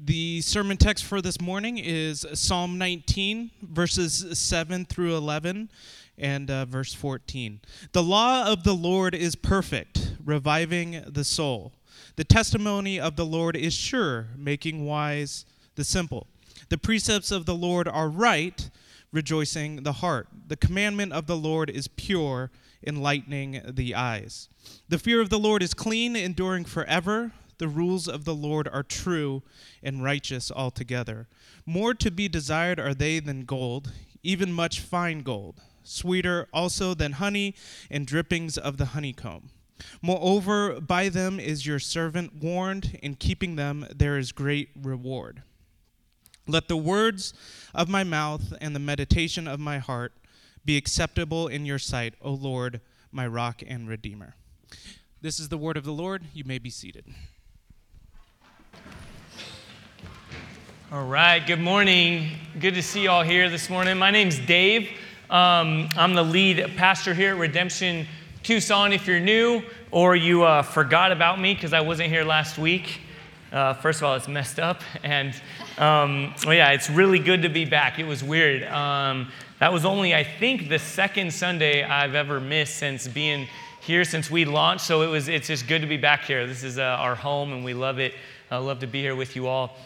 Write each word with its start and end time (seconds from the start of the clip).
The 0.00 0.42
sermon 0.42 0.76
text 0.76 1.04
for 1.04 1.20
this 1.20 1.40
morning 1.40 1.76
is 1.76 2.24
Psalm 2.32 2.78
19, 2.78 3.50
verses 3.62 4.38
7 4.38 4.84
through 4.84 5.16
11, 5.16 5.70
and 6.16 6.48
uh, 6.48 6.66
verse 6.66 6.94
14. 6.94 7.58
The 7.90 8.02
law 8.02 8.46
of 8.46 8.62
the 8.62 8.74
Lord 8.74 9.12
is 9.12 9.34
perfect, 9.34 10.12
reviving 10.24 11.02
the 11.04 11.24
soul. 11.24 11.72
The 12.14 12.22
testimony 12.22 13.00
of 13.00 13.16
the 13.16 13.26
Lord 13.26 13.56
is 13.56 13.74
sure, 13.74 14.28
making 14.36 14.86
wise 14.86 15.44
the 15.74 15.82
simple. 15.82 16.28
The 16.68 16.78
precepts 16.78 17.32
of 17.32 17.44
the 17.44 17.56
Lord 17.56 17.88
are 17.88 18.08
right, 18.08 18.70
rejoicing 19.10 19.82
the 19.82 19.94
heart. 19.94 20.28
The 20.46 20.56
commandment 20.56 21.12
of 21.12 21.26
the 21.26 21.36
Lord 21.36 21.70
is 21.70 21.88
pure, 21.88 22.52
enlightening 22.86 23.62
the 23.68 23.96
eyes. 23.96 24.48
The 24.88 24.98
fear 25.00 25.20
of 25.20 25.30
the 25.30 25.40
Lord 25.40 25.60
is 25.60 25.74
clean, 25.74 26.14
enduring 26.14 26.66
forever. 26.66 27.32
The 27.58 27.68
rules 27.68 28.08
of 28.08 28.24
the 28.24 28.34
Lord 28.34 28.68
are 28.68 28.82
true 28.82 29.42
and 29.82 30.02
righteous 30.02 30.50
altogether. 30.50 31.26
More 31.66 31.92
to 31.94 32.10
be 32.10 32.28
desired 32.28 32.78
are 32.78 32.94
they 32.94 33.18
than 33.18 33.44
gold, 33.44 33.92
even 34.22 34.52
much 34.52 34.80
fine 34.80 35.22
gold, 35.22 35.60
sweeter 35.82 36.48
also 36.52 36.94
than 36.94 37.12
honey 37.12 37.54
and 37.90 38.06
drippings 38.06 38.56
of 38.56 38.76
the 38.76 38.86
honeycomb. 38.86 39.50
Moreover, 40.02 40.80
by 40.80 41.08
them 41.08 41.38
is 41.38 41.66
your 41.66 41.78
servant 41.78 42.42
warned, 42.42 42.98
in 43.02 43.14
keeping 43.14 43.56
them 43.56 43.86
there 43.94 44.18
is 44.18 44.32
great 44.32 44.70
reward. 44.80 45.42
Let 46.46 46.68
the 46.68 46.76
words 46.76 47.34
of 47.74 47.88
my 47.88 48.04
mouth 48.04 48.54
and 48.60 48.74
the 48.74 48.80
meditation 48.80 49.46
of 49.46 49.60
my 49.60 49.78
heart 49.78 50.14
be 50.64 50.76
acceptable 50.76 51.48
in 51.48 51.66
your 51.66 51.78
sight, 51.78 52.14
O 52.22 52.32
Lord, 52.32 52.80
my 53.12 53.26
rock 53.26 53.62
and 53.66 53.88
redeemer. 53.88 54.34
This 55.20 55.40
is 55.40 55.48
the 55.48 55.58
word 55.58 55.76
of 55.76 55.84
the 55.84 55.92
Lord. 55.92 56.24
You 56.32 56.44
may 56.44 56.58
be 56.58 56.70
seated. 56.70 57.06
All 60.90 61.04
right, 61.04 61.46
good 61.46 61.60
morning. 61.60 62.30
Good 62.58 62.72
to 62.72 62.82
see 62.82 63.02
you 63.02 63.10
all 63.10 63.22
here 63.22 63.50
this 63.50 63.68
morning. 63.68 63.98
My 63.98 64.10
name's 64.10 64.38
Dave. 64.38 64.88
Um, 65.28 65.86
I'm 65.98 66.14
the 66.14 66.22
lead 66.22 66.78
pastor 66.78 67.12
here 67.12 67.34
at 67.34 67.38
Redemption 67.38 68.06
Tucson. 68.42 68.94
If 68.94 69.06
you're 69.06 69.20
new 69.20 69.62
or 69.90 70.16
you 70.16 70.44
uh, 70.44 70.62
forgot 70.62 71.12
about 71.12 71.38
me 71.38 71.52
because 71.52 71.74
I 71.74 71.82
wasn't 71.82 72.08
here 72.08 72.24
last 72.24 72.56
week, 72.56 73.02
uh, 73.52 73.74
first 73.74 74.00
of 74.00 74.04
all, 74.04 74.14
it's 74.14 74.28
messed 74.28 74.58
up. 74.58 74.80
And 75.02 75.34
um, 75.76 76.32
well, 76.46 76.54
yeah, 76.54 76.70
it's 76.70 76.88
really 76.88 77.18
good 77.18 77.42
to 77.42 77.50
be 77.50 77.66
back. 77.66 77.98
It 77.98 78.06
was 78.06 78.24
weird. 78.24 78.62
Um, 78.62 79.30
that 79.60 79.70
was 79.70 79.84
only, 79.84 80.14
I 80.14 80.24
think, 80.24 80.70
the 80.70 80.78
second 80.78 81.34
Sunday 81.34 81.82
I've 81.82 82.14
ever 82.14 82.40
missed 82.40 82.78
since 82.78 83.06
being 83.06 83.46
here 83.82 84.04
since 84.04 84.30
we 84.30 84.46
launched. 84.46 84.86
So 84.86 85.02
it 85.02 85.08
was, 85.08 85.28
it's 85.28 85.48
just 85.48 85.68
good 85.68 85.82
to 85.82 85.86
be 85.86 85.98
back 85.98 86.24
here. 86.24 86.46
This 86.46 86.64
is 86.64 86.78
uh, 86.78 86.82
our 86.82 87.14
home, 87.14 87.52
and 87.52 87.62
we 87.62 87.74
love 87.74 87.98
it. 87.98 88.14
I 88.50 88.56
love 88.56 88.78
to 88.80 88.86
be 88.86 89.02
here 89.02 89.14
with 89.14 89.36
you 89.36 89.46
all. 89.46 89.76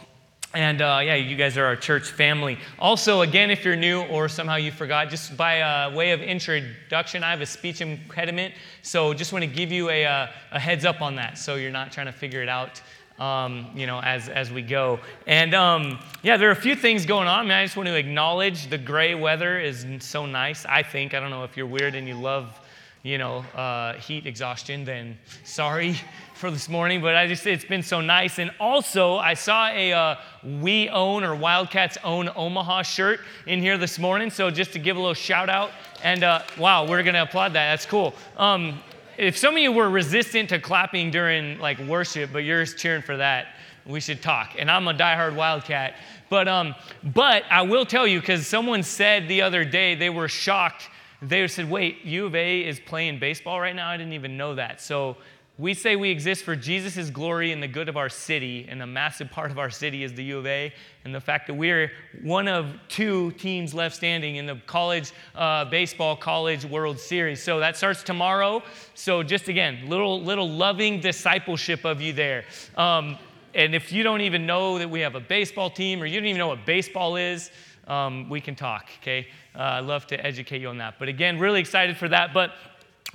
And 0.54 0.82
uh, 0.82 1.00
yeah, 1.02 1.14
you 1.14 1.34
guys 1.34 1.56
are 1.56 1.64
our 1.64 1.76
church 1.76 2.10
family. 2.10 2.58
Also, 2.78 3.22
again, 3.22 3.50
if 3.50 3.64
you're 3.64 3.74
new 3.74 4.02
or 4.02 4.28
somehow 4.28 4.56
you 4.56 4.70
forgot, 4.70 5.08
just 5.08 5.36
by 5.36 5.62
uh, 5.62 5.90
way 5.94 6.10
of 6.12 6.20
introduction, 6.20 7.24
I 7.24 7.30
have 7.30 7.40
a 7.40 7.46
speech 7.46 7.80
impediment. 7.80 8.54
So 8.82 9.14
just 9.14 9.32
want 9.32 9.44
to 9.44 9.50
give 9.50 9.72
you 9.72 9.88
a, 9.88 10.04
uh, 10.04 10.26
a 10.52 10.60
heads 10.60 10.84
up 10.84 11.00
on 11.00 11.16
that 11.16 11.38
so 11.38 11.54
you're 11.54 11.70
not 11.70 11.90
trying 11.90 12.06
to 12.06 12.12
figure 12.12 12.42
it 12.42 12.48
out. 12.48 12.82
Um, 13.18 13.70
you 13.74 13.86
know, 13.86 14.00
as, 14.00 14.28
as 14.28 14.50
we 14.50 14.62
go. 14.62 14.98
And 15.26 15.54
um, 15.54 16.00
yeah, 16.22 16.36
there 16.38 16.48
are 16.48 16.52
a 16.52 16.56
few 16.56 16.74
things 16.74 17.06
going 17.06 17.28
on. 17.28 17.40
I, 17.40 17.42
mean, 17.42 17.52
I 17.52 17.62
just 17.62 17.76
want 17.76 17.86
to 17.88 17.94
acknowledge 17.94 18.68
the 18.68 18.78
gray 18.78 19.14
weather 19.14 19.60
is 19.60 19.86
so 20.00 20.26
nice, 20.26 20.64
I 20.66 20.82
think. 20.82 21.14
I 21.14 21.20
don't 21.20 21.30
know 21.30 21.44
if 21.44 21.56
you're 21.56 21.66
weird 21.66 21.94
and 21.94 22.08
you 22.08 22.14
love, 22.14 22.58
you 23.02 23.18
know, 23.18 23.38
uh, 23.54 23.94
heat 23.94 24.26
exhaustion, 24.26 24.84
then 24.84 25.18
sorry 25.44 25.96
for 26.34 26.50
this 26.50 26.68
morning, 26.68 27.00
but 27.00 27.16
I 27.16 27.26
just 27.26 27.46
it's 27.46 27.64
been 27.64 27.82
so 27.82 28.00
nice. 28.00 28.38
And 28.38 28.50
also, 28.60 29.16
I 29.16 29.34
saw 29.34 29.68
a 29.68 29.92
uh, 29.92 30.16
We 30.60 30.88
Own 30.88 31.24
or 31.24 31.34
Wildcats 31.34 31.98
Own 32.04 32.30
Omaha 32.34 32.82
shirt 32.82 33.20
in 33.46 33.60
here 33.60 33.76
this 33.76 33.98
morning. 33.98 34.30
So 34.30 34.50
just 34.50 34.72
to 34.72 34.78
give 34.78 34.96
a 34.96 35.00
little 35.00 35.14
shout 35.14 35.48
out, 35.48 35.70
and 36.02 36.22
uh, 36.22 36.42
wow, 36.58 36.86
we're 36.86 37.02
gonna 37.02 37.22
applaud 37.22 37.52
that. 37.54 37.70
That's 37.70 37.86
cool. 37.86 38.14
Um, 38.36 38.80
if 39.18 39.36
some 39.36 39.54
of 39.54 39.60
you 39.60 39.72
were 39.72 39.90
resistant 39.90 40.48
to 40.48 40.58
clapping 40.58 41.10
during 41.10 41.58
like 41.58 41.78
worship, 41.80 42.30
but 42.32 42.40
you're 42.40 42.64
cheering 42.66 43.02
for 43.02 43.16
that, 43.16 43.48
we 43.84 44.00
should 44.00 44.22
talk. 44.22 44.54
And 44.58 44.70
I'm 44.70 44.86
a 44.88 44.94
diehard 44.94 45.34
Wildcat, 45.34 45.94
but 46.28 46.48
um, 46.48 46.74
but 47.02 47.42
I 47.50 47.62
will 47.62 47.84
tell 47.84 48.06
you 48.06 48.20
because 48.20 48.46
someone 48.46 48.82
said 48.82 49.28
the 49.28 49.42
other 49.42 49.64
day 49.64 49.94
they 49.94 50.10
were 50.10 50.28
shocked. 50.28 50.88
They 51.22 51.46
said, 51.48 51.70
"Wait, 51.70 52.04
U 52.04 52.26
of 52.26 52.34
A 52.34 52.60
is 52.60 52.80
playing 52.80 53.20
baseball 53.20 53.60
right 53.60 53.76
now? 53.76 53.88
I 53.88 53.96
didn't 53.96 54.14
even 54.14 54.36
know 54.36 54.54
that." 54.56 54.80
So 54.80 55.16
we 55.58 55.74
say 55.74 55.96
we 55.96 56.10
exist 56.10 56.44
for 56.44 56.56
Jesus' 56.56 57.10
glory 57.10 57.52
and 57.52 57.62
the 57.62 57.68
good 57.68 57.88
of 57.88 57.96
our 57.96 58.08
city, 58.08 58.66
and 58.68 58.82
a 58.82 58.86
massive 58.86 59.30
part 59.30 59.50
of 59.50 59.58
our 59.58 59.68
city 59.68 60.02
is 60.02 60.12
the 60.14 60.24
U 60.24 60.38
of 60.38 60.46
A, 60.46 60.72
and 61.04 61.14
the 61.14 61.20
fact 61.20 61.46
that 61.46 61.54
we're 61.54 61.92
one 62.22 62.48
of 62.48 62.74
two 62.88 63.32
teams 63.32 63.74
left 63.74 63.94
standing 63.94 64.36
in 64.36 64.46
the 64.46 64.56
college 64.66 65.12
uh, 65.34 65.66
baseball 65.66 66.16
college 66.16 66.64
World 66.64 66.98
Series. 66.98 67.42
So 67.42 67.60
that 67.60 67.76
starts 67.76 68.02
tomorrow. 68.02 68.62
So 68.94 69.22
just 69.22 69.48
again, 69.48 69.88
little 69.88 70.22
little 70.22 70.48
loving 70.48 71.00
discipleship 71.00 71.84
of 71.84 72.00
you 72.00 72.12
there. 72.12 72.44
Um, 72.76 73.18
and 73.54 73.74
if 73.74 73.92
you 73.92 74.02
don't 74.02 74.22
even 74.22 74.46
know 74.46 74.78
that 74.78 74.88
we 74.88 75.00
have 75.00 75.14
a 75.14 75.20
baseball 75.20 75.68
team, 75.68 76.02
or 76.02 76.06
you 76.06 76.18
don't 76.18 76.26
even 76.26 76.38
know 76.38 76.48
what 76.48 76.64
baseball 76.64 77.16
is, 77.16 77.50
um, 77.86 78.30
we 78.30 78.40
can 78.40 78.54
talk. 78.54 78.88
Okay, 79.02 79.28
uh, 79.54 79.62
I'd 79.62 79.84
love 79.84 80.06
to 80.08 80.26
educate 80.26 80.60
you 80.60 80.68
on 80.68 80.78
that. 80.78 80.94
But 80.98 81.08
again, 81.08 81.38
really 81.38 81.60
excited 81.60 81.96
for 81.96 82.08
that. 82.08 82.32
But 82.32 82.52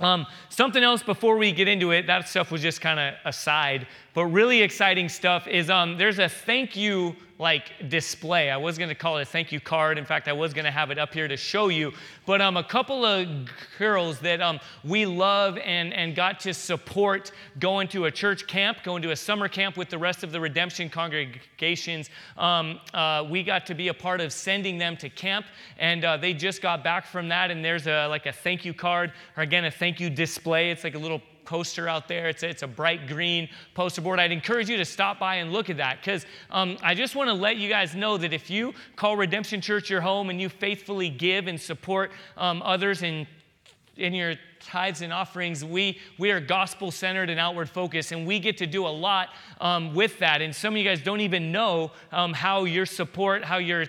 um, 0.00 0.26
something 0.48 0.82
else 0.82 1.02
before 1.02 1.36
we 1.36 1.52
get 1.52 1.66
into 1.66 1.90
it, 1.90 2.06
that 2.06 2.28
stuff 2.28 2.50
was 2.50 2.62
just 2.62 2.80
kind 2.80 3.00
of 3.00 3.14
aside, 3.24 3.86
but 4.18 4.24
really 4.24 4.62
exciting 4.62 5.08
stuff 5.08 5.46
is 5.46 5.70
um, 5.70 5.96
there's 5.96 6.18
a 6.18 6.28
thank 6.28 6.74
you 6.74 7.14
like 7.38 7.88
display. 7.88 8.50
I 8.50 8.56
was 8.56 8.76
going 8.76 8.88
to 8.88 8.94
call 8.96 9.16
it 9.18 9.22
a 9.22 9.24
thank 9.24 9.52
you 9.52 9.60
card. 9.60 9.96
In 9.96 10.04
fact, 10.04 10.26
I 10.26 10.32
was 10.32 10.52
going 10.52 10.64
to 10.64 10.72
have 10.72 10.90
it 10.90 10.98
up 10.98 11.14
here 11.14 11.28
to 11.28 11.36
show 11.36 11.68
you. 11.68 11.92
But 12.26 12.40
um, 12.40 12.56
a 12.56 12.64
couple 12.64 13.04
of 13.04 13.28
girls 13.78 14.18
that 14.18 14.42
um, 14.42 14.58
we 14.82 15.06
love 15.06 15.56
and, 15.58 15.94
and 15.94 16.16
got 16.16 16.40
to 16.40 16.52
support 16.52 17.30
going 17.60 17.86
to 17.90 18.06
a 18.06 18.10
church 18.10 18.48
camp, 18.48 18.78
going 18.82 19.02
to 19.02 19.12
a 19.12 19.16
summer 19.16 19.46
camp 19.46 19.76
with 19.76 19.88
the 19.88 19.98
rest 19.98 20.24
of 20.24 20.32
the 20.32 20.40
redemption 20.40 20.90
congregations. 20.90 22.10
Um, 22.36 22.80
uh, 22.92 23.24
we 23.30 23.44
got 23.44 23.66
to 23.66 23.74
be 23.76 23.86
a 23.86 23.94
part 23.94 24.20
of 24.20 24.32
sending 24.32 24.78
them 24.78 24.96
to 24.96 25.08
camp, 25.08 25.46
and 25.78 26.04
uh, 26.04 26.16
they 26.16 26.34
just 26.34 26.60
got 26.60 26.82
back 26.82 27.06
from 27.06 27.28
that. 27.28 27.52
And 27.52 27.64
there's 27.64 27.86
a, 27.86 28.08
like 28.08 28.26
a 28.26 28.32
thank 28.32 28.64
you 28.64 28.74
card, 28.74 29.12
or 29.36 29.44
again, 29.44 29.64
a 29.64 29.70
thank 29.70 30.00
you 30.00 30.10
display. 30.10 30.72
It's 30.72 30.82
like 30.82 30.96
a 30.96 30.98
little 30.98 31.22
poster 31.48 31.88
out 31.88 32.08
there. 32.08 32.28
It's 32.28 32.42
a, 32.42 32.48
it's 32.50 32.62
a 32.62 32.66
bright 32.66 33.06
green 33.06 33.48
poster 33.72 34.02
board. 34.02 34.20
I'd 34.20 34.32
encourage 34.32 34.68
you 34.68 34.76
to 34.76 34.84
stop 34.84 35.18
by 35.18 35.36
and 35.36 35.50
look 35.50 35.70
at 35.70 35.78
that 35.78 35.96
because 35.98 36.26
um, 36.50 36.76
I 36.82 36.94
just 36.94 37.16
want 37.16 37.28
to 37.28 37.32
let 37.32 37.56
you 37.56 37.70
guys 37.70 37.94
know 37.94 38.18
that 38.18 38.34
if 38.34 38.50
you 38.50 38.74
call 38.96 39.16
Redemption 39.16 39.62
Church 39.62 39.88
your 39.88 40.02
home 40.02 40.28
and 40.28 40.38
you 40.38 40.50
faithfully 40.50 41.08
give 41.08 41.46
and 41.46 41.58
support 41.58 42.10
um, 42.36 42.60
others 42.62 43.02
in, 43.02 43.26
in 43.96 44.12
your 44.12 44.34
tithes 44.60 45.00
and 45.00 45.10
offerings, 45.10 45.64
we, 45.64 45.98
we 46.18 46.30
are 46.30 46.38
gospel 46.38 46.90
centered 46.90 47.30
and 47.30 47.40
outward 47.40 47.70
focused, 47.70 48.12
and 48.12 48.26
we 48.26 48.38
get 48.38 48.58
to 48.58 48.66
do 48.66 48.86
a 48.86 48.88
lot 48.88 49.30
um, 49.62 49.94
with 49.94 50.18
that. 50.18 50.42
And 50.42 50.54
some 50.54 50.74
of 50.74 50.78
you 50.78 50.84
guys 50.84 51.00
don't 51.00 51.22
even 51.22 51.50
know 51.50 51.92
um, 52.12 52.34
how 52.34 52.64
your 52.64 52.84
support, 52.84 53.42
how 53.42 53.56
your 53.56 53.86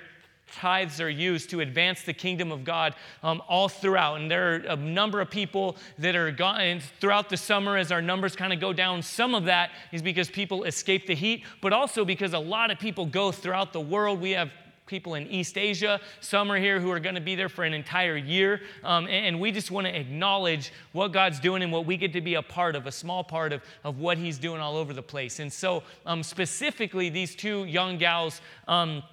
tithes 0.53 0.99
are 1.01 1.09
used 1.09 1.49
to 1.51 1.61
advance 1.61 2.01
the 2.03 2.13
kingdom 2.13 2.51
of 2.51 2.63
God 2.63 2.95
um, 3.23 3.41
all 3.47 3.69
throughout. 3.69 4.19
And 4.19 4.29
there 4.29 4.53
are 4.53 4.55
a 4.69 4.75
number 4.75 5.21
of 5.21 5.29
people 5.29 5.77
that 5.97 6.15
are 6.15 6.31
gone 6.31 6.81
throughout 6.99 7.29
the 7.29 7.37
summer 7.37 7.77
as 7.77 7.91
our 7.91 8.01
numbers 8.01 8.35
kind 8.35 8.53
of 8.53 8.59
go 8.59 8.73
down. 8.73 9.01
Some 9.01 9.35
of 9.35 9.45
that 9.45 9.71
is 9.91 10.01
because 10.01 10.29
people 10.29 10.63
escape 10.63 11.07
the 11.07 11.15
heat, 11.15 11.43
but 11.61 11.73
also 11.73 12.05
because 12.05 12.33
a 12.33 12.39
lot 12.39 12.71
of 12.71 12.79
people 12.79 13.05
go 13.05 13.31
throughout 13.31 13.73
the 13.73 13.81
world. 13.81 14.21
We 14.21 14.31
have 14.31 14.51
people 14.89 15.13
in 15.13 15.27
East 15.27 15.57
Asia. 15.57 16.01
Some 16.19 16.51
are 16.51 16.57
here 16.57 16.81
who 16.81 16.91
are 16.91 16.99
going 16.99 17.16
to 17.16 17.21
be 17.21 17.35
there 17.35 17.47
for 17.47 17.63
an 17.63 17.73
entire 17.73 18.17
year. 18.17 18.61
Um, 18.83 19.05
and, 19.05 19.27
and, 19.27 19.39
we 19.39 19.51
just 19.51 19.71
want 19.71 19.85
to 19.87 19.97
acknowledge 19.97 20.73
what 20.91 21.13
God's 21.13 21.39
doing 21.39 21.61
and 21.61 21.71
what 21.71 21.85
we 21.85 21.95
get 21.95 22.11
to 22.13 22.21
be 22.21 22.33
a 22.33 22.41
part 22.41 22.75
of, 22.75 22.87
a 22.87 22.91
small 22.91 23.23
part 23.23 23.53
of, 23.53 23.61
of 23.83 23.99
what 23.99 24.17
He's 24.17 24.37
doing 24.37 24.59
all 24.59 24.75
over 24.75 24.91
the 24.91 25.03
place. 25.03 25.39
And 25.39 25.53
so, 25.53 25.83
um, 26.05 26.23
specifically, 26.23 27.09
these 27.09 27.35
two 27.35 27.66
young 27.66 27.97
gals. 27.97 28.41
Um, 28.67 29.03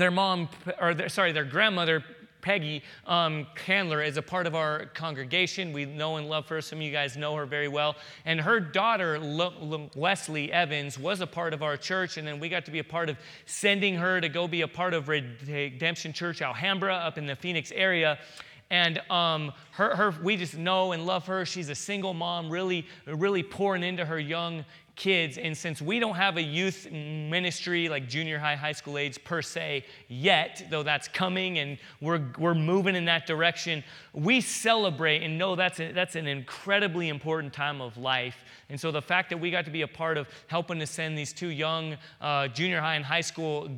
their 0.00 0.10
mom, 0.10 0.48
or 0.80 0.94
their, 0.94 1.08
sorry, 1.08 1.32
their 1.32 1.44
grandmother, 1.44 2.02
Peggy 2.40 2.82
um, 3.06 3.46
Candler, 3.54 4.02
is 4.02 4.16
a 4.16 4.22
part 4.22 4.46
of 4.46 4.54
our 4.54 4.86
congregation. 4.86 5.72
We 5.72 5.84
know 5.84 6.16
and 6.16 6.28
love 6.28 6.48
her. 6.48 6.60
Some 6.60 6.78
of 6.78 6.82
you 6.82 6.90
guys 6.90 7.16
know 7.16 7.36
her 7.36 7.46
very 7.46 7.68
well. 7.68 7.94
And 8.24 8.40
her 8.40 8.58
daughter, 8.58 9.18
Leslie 9.20 10.50
Evans, 10.50 10.98
was 10.98 11.20
a 11.20 11.26
part 11.26 11.54
of 11.54 11.62
our 11.62 11.76
church. 11.76 12.16
And 12.16 12.26
then 12.26 12.40
we 12.40 12.48
got 12.48 12.64
to 12.64 12.72
be 12.72 12.80
a 12.80 12.84
part 12.84 13.08
of 13.08 13.16
sending 13.46 13.94
her 13.94 14.20
to 14.20 14.28
go 14.28 14.48
be 14.48 14.62
a 14.62 14.68
part 14.68 14.92
of 14.92 15.08
Redemption 15.08 16.12
Church 16.12 16.42
Alhambra 16.42 16.94
up 16.94 17.16
in 17.16 17.26
the 17.26 17.36
Phoenix 17.36 17.70
area. 17.72 18.18
And 18.72 19.02
um, 19.10 19.52
her, 19.72 19.94
her, 19.94 20.14
we 20.22 20.38
just 20.38 20.56
know 20.56 20.92
and 20.92 21.04
love 21.04 21.26
her. 21.26 21.44
She's 21.44 21.68
a 21.68 21.74
single 21.74 22.14
mom, 22.14 22.48
really, 22.48 22.86
really 23.06 23.42
pouring 23.42 23.82
into 23.82 24.02
her 24.02 24.18
young 24.18 24.64
kids. 24.96 25.36
And 25.36 25.54
since 25.54 25.82
we 25.82 25.98
don't 25.98 26.14
have 26.14 26.38
a 26.38 26.42
youth 26.42 26.90
ministry 26.90 27.90
like 27.90 28.08
junior 28.08 28.38
high, 28.38 28.56
high 28.56 28.72
school 28.72 28.96
age 28.96 29.22
per 29.24 29.42
se 29.42 29.84
yet, 30.08 30.64
though 30.70 30.82
that's 30.82 31.06
coming 31.06 31.58
and 31.58 31.76
we're, 32.00 32.22
we're 32.38 32.54
moving 32.54 32.96
in 32.96 33.04
that 33.04 33.26
direction, 33.26 33.84
we 34.14 34.40
celebrate 34.40 35.22
and 35.22 35.36
know 35.36 35.54
that's, 35.54 35.78
a, 35.78 35.92
that's 35.92 36.16
an 36.16 36.26
incredibly 36.26 37.10
important 37.10 37.52
time 37.52 37.82
of 37.82 37.98
life. 37.98 38.42
And 38.70 38.80
so 38.80 38.90
the 38.90 39.02
fact 39.02 39.28
that 39.30 39.36
we 39.38 39.50
got 39.50 39.66
to 39.66 39.70
be 39.70 39.82
a 39.82 39.88
part 39.88 40.16
of 40.16 40.28
helping 40.46 40.78
to 40.78 40.86
send 40.86 41.18
these 41.18 41.34
two 41.34 41.48
young 41.48 41.98
uh, 42.22 42.48
junior 42.48 42.80
high 42.80 42.94
and 42.94 43.04
high 43.04 43.20
school 43.20 43.68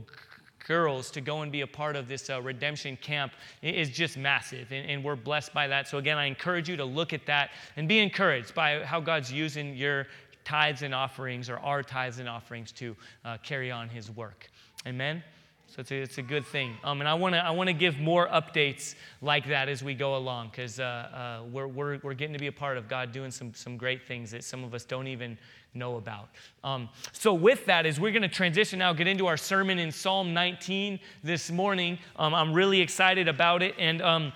girls 0.64 1.11
to 1.12 1.20
go 1.20 1.43
and 1.43 1.52
be 1.52 1.61
a 1.61 1.66
part 1.66 1.96
of 1.96 2.08
this 2.08 2.28
uh, 2.28 2.40
redemption 2.43 2.96
camp 2.96 3.32
is 3.62 3.90
just 3.90 4.16
massive. 4.16 4.72
And, 4.72 4.90
and, 4.90 5.05
we're 5.05 5.16
blessed 5.16 5.52
by 5.52 5.66
that. 5.69 5.87
So, 5.87 5.99
again, 5.99 6.19
I 6.19 6.25
encourage 6.25 6.69
you 6.69 6.76
to 6.76 6.84
look 6.84 7.12
at 7.12 7.26
that 7.26 7.50
and 7.76 7.87
be 7.87 7.99
encouraged 7.99 8.55
by 8.55 8.82
how 8.82 9.00
God's 9.00 9.31
using 9.31 9.76
your 9.76 10.06
tithes 10.44 10.82
and 10.82 10.94
offerings 10.94 11.49
or 11.49 11.58
our 11.58 11.82
tithes 11.82 12.19
and 12.19 12.28
offerings 12.28 12.72
to 12.72 12.96
uh, 13.25 13.37
carry 13.43 13.70
on 13.70 13.88
his 13.88 14.11
work. 14.11 14.50
Amen? 14.87 15.22
So 15.69 15.81
it's 15.81 15.90
a, 15.90 15.96
it's 15.96 16.19
a 16.19 16.22
good 16.22 16.46
thing. 16.46 16.76
Um, 16.84 17.00
and 17.00 17.08
I 17.08 17.14
want 17.14 17.34
to 17.34 17.44
I 17.44 17.50
wanna 17.50 17.72
give 17.72 17.99
more 17.99 18.28
updates 18.28 18.94
like 19.20 19.49
that 19.49 19.69
as 19.69 19.82
we 19.82 19.94
go 19.94 20.16
along 20.16 20.50
because 20.50 20.78
uh, 20.78 20.82
uh, 20.82 21.43
we're, 21.50 21.66
we're, 21.66 21.99
we're 22.02 22.14
getting 22.14 22.34
to 22.34 22.38
be 22.38 22.46
a 22.46 22.52
part 22.52 22.76
of 22.76 22.88
God 22.88 23.11
doing 23.11 23.31
some, 23.31 23.52
some 23.55 23.76
great 23.76 24.06
things 24.06 24.31
that 24.31 24.44
some 24.44 24.62
of 24.62 24.72
us 24.72 24.84
don't 24.84 25.08
even 25.08 25.37
know 25.75 25.96
about. 25.96 26.28
Um, 26.62 26.88
so, 27.12 27.34
with 27.34 27.66
that, 27.66 27.87
as 27.87 27.99
we're 27.99 28.12
going 28.12 28.22
to 28.22 28.28
transition 28.28 28.78
now, 28.78 28.93
get 28.93 29.06
into 29.06 29.26
our 29.26 29.37
sermon 29.37 29.78
in 29.78 29.90
Psalm 29.90 30.32
19 30.32 31.00
this 31.22 31.50
morning, 31.50 31.99
um, 32.17 32.34
I'm 32.34 32.52
really 32.52 32.81
excited 32.81 33.28
about 33.28 33.62
it. 33.62 33.75
And 33.78 34.00
um, 34.00 34.32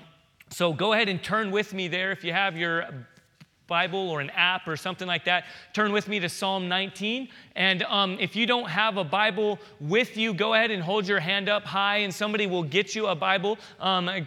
so, 0.50 0.72
go 0.72 0.92
ahead 0.92 1.08
and 1.08 1.22
turn 1.22 1.50
with 1.50 1.72
me 1.72 1.88
there 1.88 2.10
if 2.10 2.24
you 2.24 2.32
have 2.32 2.56
your 2.56 3.06
Bible 3.68 4.10
or 4.10 4.20
an 4.20 4.30
app 4.30 4.66
or 4.66 4.76
something 4.76 5.06
like 5.06 5.24
that, 5.26 5.44
turn 5.72 5.92
with 5.92 6.08
me 6.08 6.18
to 6.18 6.28
Psalm 6.28 6.68
19. 6.68 7.28
And 7.54 7.84
um, 7.84 8.16
if 8.18 8.34
you 8.34 8.46
don't 8.46 8.68
have 8.68 8.96
a 8.96 9.04
Bible 9.04 9.60
with 9.78 10.16
you, 10.16 10.34
go 10.34 10.54
ahead 10.54 10.72
and 10.72 10.82
hold 10.82 11.06
your 11.06 11.20
hand 11.20 11.48
up 11.48 11.64
high, 11.64 11.98
and 11.98 12.12
somebody 12.12 12.46
will 12.46 12.64
get 12.64 12.96
you 12.96 13.06
a 13.06 13.14
Bible. 13.14 13.58
Um, 13.78 14.26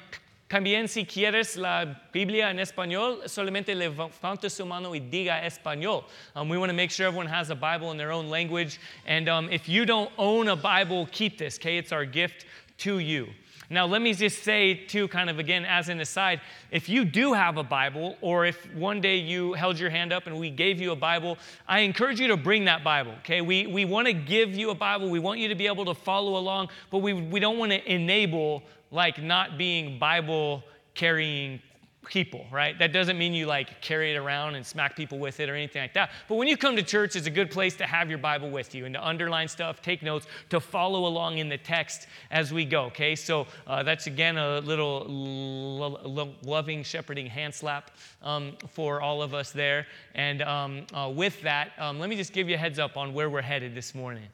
También 0.52 0.90
si 0.90 1.06
quieres 1.06 1.56
la 1.56 1.86
Biblia 2.12 2.50
en 2.50 2.58
español, 2.58 3.22
solamente 3.30 3.74
levanta 3.74 4.52
su 4.52 4.66
mano 4.66 4.92
y 4.92 5.00
diga 5.00 5.42
español. 5.46 6.04
Um, 6.36 6.50
we 6.50 6.58
want 6.58 6.70
to 6.70 6.76
make 6.76 6.92
sure 6.92 7.08
everyone 7.08 7.28
has 7.28 7.52
a 7.52 7.56
Bible 7.56 7.90
in 7.92 7.98
their 7.98 8.12
own 8.12 8.30
language. 8.30 8.78
And 9.06 9.30
um, 9.30 9.50
if 9.50 9.70
you 9.70 9.86
don't 9.86 10.12
own 10.18 10.50
a 10.50 10.58
Bible, 10.58 11.08
keep 11.10 11.38
this, 11.38 11.58
okay? 11.58 11.78
It's 11.78 11.94
our 11.94 12.04
gift 12.04 12.46
to 12.80 13.00
you. 13.00 13.30
Now, 13.72 13.86
let 13.86 14.02
me 14.02 14.14
just 14.14 14.44
say, 14.44 14.74
too, 14.74 15.08
kind 15.08 15.30
of 15.30 15.40
again, 15.40 15.64
as 15.64 15.88
an 15.88 16.02
aside, 16.02 16.42
if 16.72 16.90
you 16.90 17.06
do 17.06 17.32
have 17.32 17.56
a 17.56 17.64
Bible, 17.64 18.18
or 18.20 18.46
if 18.46 18.58
one 18.76 19.00
day 19.00 19.16
you 19.16 19.54
held 19.54 19.80
your 19.80 19.90
hand 19.90 20.12
up 20.12 20.28
and 20.28 20.38
we 20.38 20.50
gave 20.50 20.82
you 20.82 20.92
a 20.92 20.96
Bible, 20.96 21.38
I 21.70 21.80
encourage 21.80 22.20
you 22.20 22.28
to 22.28 22.38
bring 22.38 22.66
that 22.66 22.84
Bible, 22.84 23.14
okay? 23.20 23.40
We, 23.40 23.68
we 23.68 23.86
want 23.86 24.08
to 24.08 24.14
give 24.14 24.54
you 24.58 24.72
a 24.72 24.76
Bible. 24.76 25.10
We 25.10 25.20
want 25.20 25.40
you 25.40 25.48
to 25.48 25.56
be 25.56 25.68
able 25.68 25.86
to 25.86 25.94
follow 25.94 26.36
along, 26.36 26.68
but 26.90 26.98
we, 26.98 27.14
we 27.14 27.40
don't 27.40 27.58
want 27.58 27.72
to 27.72 27.92
enable 27.92 28.62
like 28.92 29.24
not 29.24 29.58
being 29.58 29.98
Bible 29.98 30.66
carrying 30.94 31.62
people, 32.08 32.46
right? 32.52 32.78
That 32.80 32.94
doesn't 32.94 33.18
mean 33.18 33.34
you 33.34 33.46
like 33.46 33.80
carry 33.80 34.14
it 34.14 34.18
around 34.18 34.56
and 34.56 34.66
smack 34.66 34.96
people 34.96 35.20
with 35.20 35.40
it 35.40 35.50
or 35.50 35.56
anything 35.56 35.82
like 35.82 35.94
that. 35.94 36.12
But 36.28 36.36
when 36.36 36.48
you 36.48 36.58
come 36.58 36.76
to 36.76 36.82
church, 36.82 37.16
it's 37.16 37.28
a 37.28 37.32
good 37.32 37.52
place 37.52 37.76
to 37.76 37.86
have 37.86 38.10
your 38.10 38.18
Bible 38.18 38.50
with 38.50 38.74
you 38.74 38.86
and 38.86 38.94
to 38.96 39.08
underline 39.08 39.48
stuff, 39.48 39.82
take 39.82 40.02
notes, 40.02 40.26
to 40.50 40.60
follow 40.60 41.06
along 41.06 41.38
in 41.38 41.48
the 41.48 41.58
text 41.58 42.08
as 42.32 42.52
we 42.52 42.66
go, 42.66 42.86
okay? 42.86 43.16
So 43.16 43.46
uh, 43.68 43.84
that's 43.84 44.08
again 44.08 44.38
a 44.38 44.60
little 44.62 45.06
lo- 45.08 46.00
lo- 46.04 46.34
loving, 46.44 46.84
shepherding 46.84 47.28
hand 47.28 47.54
slap 47.54 47.92
um, 48.24 48.54
for 48.68 49.00
all 49.00 49.22
of 49.22 49.34
us 49.34 49.52
there. 49.52 49.86
And 50.16 50.42
um, 50.42 50.86
uh, 50.94 51.12
with 51.14 51.40
that, 51.44 51.72
um, 51.78 52.00
let 52.00 52.10
me 52.10 52.16
just 52.16 52.34
give 52.34 52.50
you 52.50 52.56
a 52.56 52.60
heads 52.60 52.80
up 52.80 52.98
on 52.98 53.14
where 53.14 53.30
we're 53.30 53.42
headed 53.42 53.76
this 53.76 53.94
morning. 53.94 54.28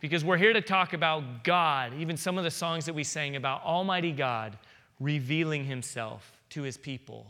Because 0.00 0.24
we're 0.24 0.38
here 0.38 0.54
to 0.54 0.62
talk 0.62 0.94
about 0.94 1.44
God, 1.44 1.92
even 1.98 2.16
some 2.16 2.38
of 2.38 2.44
the 2.44 2.50
songs 2.50 2.86
that 2.86 2.94
we 2.94 3.04
sang 3.04 3.36
about 3.36 3.62
Almighty 3.62 4.12
God 4.12 4.56
revealing 4.98 5.66
Himself 5.66 6.39
to 6.50 6.62
his 6.62 6.76
people. 6.76 7.26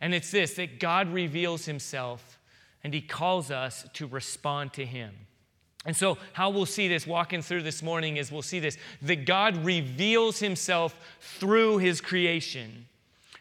And 0.00 0.14
it's 0.14 0.30
this 0.30 0.54
that 0.54 0.80
God 0.80 1.12
reveals 1.12 1.64
himself 1.64 2.38
and 2.84 2.92
he 2.94 3.00
calls 3.00 3.50
us 3.50 3.86
to 3.94 4.06
respond 4.06 4.72
to 4.74 4.84
him. 4.84 5.14
And 5.86 5.96
so, 5.96 6.18
how 6.32 6.50
we'll 6.50 6.66
see 6.66 6.88
this 6.88 7.06
walking 7.06 7.42
through 7.42 7.62
this 7.62 7.82
morning 7.82 8.16
is 8.16 8.32
we'll 8.32 8.42
see 8.42 8.60
this 8.60 8.76
that 9.02 9.24
God 9.24 9.64
reveals 9.64 10.40
himself 10.40 10.96
through 11.20 11.78
his 11.78 12.00
creation. 12.00 12.86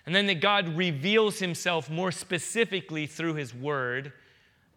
And 0.05 0.13
then 0.13 0.27
that 0.27 0.39
God 0.39 0.77
reveals 0.77 1.39
himself 1.39 1.89
more 1.89 2.11
specifically 2.11 3.07
through 3.07 3.33
his 3.33 3.55
word. 3.55 4.13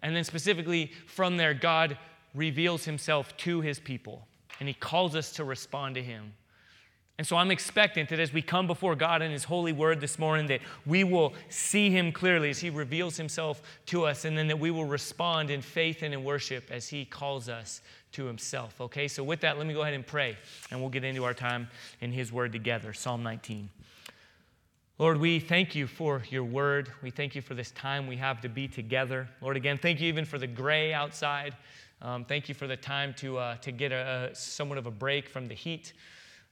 And 0.02 0.16
then, 0.16 0.24
specifically 0.24 0.92
from 1.06 1.36
there, 1.36 1.52
God 1.52 1.98
reveals 2.34 2.84
himself 2.84 3.36
to 3.38 3.60
his 3.60 3.78
people. 3.78 4.26
And 4.60 4.68
he 4.68 4.74
calls 4.74 5.14
us 5.14 5.32
to 5.32 5.44
respond 5.44 5.96
to 5.96 6.02
him. 6.02 6.32
And 7.18 7.26
so 7.26 7.36
I'm 7.36 7.50
expectant 7.50 8.10
that 8.10 8.20
as 8.20 8.32
we 8.32 8.42
come 8.42 8.68
before 8.68 8.94
God 8.94 9.22
in 9.22 9.32
His 9.32 9.42
holy 9.42 9.72
word 9.72 10.00
this 10.00 10.20
morning, 10.20 10.46
that 10.46 10.60
we 10.86 11.02
will 11.02 11.34
see 11.48 11.90
Him 11.90 12.12
clearly 12.12 12.48
as 12.50 12.60
He 12.60 12.70
reveals 12.70 13.16
Himself 13.16 13.60
to 13.86 14.04
us, 14.04 14.24
and 14.24 14.38
then 14.38 14.46
that 14.46 14.60
we 14.60 14.70
will 14.70 14.84
respond 14.84 15.50
in 15.50 15.60
faith 15.60 16.02
and 16.02 16.14
in 16.14 16.22
worship 16.22 16.70
as 16.70 16.88
He 16.88 17.04
calls 17.04 17.48
us 17.48 17.82
to 18.12 18.24
Himself. 18.26 18.80
Okay, 18.80 19.08
so 19.08 19.24
with 19.24 19.40
that, 19.40 19.58
let 19.58 19.66
me 19.66 19.74
go 19.74 19.82
ahead 19.82 19.94
and 19.94 20.06
pray, 20.06 20.38
and 20.70 20.80
we'll 20.80 20.90
get 20.90 21.02
into 21.02 21.24
our 21.24 21.34
time 21.34 21.68
in 22.00 22.12
His 22.12 22.32
word 22.32 22.52
together. 22.52 22.92
Psalm 22.92 23.24
19. 23.24 23.68
Lord, 24.98 25.18
we 25.18 25.40
thank 25.40 25.74
you 25.74 25.88
for 25.88 26.22
your 26.30 26.44
word. 26.44 26.90
We 27.02 27.10
thank 27.10 27.34
you 27.34 27.42
for 27.42 27.54
this 27.54 27.72
time 27.72 28.06
we 28.06 28.16
have 28.16 28.40
to 28.42 28.48
be 28.48 28.68
together. 28.68 29.28
Lord, 29.40 29.56
again, 29.56 29.78
thank 29.78 30.00
you 30.00 30.08
even 30.08 30.24
for 30.24 30.38
the 30.38 30.46
gray 30.46 30.92
outside. 30.92 31.56
Um, 32.00 32.24
thank 32.24 32.48
you 32.48 32.54
for 32.54 32.68
the 32.68 32.76
time 32.76 33.12
to, 33.14 33.38
uh, 33.38 33.56
to 33.56 33.72
get 33.72 33.90
a, 33.90 34.30
a, 34.30 34.34
somewhat 34.34 34.78
of 34.78 34.86
a 34.86 34.90
break 34.90 35.28
from 35.28 35.46
the 35.46 35.54
heat. 35.54 35.92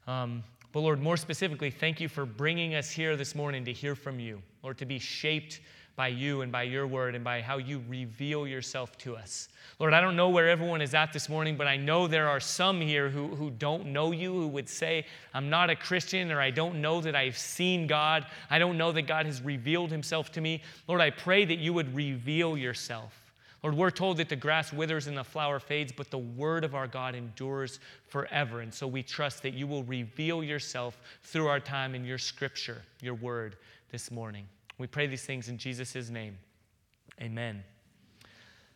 Um, 0.06 0.44
but 0.76 0.82
Lord, 0.82 1.00
more 1.00 1.16
specifically, 1.16 1.70
thank 1.70 2.02
you 2.02 2.08
for 2.10 2.26
bringing 2.26 2.74
us 2.74 2.90
here 2.90 3.16
this 3.16 3.34
morning 3.34 3.64
to 3.64 3.72
hear 3.72 3.94
from 3.94 4.20
you, 4.20 4.42
Lord, 4.62 4.76
to 4.76 4.84
be 4.84 4.98
shaped 4.98 5.60
by 5.96 6.08
you 6.08 6.42
and 6.42 6.52
by 6.52 6.64
your 6.64 6.86
word 6.86 7.14
and 7.14 7.24
by 7.24 7.40
how 7.40 7.56
you 7.56 7.82
reveal 7.88 8.46
yourself 8.46 8.98
to 8.98 9.16
us. 9.16 9.48
Lord, 9.78 9.94
I 9.94 10.02
don't 10.02 10.16
know 10.16 10.28
where 10.28 10.50
everyone 10.50 10.82
is 10.82 10.92
at 10.92 11.14
this 11.14 11.30
morning, 11.30 11.56
but 11.56 11.66
I 11.66 11.78
know 11.78 12.06
there 12.06 12.28
are 12.28 12.40
some 12.40 12.78
here 12.78 13.08
who, 13.08 13.28
who 13.28 13.48
don't 13.48 13.86
know 13.86 14.12
you, 14.12 14.34
who 14.34 14.48
would 14.48 14.68
say, 14.68 15.06
I'm 15.32 15.48
not 15.48 15.70
a 15.70 15.76
Christian, 15.76 16.30
or 16.30 16.42
I 16.42 16.50
don't 16.50 16.82
know 16.82 17.00
that 17.00 17.16
I've 17.16 17.38
seen 17.38 17.86
God. 17.86 18.26
I 18.50 18.58
don't 18.58 18.76
know 18.76 18.92
that 18.92 19.06
God 19.06 19.24
has 19.24 19.40
revealed 19.40 19.90
himself 19.90 20.30
to 20.32 20.42
me. 20.42 20.62
Lord, 20.88 21.00
I 21.00 21.08
pray 21.08 21.46
that 21.46 21.56
you 21.56 21.72
would 21.72 21.96
reveal 21.96 22.54
yourself. 22.54 23.25
Lord, 23.66 23.78
we're 23.78 23.90
told 23.90 24.18
that 24.18 24.28
the 24.28 24.36
grass 24.36 24.72
withers 24.72 25.08
and 25.08 25.16
the 25.16 25.24
flower 25.24 25.58
fades, 25.58 25.90
but 25.90 26.08
the 26.08 26.18
word 26.18 26.62
of 26.62 26.76
our 26.76 26.86
God 26.86 27.16
endures 27.16 27.80
forever. 28.06 28.60
And 28.60 28.72
so 28.72 28.86
we 28.86 29.02
trust 29.02 29.42
that 29.42 29.54
you 29.54 29.66
will 29.66 29.82
reveal 29.82 30.44
yourself 30.44 31.00
through 31.24 31.48
our 31.48 31.58
time 31.58 31.96
in 31.96 32.04
your 32.04 32.16
scripture, 32.16 32.82
your 33.02 33.14
word 33.14 33.56
this 33.90 34.12
morning. 34.12 34.46
We 34.78 34.86
pray 34.86 35.08
these 35.08 35.24
things 35.24 35.48
in 35.48 35.58
Jesus' 35.58 36.10
name. 36.10 36.38
Amen. 37.20 37.64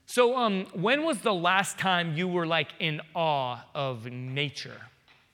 So, 0.07 0.37
um, 0.37 0.67
when 0.73 1.05
was 1.05 1.19
the 1.19 1.35
last 1.35 1.79
time 1.79 2.17
you 2.17 2.27
were 2.27 2.45
like 2.49 2.71
in 2.81 3.01
awe 3.15 3.61
of 3.77 4.07
nature? 4.07 4.81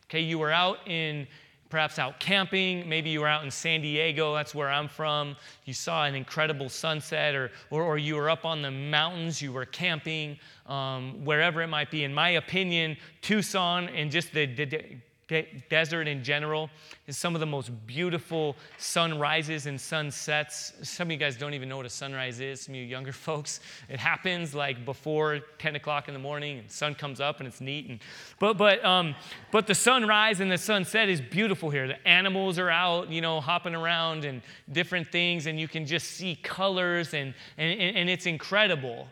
Okay, 0.04 0.20
you 0.20 0.38
were 0.38 0.52
out 0.52 0.86
in 0.86 1.26
perhaps 1.68 1.98
out 1.98 2.20
camping. 2.20 2.88
Maybe 2.88 3.10
you 3.10 3.20
were 3.20 3.28
out 3.28 3.44
in 3.44 3.50
San 3.50 3.80
Diego, 3.82 4.34
that's 4.34 4.54
where 4.54 4.68
I'm 4.68 4.88
from. 4.88 5.36
You 5.64 5.74
saw 5.74 6.04
an 6.04 6.14
incredible 6.14 6.68
sunset, 6.68 7.34
or, 7.34 7.50
or, 7.70 7.82
or 7.82 7.98
you 7.98 8.16
were 8.16 8.30
up 8.30 8.44
on 8.44 8.62
the 8.62 8.70
mountains, 8.70 9.42
you 9.42 9.52
were 9.52 9.64
camping, 9.64 10.38
um, 10.66 11.24
wherever 11.24 11.62
it 11.62 11.68
might 11.68 11.90
be. 11.90 12.04
In 12.04 12.14
my 12.14 12.30
opinion, 12.30 12.96
Tucson 13.22 13.88
and 13.88 14.10
just 14.10 14.32
the, 14.32 14.46
the, 14.46 14.82
De- 15.28 15.64
desert 15.68 16.06
in 16.06 16.22
general 16.22 16.70
is 17.08 17.18
some 17.18 17.34
of 17.34 17.40
the 17.40 17.46
most 17.46 17.70
beautiful 17.84 18.54
sunrises 18.78 19.66
and 19.66 19.80
sunsets. 19.80 20.72
Some 20.82 21.08
of 21.08 21.12
you 21.12 21.16
guys 21.16 21.36
don't 21.36 21.52
even 21.52 21.68
know 21.68 21.76
what 21.76 21.86
a 21.86 21.90
sunrise 21.90 22.38
is, 22.38 22.60
some 22.60 22.74
of 22.74 22.80
you 22.80 22.86
younger 22.86 23.12
folks. 23.28 23.58
It 23.88 23.98
happens 23.98 24.54
like 24.54 24.84
before 24.84 25.40
10 25.58 25.74
o'clock 25.74 26.06
in 26.06 26.14
the 26.14 26.20
morning, 26.20 26.60
and 26.60 26.70
sun 26.70 26.94
comes 26.94 27.20
up 27.20 27.40
and 27.40 27.48
it's 27.48 27.60
neat. 27.60 27.88
And, 27.88 27.98
but, 28.38 28.56
but, 28.56 28.84
um, 28.84 29.16
but 29.50 29.66
the 29.66 29.74
sunrise 29.74 30.38
and 30.38 30.50
the 30.50 30.58
sunset 30.58 31.08
is 31.08 31.20
beautiful 31.20 31.70
here. 31.70 31.88
The 31.88 32.06
animals 32.06 32.56
are 32.60 32.70
out, 32.70 33.10
you 33.10 33.20
know, 33.20 33.40
hopping 33.40 33.74
around 33.74 34.24
and 34.24 34.42
different 34.70 35.10
things, 35.10 35.46
and 35.46 35.58
you 35.58 35.66
can 35.66 35.86
just 35.86 36.12
see 36.12 36.36
colors, 36.36 37.14
and, 37.14 37.34
and, 37.58 37.80
and 37.80 38.08
it's 38.08 38.26
incredible. 38.26 39.08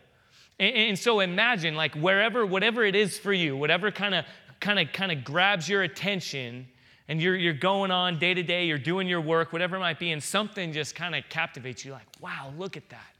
And 0.57 0.97
so 0.97 1.19
imagine, 1.19 1.75
like, 1.75 1.93
wherever, 1.95 2.45
whatever 2.45 2.85
it 2.85 2.95
is 2.95 3.17
for 3.17 3.33
you, 3.33 3.57
whatever 3.57 3.91
kind 3.91 4.15
of 4.15 4.23
kind 4.65 4.79
of 4.79 4.91
kind 4.93 5.11
of 5.11 5.23
grabs 5.23 5.69
your 5.69 5.83
attention 5.83 6.67
and 7.07 7.21
you're, 7.21 7.35
you're 7.35 7.53
going 7.53 7.91
on 7.91 8.17
day 8.17 8.33
to 8.33 8.41
day, 8.41 8.65
you're 8.65 8.79
doing 8.79 9.07
your 9.07 9.21
work, 9.21 9.53
whatever 9.53 9.75
it 9.75 9.79
might 9.79 9.99
be, 9.99 10.11
and 10.11 10.23
something 10.23 10.73
just 10.73 10.95
kind 10.95 11.13
of 11.13 11.23
captivates 11.29 11.85
you 11.85 11.91
like, 11.91 12.07
wow, 12.19 12.51
look 12.57 12.75
at 12.75 12.89
that. 12.89 13.13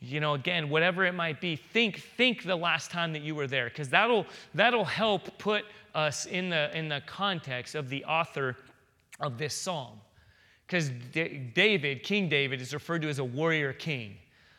You 0.00 0.18
know, 0.20 0.32
again, 0.32 0.70
whatever 0.70 1.04
it 1.04 1.12
might 1.12 1.42
be, 1.42 1.56
think, 1.56 2.00
think 2.16 2.44
the 2.44 2.56
last 2.56 2.90
time 2.90 3.12
that 3.12 3.20
you 3.20 3.34
were 3.34 3.46
there, 3.46 3.68
because 3.68 3.90
that'll, 3.90 4.24
that'll 4.54 4.86
help 4.86 5.36
put 5.36 5.64
us 5.94 6.24
in 6.24 6.48
the, 6.48 6.74
in 6.76 6.88
the 6.88 7.02
context 7.04 7.74
of 7.74 7.90
the 7.90 8.02
author 8.06 8.56
of 9.20 9.36
this 9.36 9.52
psalm. 9.52 10.00
because 10.66 10.88
D- 11.12 11.50
David, 11.54 12.02
King 12.02 12.30
David, 12.30 12.62
is 12.62 12.72
referred 12.72 13.02
to 13.02 13.10
as 13.10 13.18
a 13.18 13.24
warrior 13.24 13.74
king. 13.74 14.16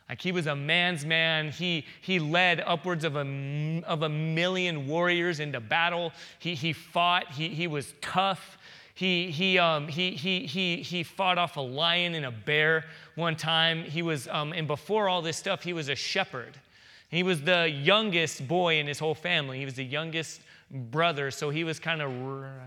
Like 0.10 0.22
he 0.22 0.32
was 0.32 0.48
a 0.48 0.56
man's 0.56 1.06
man. 1.06 1.50
He, 1.52 1.86
he 2.02 2.20
led 2.20 2.62
upwards 2.66 3.04
of 3.04 3.16
a, 3.16 3.84
of 3.86 4.04
a 4.04 4.10
million 4.10 4.88
warriors 4.88 5.40
into 5.40 5.60
battle. 5.60 6.12
He, 6.40 6.56
he 6.56 6.74
fought. 6.74 7.32
He, 7.32 7.50
he 7.50 7.68
was 7.68 7.94
tough. 8.02 8.58
He, 8.96 9.32
he, 9.32 9.58
um, 9.58 9.88
he, 9.88 10.12
he, 10.12 10.46
he, 10.46 10.78
he 10.78 11.04
fought 11.04 11.38
off 11.38 11.58
a 11.58 11.62
lion 11.62 12.14
and 12.14 12.26
a 12.26 12.32
bear 12.32 12.86
one 13.16 13.36
time. 13.36 13.84
He 13.84 14.02
was, 14.02 14.28
um, 14.28 14.54
and 14.54 14.68
before 14.68 15.10
all 15.10 15.22
this 15.22 15.38
stuff, 15.38 15.64
he 15.64 15.74
was 15.74 15.90
a 15.90 15.96
shepherd. 15.96 16.58
He 17.10 17.24
was 17.24 17.42
the 17.42 17.70
youngest 17.70 18.48
boy 18.48 18.80
in 18.80 18.88
his 18.88 19.00
whole 19.00 19.16
family. 19.16 19.60
He 19.60 19.66
was 19.66 19.76
the 19.76 19.86
youngest 19.86 20.42
brother, 20.74 21.30
so 21.30 21.50
he 21.52 21.64
was 21.64 21.80
kind 21.80 22.02
of 22.02 22.12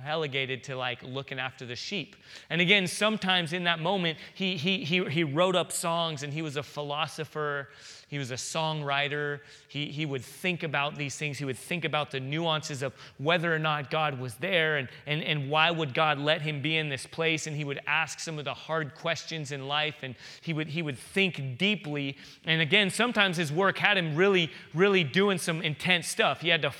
relegated 0.04 0.62
to 0.64 0.76
like 0.76 1.02
looking 1.02 1.38
after 1.38 1.66
the 1.66 1.76
sheep. 1.76 2.16
And 2.48 2.60
again, 2.60 2.86
sometimes 2.86 3.52
in 3.52 3.64
that 3.64 3.80
moment, 3.80 4.18
he, 4.34 4.56
he, 4.56 4.84
he, 4.84 5.04
he 5.04 5.24
wrote 5.24 5.56
up 5.56 5.72
songs 5.72 6.22
and 6.22 6.32
he 6.32 6.42
was 6.42 6.56
a 6.56 6.62
philosopher 6.62 7.68
he 8.08 8.18
was 8.18 8.30
a 8.30 8.34
songwriter. 8.34 9.40
He, 9.66 9.86
he 9.86 10.06
would 10.06 10.24
think 10.24 10.62
about 10.62 10.94
these 10.96 11.16
things. 11.16 11.38
He 11.38 11.44
would 11.44 11.58
think 11.58 11.84
about 11.84 12.12
the 12.12 12.20
nuances 12.20 12.82
of 12.82 12.94
whether 13.18 13.52
or 13.52 13.58
not 13.58 13.90
God 13.90 14.20
was 14.20 14.36
there 14.36 14.76
and, 14.76 14.88
and, 15.06 15.22
and 15.24 15.50
why 15.50 15.72
would 15.72 15.92
God 15.92 16.18
let 16.18 16.40
him 16.40 16.62
be 16.62 16.76
in 16.76 16.88
this 16.88 17.04
place. 17.04 17.48
And 17.48 17.56
he 17.56 17.64
would 17.64 17.80
ask 17.84 18.20
some 18.20 18.38
of 18.38 18.44
the 18.44 18.54
hard 18.54 18.94
questions 18.94 19.50
in 19.50 19.66
life 19.66 19.96
and 20.02 20.14
he 20.40 20.52
would, 20.52 20.68
he 20.68 20.82
would 20.82 20.98
think 20.98 21.58
deeply. 21.58 22.16
And 22.44 22.62
again, 22.62 22.90
sometimes 22.90 23.38
his 23.38 23.50
work 23.50 23.78
had 23.78 23.98
him 23.98 24.14
really, 24.14 24.52
really 24.72 25.02
doing 25.02 25.38
some 25.38 25.60
intense 25.60 26.06
stuff. 26.06 26.42
He 26.42 26.48
had 26.50 26.62
to 26.62 26.70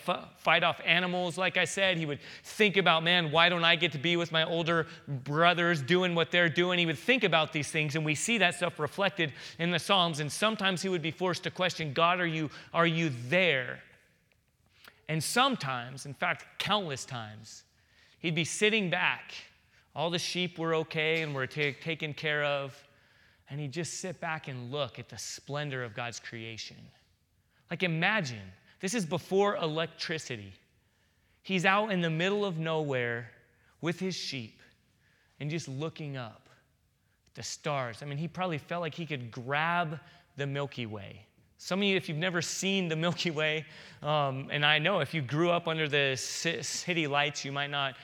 fight 0.46 0.62
off 0.62 0.80
animals, 0.86 1.36
like 1.36 1.56
I 1.56 1.64
said. 1.64 1.98
He 1.98 2.06
would 2.06 2.20
think 2.44 2.76
about, 2.76 3.02
man, 3.02 3.32
why 3.32 3.48
don't 3.48 3.64
I 3.64 3.74
get 3.74 3.90
to 3.92 3.98
be 3.98 4.16
with 4.16 4.30
my 4.30 4.44
older 4.44 4.86
brothers 5.08 5.82
doing 5.82 6.14
what 6.14 6.30
they're 6.30 6.48
doing? 6.48 6.78
He 6.78 6.86
would 6.86 7.00
think 7.00 7.24
about 7.24 7.52
these 7.52 7.68
things. 7.68 7.96
And 7.96 8.04
we 8.04 8.14
see 8.14 8.38
that 8.38 8.54
stuff 8.54 8.78
reflected 8.78 9.32
in 9.58 9.72
the 9.72 9.80
Psalms. 9.80 10.20
And 10.20 10.30
sometimes 10.30 10.82
he 10.82 10.88
would 10.88 11.02
be 11.02 11.10
forced 11.10 11.42
to 11.42 11.50
question 11.50 11.92
God, 11.92 12.20
are 12.20 12.28
you, 12.28 12.48
are 12.72 12.86
you 12.86 13.10
there? 13.28 13.80
And 15.08 15.22
sometimes, 15.22 16.06
in 16.06 16.14
fact, 16.14 16.46
countless 16.60 17.04
times, 17.04 17.64
he'd 18.20 18.36
be 18.36 18.44
sitting 18.44 18.88
back. 18.88 19.34
All 19.96 20.10
the 20.10 20.18
sheep 20.20 20.60
were 20.60 20.76
okay 20.76 21.22
and 21.22 21.34
were 21.34 21.48
t- 21.48 21.74
taken 21.82 22.14
care 22.14 22.44
of. 22.44 22.80
And 23.50 23.58
he'd 23.58 23.72
just 23.72 23.94
sit 23.94 24.20
back 24.20 24.46
and 24.46 24.70
look 24.70 25.00
at 25.00 25.08
the 25.08 25.18
splendor 25.18 25.82
of 25.82 25.92
God's 25.92 26.20
creation. 26.20 26.76
Like, 27.68 27.82
imagine 27.82 28.52
this 28.80 28.94
is 28.94 29.06
before 29.06 29.56
electricity. 29.56 30.52
He's 31.42 31.64
out 31.64 31.92
in 31.92 32.00
the 32.00 32.10
middle 32.10 32.44
of 32.44 32.58
nowhere 32.58 33.30
with 33.80 34.00
his 34.00 34.14
sheep 34.14 34.60
and 35.40 35.50
just 35.50 35.68
looking 35.68 36.16
up 36.16 36.48
at 37.28 37.34
the 37.34 37.42
stars. 37.42 38.02
I 38.02 38.06
mean, 38.06 38.18
he 38.18 38.28
probably 38.28 38.58
felt 38.58 38.80
like 38.80 38.94
he 38.94 39.06
could 39.06 39.30
grab 39.30 39.98
the 40.36 40.46
Milky 40.46 40.86
Way. 40.86 41.24
Some 41.58 41.80
of 41.80 41.84
you, 41.84 41.96
if 41.96 42.08
you've 42.08 42.18
never 42.18 42.42
seen 42.42 42.88
the 42.88 42.96
Milky 42.96 43.30
Way, 43.30 43.64
um, 44.02 44.48
and 44.50 44.64
I 44.64 44.78
know 44.78 45.00
if 45.00 45.14
you 45.14 45.22
grew 45.22 45.50
up 45.50 45.68
under 45.68 45.88
the 45.88 46.16
city 46.16 47.06
lights, 47.06 47.44
you 47.44 47.52
might 47.52 47.70
not 47.70 47.94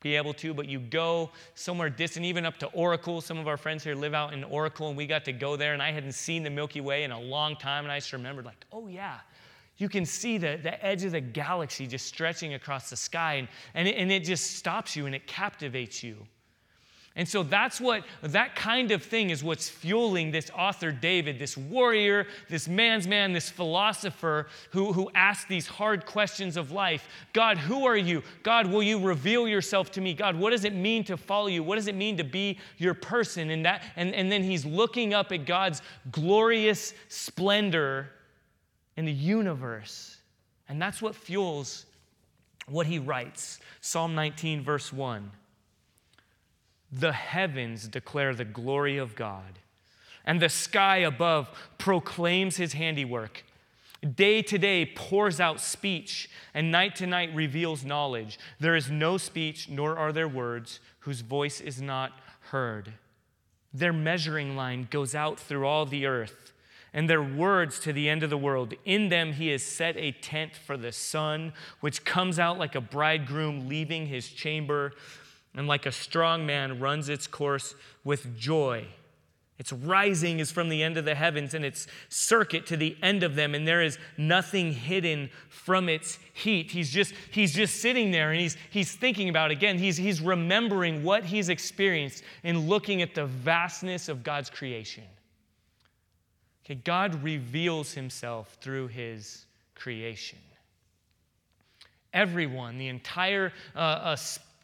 be 0.00 0.16
able 0.16 0.32
to, 0.32 0.54
but 0.54 0.66
you 0.66 0.78
go 0.78 1.30
somewhere 1.54 1.90
distant, 1.90 2.24
even 2.24 2.46
up 2.46 2.56
to 2.58 2.66
Oracle. 2.68 3.20
Some 3.20 3.38
of 3.38 3.48
our 3.48 3.56
friends 3.56 3.84
here 3.84 3.94
live 3.94 4.14
out 4.14 4.32
in 4.32 4.44
Oracle, 4.44 4.88
and 4.88 4.96
we 4.96 5.06
got 5.06 5.24
to 5.26 5.32
go 5.32 5.56
there, 5.56 5.74
and 5.74 5.82
I 5.82 5.90
hadn't 5.90 6.12
seen 6.12 6.42
the 6.42 6.50
Milky 6.50 6.80
Way 6.80 7.02
in 7.02 7.10
a 7.10 7.20
long 7.20 7.56
time, 7.56 7.84
and 7.84 7.92
I 7.92 7.98
just 7.98 8.12
remembered, 8.12 8.44
like, 8.44 8.64
oh 8.72 8.86
yeah, 8.86 9.18
you 9.80 9.88
can 9.88 10.04
see 10.04 10.36
the, 10.36 10.58
the 10.62 10.84
edge 10.84 11.04
of 11.04 11.12
the 11.12 11.20
galaxy 11.22 11.86
just 11.86 12.06
stretching 12.06 12.52
across 12.52 12.90
the 12.90 12.96
sky, 12.96 13.34
and, 13.34 13.48
and, 13.74 13.88
it, 13.88 13.96
and 13.96 14.12
it 14.12 14.24
just 14.24 14.58
stops 14.58 14.94
you 14.94 15.06
and 15.06 15.14
it 15.14 15.26
captivates 15.26 16.02
you. 16.02 16.16
And 17.16 17.26
so 17.26 17.42
that's 17.42 17.80
what, 17.80 18.04
that 18.22 18.54
kind 18.54 18.92
of 18.92 19.02
thing 19.02 19.30
is 19.30 19.42
what's 19.42 19.68
fueling 19.68 20.30
this 20.30 20.50
author 20.56 20.92
David, 20.92 21.38
this 21.38 21.56
warrior, 21.56 22.26
this 22.48 22.68
man's 22.68 23.08
man, 23.08 23.32
this 23.32 23.50
philosopher 23.50 24.46
who, 24.70 24.92
who 24.92 25.10
asks 25.14 25.46
these 25.46 25.66
hard 25.66 26.06
questions 26.06 26.56
of 26.56 26.70
life. 26.70 27.08
God, 27.32 27.58
who 27.58 27.84
are 27.84 27.96
you? 27.96 28.22
God, 28.42 28.66
will 28.66 28.82
you 28.82 29.00
reveal 29.00 29.48
yourself 29.48 29.90
to 29.92 30.00
me? 30.00 30.14
God, 30.14 30.36
what 30.36 30.50
does 30.50 30.64
it 30.64 30.74
mean 30.74 31.02
to 31.04 31.16
follow 31.16 31.48
you? 31.48 31.64
What 31.64 31.76
does 31.76 31.88
it 31.88 31.96
mean 31.96 32.16
to 32.18 32.24
be 32.24 32.58
your 32.76 32.94
person? 32.94 33.50
And, 33.50 33.64
that, 33.64 33.82
and, 33.96 34.14
and 34.14 34.30
then 34.30 34.44
he's 34.44 34.64
looking 34.64 35.12
up 35.12 35.32
at 35.32 35.46
God's 35.46 35.82
glorious 36.12 36.94
splendor 37.08 38.10
in 39.00 39.06
the 39.06 39.12
universe. 39.12 40.18
And 40.68 40.80
that's 40.80 41.00
what 41.00 41.16
fuels 41.16 41.86
what 42.68 42.86
he 42.86 42.98
writes. 42.98 43.58
Psalm 43.80 44.14
19, 44.14 44.62
verse 44.62 44.92
1. 44.92 45.30
The 46.92 47.12
heavens 47.12 47.88
declare 47.88 48.34
the 48.34 48.44
glory 48.44 48.98
of 48.98 49.16
God, 49.16 49.58
and 50.26 50.38
the 50.38 50.50
sky 50.50 50.98
above 50.98 51.48
proclaims 51.78 52.58
his 52.58 52.74
handiwork. 52.74 53.42
Day 54.02 54.42
to 54.42 54.58
day 54.58 54.84
pours 54.84 55.40
out 55.40 55.62
speech, 55.62 56.28
and 56.52 56.70
night 56.70 56.94
to 56.96 57.06
night 57.06 57.34
reveals 57.34 57.86
knowledge. 57.86 58.38
There 58.58 58.76
is 58.76 58.90
no 58.90 59.16
speech, 59.16 59.70
nor 59.70 59.96
are 59.96 60.12
there 60.12 60.28
words, 60.28 60.78
whose 61.00 61.22
voice 61.22 61.62
is 61.62 61.80
not 61.80 62.12
heard. 62.50 62.92
Their 63.72 63.94
measuring 63.94 64.56
line 64.56 64.88
goes 64.90 65.14
out 65.14 65.40
through 65.40 65.66
all 65.66 65.86
the 65.86 66.04
earth, 66.04 66.49
and 66.92 67.08
their 67.08 67.22
words 67.22 67.78
to 67.80 67.92
the 67.92 68.08
end 68.08 68.22
of 68.22 68.30
the 68.30 68.38
world. 68.38 68.74
In 68.84 69.08
them 69.08 69.32
he 69.32 69.48
has 69.48 69.62
set 69.62 69.96
a 69.96 70.12
tent 70.12 70.56
for 70.56 70.76
the 70.76 70.92
sun, 70.92 71.52
which 71.80 72.04
comes 72.04 72.38
out 72.38 72.58
like 72.58 72.74
a 72.74 72.80
bridegroom 72.80 73.68
leaving 73.68 74.06
his 74.06 74.28
chamber 74.28 74.92
and 75.54 75.66
like 75.66 75.86
a 75.86 75.92
strong 75.92 76.46
man 76.46 76.80
runs 76.80 77.08
its 77.08 77.26
course 77.26 77.74
with 78.04 78.36
joy. 78.38 78.86
Its 79.60 79.74
rising 79.74 80.38
is 80.38 80.50
from 80.50 80.70
the 80.70 80.82
end 80.82 80.96
of 80.96 81.04
the 81.04 81.14
heavens 81.14 81.52
and 81.52 81.66
its 81.66 81.86
circuit 82.08 82.64
to 82.66 82.78
the 82.78 82.96
end 83.02 83.22
of 83.22 83.34
them, 83.34 83.54
and 83.54 83.68
there 83.68 83.82
is 83.82 83.98
nothing 84.16 84.72
hidden 84.72 85.28
from 85.50 85.90
its 85.90 86.18
heat. 86.32 86.70
He's 86.70 86.90
just, 86.90 87.12
he's 87.30 87.52
just 87.52 87.82
sitting 87.82 88.10
there 88.10 88.30
and 88.30 88.40
he's, 88.40 88.56
he's 88.70 88.94
thinking 88.94 89.28
about, 89.28 89.50
it. 89.50 89.58
again, 89.58 89.76
he's, 89.76 89.98
he's 89.98 90.22
remembering 90.22 91.04
what 91.04 91.24
he's 91.24 91.50
experienced 91.50 92.22
and 92.42 92.70
looking 92.70 93.02
at 93.02 93.14
the 93.14 93.26
vastness 93.26 94.08
of 94.08 94.22
God's 94.22 94.48
creation. 94.48 95.04
Okay, 96.70 96.80
God 96.84 97.24
reveals 97.24 97.92
himself 97.94 98.56
through 98.60 98.86
his 98.88 99.44
creation. 99.74 100.38
Everyone, 102.12 102.78
the 102.78 102.86
entire 102.86 103.52
uh, 103.74 103.78
uh, 103.78 104.16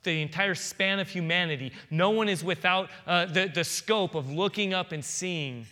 the 0.04 0.22
entire 0.22 0.54
span 0.54 1.00
of 1.00 1.08
humanity. 1.08 1.72
No 1.90 2.10
one 2.10 2.28
is 2.28 2.44
without 2.44 2.90
uh, 3.08 3.26
the, 3.26 3.50
the 3.52 3.64
scope 3.64 4.14
of 4.14 4.30
looking 4.30 4.72
up 4.72 4.92
and 4.92 5.04
seeing 5.04 5.66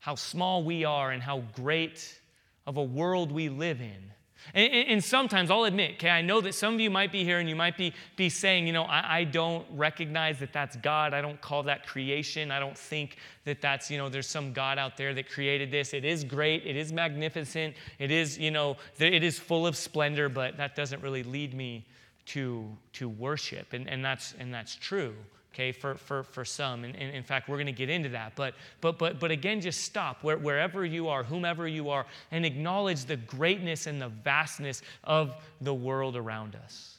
how 0.00 0.16
small 0.16 0.64
we 0.64 0.84
are 0.84 1.12
and 1.12 1.22
how 1.22 1.44
great 1.54 2.18
of 2.66 2.76
a 2.76 2.82
world 2.82 3.30
we 3.30 3.48
live 3.48 3.80
in. 3.80 4.10
And, 4.54 4.72
and, 4.72 5.04
sometimes 5.04 5.50
I'll 5.50 5.64
admit, 5.64 5.92
okay, 5.94 6.10
I 6.10 6.20
know 6.20 6.40
that 6.40 6.54
some 6.54 6.74
of 6.74 6.80
you 6.80 6.90
might 6.90 7.10
be 7.10 7.24
here 7.24 7.38
and 7.38 7.48
you 7.48 7.56
might 7.56 7.76
be, 7.76 7.94
be 8.16 8.28
saying, 8.28 8.66
you 8.66 8.72
know, 8.72 8.84
I, 8.84 9.18
I, 9.18 9.24
don't 9.24 9.66
recognize 9.72 10.38
that 10.40 10.52
that's 10.52 10.76
God. 10.76 11.14
I 11.14 11.20
don't 11.20 11.40
call 11.40 11.62
that 11.64 11.86
creation. 11.86 12.50
I 12.50 12.60
don't 12.60 12.76
think 12.76 13.16
that 13.44 13.60
that's, 13.60 13.90
you 13.90 13.98
know, 13.98 14.08
there's 14.08 14.26
some 14.26 14.52
God 14.52 14.78
out 14.78 14.96
there 14.96 15.14
that 15.14 15.30
created 15.30 15.70
this. 15.70 15.94
It 15.94 16.04
is 16.04 16.24
great. 16.24 16.66
It 16.66 16.76
is 16.76 16.92
magnificent. 16.92 17.74
It 17.98 18.10
is, 18.10 18.38
you 18.38 18.50
know, 18.50 18.76
it 18.98 19.22
is 19.22 19.38
full 19.38 19.66
of 19.66 19.76
splendor, 19.76 20.28
but 20.28 20.56
that 20.56 20.76
doesn't 20.76 21.02
really 21.02 21.22
lead 21.22 21.54
me 21.54 21.86
to, 22.26 22.68
to 22.94 23.08
worship. 23.08 23.72
And, 23.72 23.88
and, 23.88 24.04
that's, 24.04 24.34
and 24.38 24.52
that's 24.52 24.76
true, 24.76 25.14
okay, 25.52 25.72
for, 25.72 25.94
for, 25.94 26.22
for 26.22 26.44
some. 26.44 26.84
And, 26.84 26.96
and 26.96 27.14
in 27.14 27.22
fact, 27.22 27.48
we're 27.48 27.56
going 27.56 27.66
to 27.66 27.72
get 27.72 27.90
into 27.90 28.08
that. 28.10 28.32
But, 28.34 28.54
but, 28.80 28.98
but, 28.98 29.20
but 29.20 29.30
again, 29.30 29.60
just 29.60 29.84
stop 29.84 30.22
where, 30.24 30.38
wherever 30.38 30.84
you 30.84 31.08
are, 31.08 31.22
whomever 31.22 31.68
you 31.68 31.90
are, 31.90 32.06
and 32.30 32.46
acknowledge 32.46 33.04
the 33.04 33.16
greatness 33.16 33.86
and 33.86 34.00
the 34.00 34.08
vastness 34.08 34.82
of 35.04 35.36
the 35.60 35.74
world 35.74 36.16
around 36.16 36.56
us. 36.56 36.96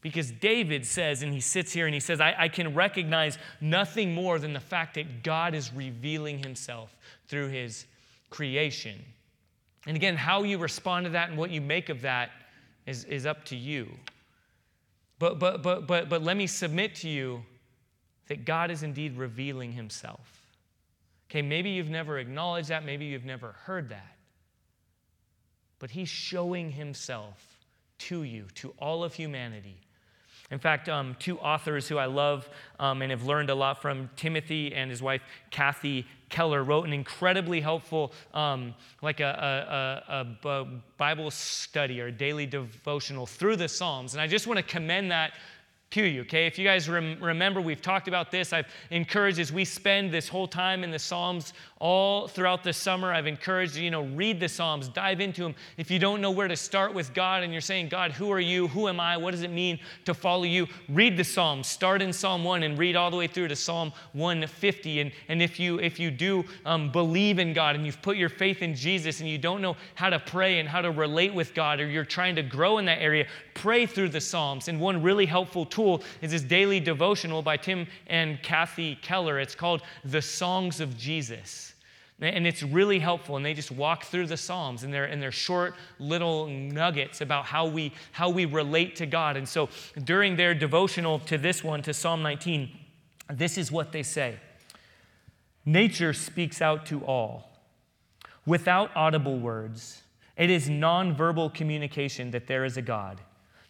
Because 0.00 0.30
David 0.30 0.86
says, 0.86 1.22
and 1.22 1.32
he 1.32 1.40
sits 1.40 1.72
here 1.72 1.86
and 1.86 1.94
he 1.94 2.00
says, 2.00 2.20
I, 2.20 2.34
I, 2.38 2.48
can 2.48 2.74
recognize 2.74 3.38
nothing 3.60 4.14
more 4.14 4.38
than 4.38 4.52
the 4.52 4.60
fact 4.60 4.94
that 4.94 5.24
God 5.24 5.54
is 5.54 5.72
revealing 5.72 6.38
himself 6.38 6.96
through 7.28 7.48
his 7.48 7.86
creation. 8.30 9.04
And 9.86 9.96
again, 9.96 10.16
how 10.16 10.44
you 10.44 10.58
respond 10.58 11.06
to 11.06 11.10
that 11.10 11.30
and 11.30 11.38
what 11.38 11.50
you 11.50 11.60
make 11.60 11.88
of 11.88 12.02
that 12.02 12.30
is, 12.86 13.04
is 13.04 13.26
up 13.26 13.44
to 13.46 13.56
you. 13.56 13.90
But, 15.18 15.38
but, 15.38 15.62
but, 15.62 15.86
but, 15.86 16.08
but 16.08 16.22
let 16.22 16.36
me 16.36 16.46
submit 16.46 16.94
to 16.96 17.08
you 17.08 17.42
that 18.28 18.44
God 18.44 18.70
is 18.70 18.82
indeed 18.82 19.16
revealing 19.16 19.72
himself. 19.72 20.42
Okay, 21.30 21.42
maybe 21.42 21.70
you've 21.70 21.90
never 21.90 22.18
acknowledged 22.18 22.68
that, 22.68 22.84
maybe 22.84 23.06
you've 23.06 23.24
never 23.24 23.52
heard 23.64 23.88
that. 23.88 24.16
But 25.78 25.90
he's 25.90 26.08
showing 26.08 26.70
himself 26.70 27.58
to 27.98 28.22
you, 28.22 28.46
to 28.56 28.74
all 28.78 29.04
of 29.04 29.14
humanity, 29.14 29.80
in 30.50 30.60
fact, 30.60 30.88
um, 30.88 31.16
two 31.18 31.38
authors 31.40 31.88
who 31.88 31.98
I 31.98 32.06
love 32.06 32.48
um, 32.78 33.02
and 33.02 33.10
have 33.10 33.24
learned 33.24 33.50
a 33.50 33.54
lot 33.54 33.82
from, 33.82 34.08
Timothy 34.16 34.72
and 34.74 34.90
his 34.90 35.02
wife 35.02 35.22
Kathy 35.50 36.06
Keller, 36.28 36.62
wrote 36.62 36.86
an 36.86 36.92
incredibly 36.92 37.60
helpful, 37.60 38.12
um, 38.32 38.74
like 39.02 39.18
a, 39.18 40.04
a, 40.08 40.48
a, 40.48 40.66
Bible 40.98 41.30
study 41.32 42.00
or 42.00 42.06
a 42.06 42.12
daily 42.12 42.46
devotional 42.46 43.26
through 43.26 43.56
the 43.56 43.68
Psalms. 43.68 44.14
And 44.14 44.20
I 44.20 44.28
just 44.28 44.46
want 44.46 44.58
to 44.58 44.62
commend 44.62 45.10
that 45.10 45.32
to 45.90 46.02
you, 46.02 46.22
okay? 46.22 46.46
If 46.46 46.58
you 46.58 46.64
guys 46.64 46.88
rem- 46.88 47.18
remember, 47.22 47.60
we've 47.60 47.80
talked 47.80 48.08
about 48.08 48.30
this. 48.30 48.52
I've 48.52 48.66
encouraged 48.90 49.38
as 49.38 49.52
we 49.52 49.64
spend 49.64 50.12
this 50.12 50.28
whole 50.28 50.48
time 50.48 50.82
in 50.82 50.90
the 50.90 50.98
Psalms 50.98 51.52
all 51.78 52.26
throughout 52.26 52.64
the 52.64 52.72
summer, 52.72 53.12
I've 53.12 53.26
encouraged 53.26 53.76
you, 53.76 53.90
know, 53.90 54.04
read 54.04 54.40
the 54.40 54.48
Psalms, 54.48 54.88
dive 54.88 55.20
into 55.20 55.42
them. 55.42 55.54
If 55.76 55.90
you 55.90 55.98
don't 55.98 56.20
know 56.20 56.30
where 56.30 56.48
to 56.48 56.56
start 56.56 56.92
with 56.92 57.14
God 57.14 57.42
and 57.42 57.52
you're 57.52 57.60
saying, 57.60 57.88
God, 57.88 58.12
who 58.12 58.32
are 58.32 58.40
you? 58.40 58.66
Who 58.68 58.88
am 58.88 58.98
I? 58.98 59.16
What 59.16 59.30
does 59.30 59.42
it 59.42 59.52
mean 59.52 59.78
to 60.06 60.14
follow 60.14 60.44
you? 60.44 60.66
Read 60.88 61.16
the 61.16 61.24
Psalms. 61.24 61.66
Start 61.66 62.02
in 62.02 62.12
Psalm 62.12 62.42
1 62.42 62.62
and 62.62 62.78
read 62.78 62.96
all 62.96 63.10
the 63.10 63.16
way 63.16 63.26
through 63.26 63.48
to 63.48 63.56
Psalm 63.56 63.92
150. 64.14 65.00
And, 65.00 65.12
and 65.28 65.42
if 65.42 65.60
you 65.60 65.78
if 65.78 66.00
you 66.00 66.10
do 66.10 66.44
um, 66.64 66.90
believe 66.90 67.38
in 67.38 67.52
God 67.52 67.76
and 67.76 67.86
you've 67.86 68.02
put 68.02 68.16
your 68.16 68.28
faith 68.28 68.62
in 68.62 68.74
Jesus 68.74 69.20
and 69.20 69.28
you 69.28 69.38
don't 69.38 69.60
know 69.60 69.76
how 69.94 70.10
to 70.10 70.18
pray 70.18 70.58
and 70.58 70.68
how 70.68 70.80
to 70.80 70.90
relate 70.90 71.34
with 71.34 71.54
God 71.54 71.80
or 71.80 71.86
you're 71.86 72.04
trying 72.04 72.34
to 72.36 72.42
grow 72.42 72.78
in 72.78 72.86
that 72.86 73.00
area, 73.00 73.26
pray 73.54 73.86
through 73.86 74.08
the 74.08 74.20
Psalms. 74.20 74.68
And 74.68 74.80
one 74.80 75.02
really 75.02 75.26
helpful 75.26 75.64
tool 75.76 76.02
is 76.22 76.32
this 76.32 76.42
daily 76.42 76.80
devotional 76.80 77.42
by 77.42 77.56
Tim 77.56 77.86
and 78.06 78.42
Kathy 78.42 78.96
Keller. 79.02 79.38
It's 79.38 79.54
called 79.54 79.82
The 80.04 80.22
Songs 80.22 80.80
of 80.80 80.96
Jesus. 80.96 81.74
And 82.18 82.46
it's 82.46 82.62
really 82.62 82.98
helpful. 82.98 83.36
And 83.36 83.44
they 83.44 83.52
just 83.52 83.70
walk 83.70 84.04
through 84.04 84.26
the 84.26 84.38
Psalms 84.38 84.84
and 84.84 84.92
they're, 84.92 85.04
and 85.04 85.20
they're 85.20 85.30
short 85.30 85.74
little 85.98 86.46
nuggets 86.46 87.20
about 87.20 87.44
how 87.44 87.66
we, 87.66 87.92
how 88.12 88.30
we 88.30 88.46
relate 88.46 88.96
to 88.96 89.06
God. 89.06 89.36
And 89.36 89.46
so 89.46 89.68
during 90.02 90.34
their 90.34 90.54
devotional 90.54 91.18
to 91.20 91.36
this 91.36 91.62
one, 91.62 91.82
to 91.82 91.92
Psalm 91.92 92.22
19, 92.22 92.70
this 93.30 93.58
is 93.58 93.70
what 93.70 93.92
they 93.92 94.02
say 94.02 94.36
Nature 95.66 96.14
speaks 96.14 96.62
out 96.62 96.86
to 96.86 97.04
all 97.04 97.50
without 98.46 98.90
audible 98.96 99.38
words. 99.38 100.02
It 100.38 100.48
is 100.48 100.70
nonverbal 100.70 101.52
communication 101.52 102.30
that 102.30 102.46
there 102.46 102.64
is 102.64 102.78
a 102.78 102.82
God, 102.82 103.20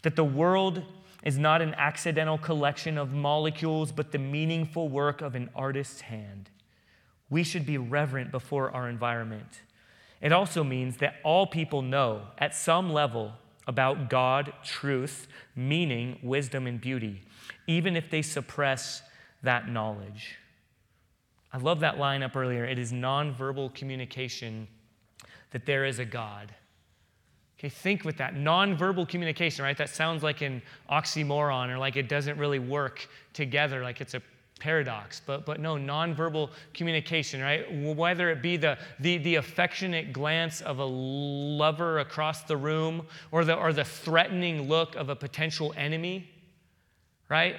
that 0.03 0.15
the 0.15 0.25
world 0.25 0.83
is 1.27 1.37
not 1.37 1.61
an 1.61 1.75
accidental 1.75 2.39
collection 2.39 2.97
of 2.97 3.13
molecules, 3.13 3.91
but 3.91 4.13
the 4.13 4.19
meaningful 4.19 4.89
work 4.89 5.21
of 5.21 5.35
an 5.35 5.51
artist's 5.57 6.03
hand. 6.03 6.49
We 7.29 7.43
should 7.43 7.67
be 7.67 7.79
reverent 7.79 8.31
before 8.31 8.71
our 8.71 8.89
environment. 8.89 9.63
It 10.21 10.31
also 10.31 10.63
means 10.63 10.99
that 10.99 11.17
all 11.25 11.49
people 11.49 11.83
know 11.83 12.29
at 12.39 12.55
some 12.55 12.93
level 12.93 13.33
about 13.67 14.09
God, 14.09 14.53
truth, 14.63 15.27
meaning, 15.57 16.21
wisdom, 16.23 16.65
and 16.69 16.81
beauty, 16.81 17.23
even 17.67 17.97
if 17.97 18.09
they 18.09 18.23
suppress 18.23 19.03
that 19.43 19.69
knowledge. 19.69 20.37
I 21.53 21.59
love 21.59 21.81
that 21.81 21.99
line 21.99 22.23
up 22.23 22.37
earlier. 22.37 22.65
It 22.65 22.79
is 22.79 22.93
nonverbal 22.93 23.75
communication 23.75 24.69
that 25.51 25.67
there 25.67 25.85
is 25.85 25.99
a 25.99 26.05
God. 26.05 26.55
Okay, 27.59 27.71
think 27.71 28.05
with 28.05 28.19
that. 28.19 28.35
Nonverbal 28.35 29.09
communication, 29.09 29.65
right? 29.65 29.77
That 29.77 29.89
sounds 29.89 30.23
like 30.23 30.43
an 30.43 30.61
oxymoron 30.91 31.71
or 31.71 31.79
like 31.79 31.97
it 31.97 32.09
doesn't 32.09 32.39
really 32.39 32.59
work 32.59 33.09
together, 33.33 33.83
like 33.83 34.01
it's 34.01 34.15
a 34.15 34.23
paradox 34.59 35.21
but 35.27 35.45
but 35.45 35.61
no 35.61 35.75
nonverbal 35.75 36.49
communication 36.73 37.43
right 37.43 37.71
whether 37.95 38.31
it 38.31 38.41
be 38.41 38.57
the, 38.57 38.79
the 39.01 39.19
the 39.19 39.35
affectionate 39.35 40.15
glance 40.15 40.63
of 40.63 40.79
a 40.79 40.85
lover 40.85 41.99
across 41.99 42.45
the 42.45 42.57
room 42.57 43.07
or 43.33 43.45
the 43.45 43.55
or 43.55 43.75
the 43.75 43.85
threatening 43.85 44.67
look 44.67 44.97
of 44.97 45.11
a 45.11 45.17
potential 45.17 45.75
enemy 45.77 46.31
right 47.29 47.57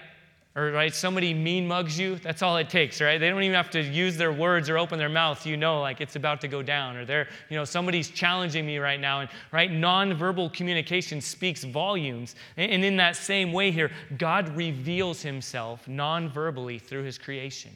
or 0.58 0.72
right 0.72 0.94
somebody 0.94 1.36
mean 1.36 1.68
mugs 1.68 2.00
you 2.00 2.16
that's 2.16 2.42
all 2.42 2.58
it 2.58 2.68
takes 2.70 3.00
right? 3.00 3.20
They 3.20 3.30
don't 3.30 3.44
even 3.44 3.56
have 3.56 3.70
to 3.70 3.82
use 3.82 4.18
their 4.18 4.34
words 4.34 4.70
or 4.70 4.78
open 4.80 4.98
their 4.98 5.08
mouth 5.08 5.46
you 5.46 5.56
know 5.56 5.80
like 5.80 6.02
it's 6.02 6.16
about 6.16 6.42
to 6.42 6.48
go 6.48 6.64
down. 6.64 6.98
Or 6.98 7.06
they're 7.06 7.28
you 7.50 7.56
know 7.56 7.64
somebody's 7.64 8.10
challenging 8.10 8.66
me 8.66 8.80
right 8.80 9.00
now 9.00 9.22
and 9.22 9.30
right 9.52 9.70
nonverbal 9.70 10.52
communication 10.52 11.22
speaks 11.22 11.64
volumes. 11.64 12.36
And, 12.58 12.84
in 12.84 12.98
that 12.98 13.16
same 13.16 13.54
way 13.54 13.70
here 13.72 13.92
god 14.18 14.50
reveals 14.58 15.22
himself 15.22 15.86
nonverbally 15.86 16.82
through 16.82 17.04
his 17.04 17.18
creation. 17.18 17.72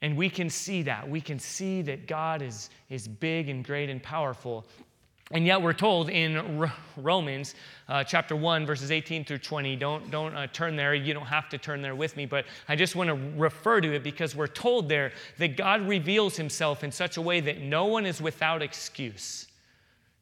And 0.00 0.16
we 0.16 0.28
can 0.28 0.50
see 0.50 0.82
that. 0.82 1.08
We 1.08 1.20
can 1.20 1.38
see 1.38 1.82
that 1.82 2.06
god 2.06 2.40
is 2.40 2.70
is 2.88 3.06
big 3.06 3.50
and 3.50 3.62
great 3.62 3.90
and 3.90 4.02
powerful 4.02 4.66
and 5.32 5.46
yet, 5.46 5.62
we're 5.62 5.72
told 5.72 6.10
in 6.10 6.70
Romans 6.96 7.54
uh, 7.88 8.04
chapter 8.04 8.36
1, 8.36 8.66
verses 8.66 8.90
18 8.90 9.24
through 9.24 9.38
20, 9.38 9.76
don't, 9.76 10.10
don't 10.10 10.36
uh, 10.36 10.46
turn 10.48 10.76
there. 10.76 10.94
You 10.94 11.14
don't 11.14 11.24
have 11.24 11.48
to 11.48 11.58
turn 11.58 11.80
there 11.80 11.94
with 11.94 12.18
me, 12.18 12.26
but 12.26 12.44
I 12.68 12.76
just 12.76 12.94
want 12.94 13.08
to 13.08 13.14
refer 13.40 13.80
to 13.80 13.94
it 13.94 14.02
because 14.02 14.36
we're 14.36 14.46
told 14.46 14.90
there 14.90 15.12
that 15.38 15.56
God 15.56 15.88
reveals 15.88 16.36
himself 16.36 16.84
in 16.84 16.92
such 16.92 17.16
a 17.16 17.22
way 17.22 17.40
that 17.40 17.62
no 17.62 17.86
one 17.86 18.04
is 18.04 18.20
without 18.20 18.60
excuse. 18.60 19.46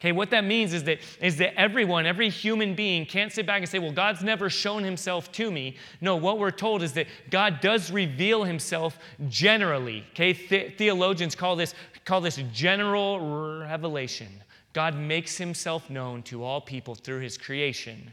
Okay, 0.00 0.12
what 0.12 0.30
that 0.30 0.44
means 0.44 0.72
is 0.72 0.84
that, 0.84 1.00
is 1.20 1.36
that 1.36 1.58
everyone, 1.60 2.06
every 2.06 2.30
human 2.30 2.74
being 2.74 3.04
can't 3.04 3.30
sit 3.32 3.44
back 3.46 3.60
and 3.60 3.68
say, 3.68 3.78
well, 3.78 3.92
God's 3.92 4.22
never 4.22 4.48
shown 4.48 4.82
himself 4.82 5.30
to 5.32 5.50
me. 5.50 5.76
No, 6.00 6.16
what 6.16 6.38
we're 6.38 6.52
told 6.52 6.82
is 6.82 6.92
that 6.94 7.06
God 7.30 7.60
does 7.60 7.90
reveal 7.90 8.44
himself 8.44 8.98
generally. 9.28 10.04
Okay, 10.12 10.32
the- 10.32 10.70
theologians 10.70 11.34
call 11.34 11.56
this, 11.56 11.74
call 12.04 12.22
this 12.22 12.40
general 12.52 13.58
revelation. 13.60 14.28
God 14.72 14.96
makes 14.96 15.36
himself 15.36 15.90
known 15.90 16.22
to 16.24 16.44
all 16.44 16.60
people 16.60 16.94
through 16.94 17.20
his 17.20 17.36
creation, 17.36 18.12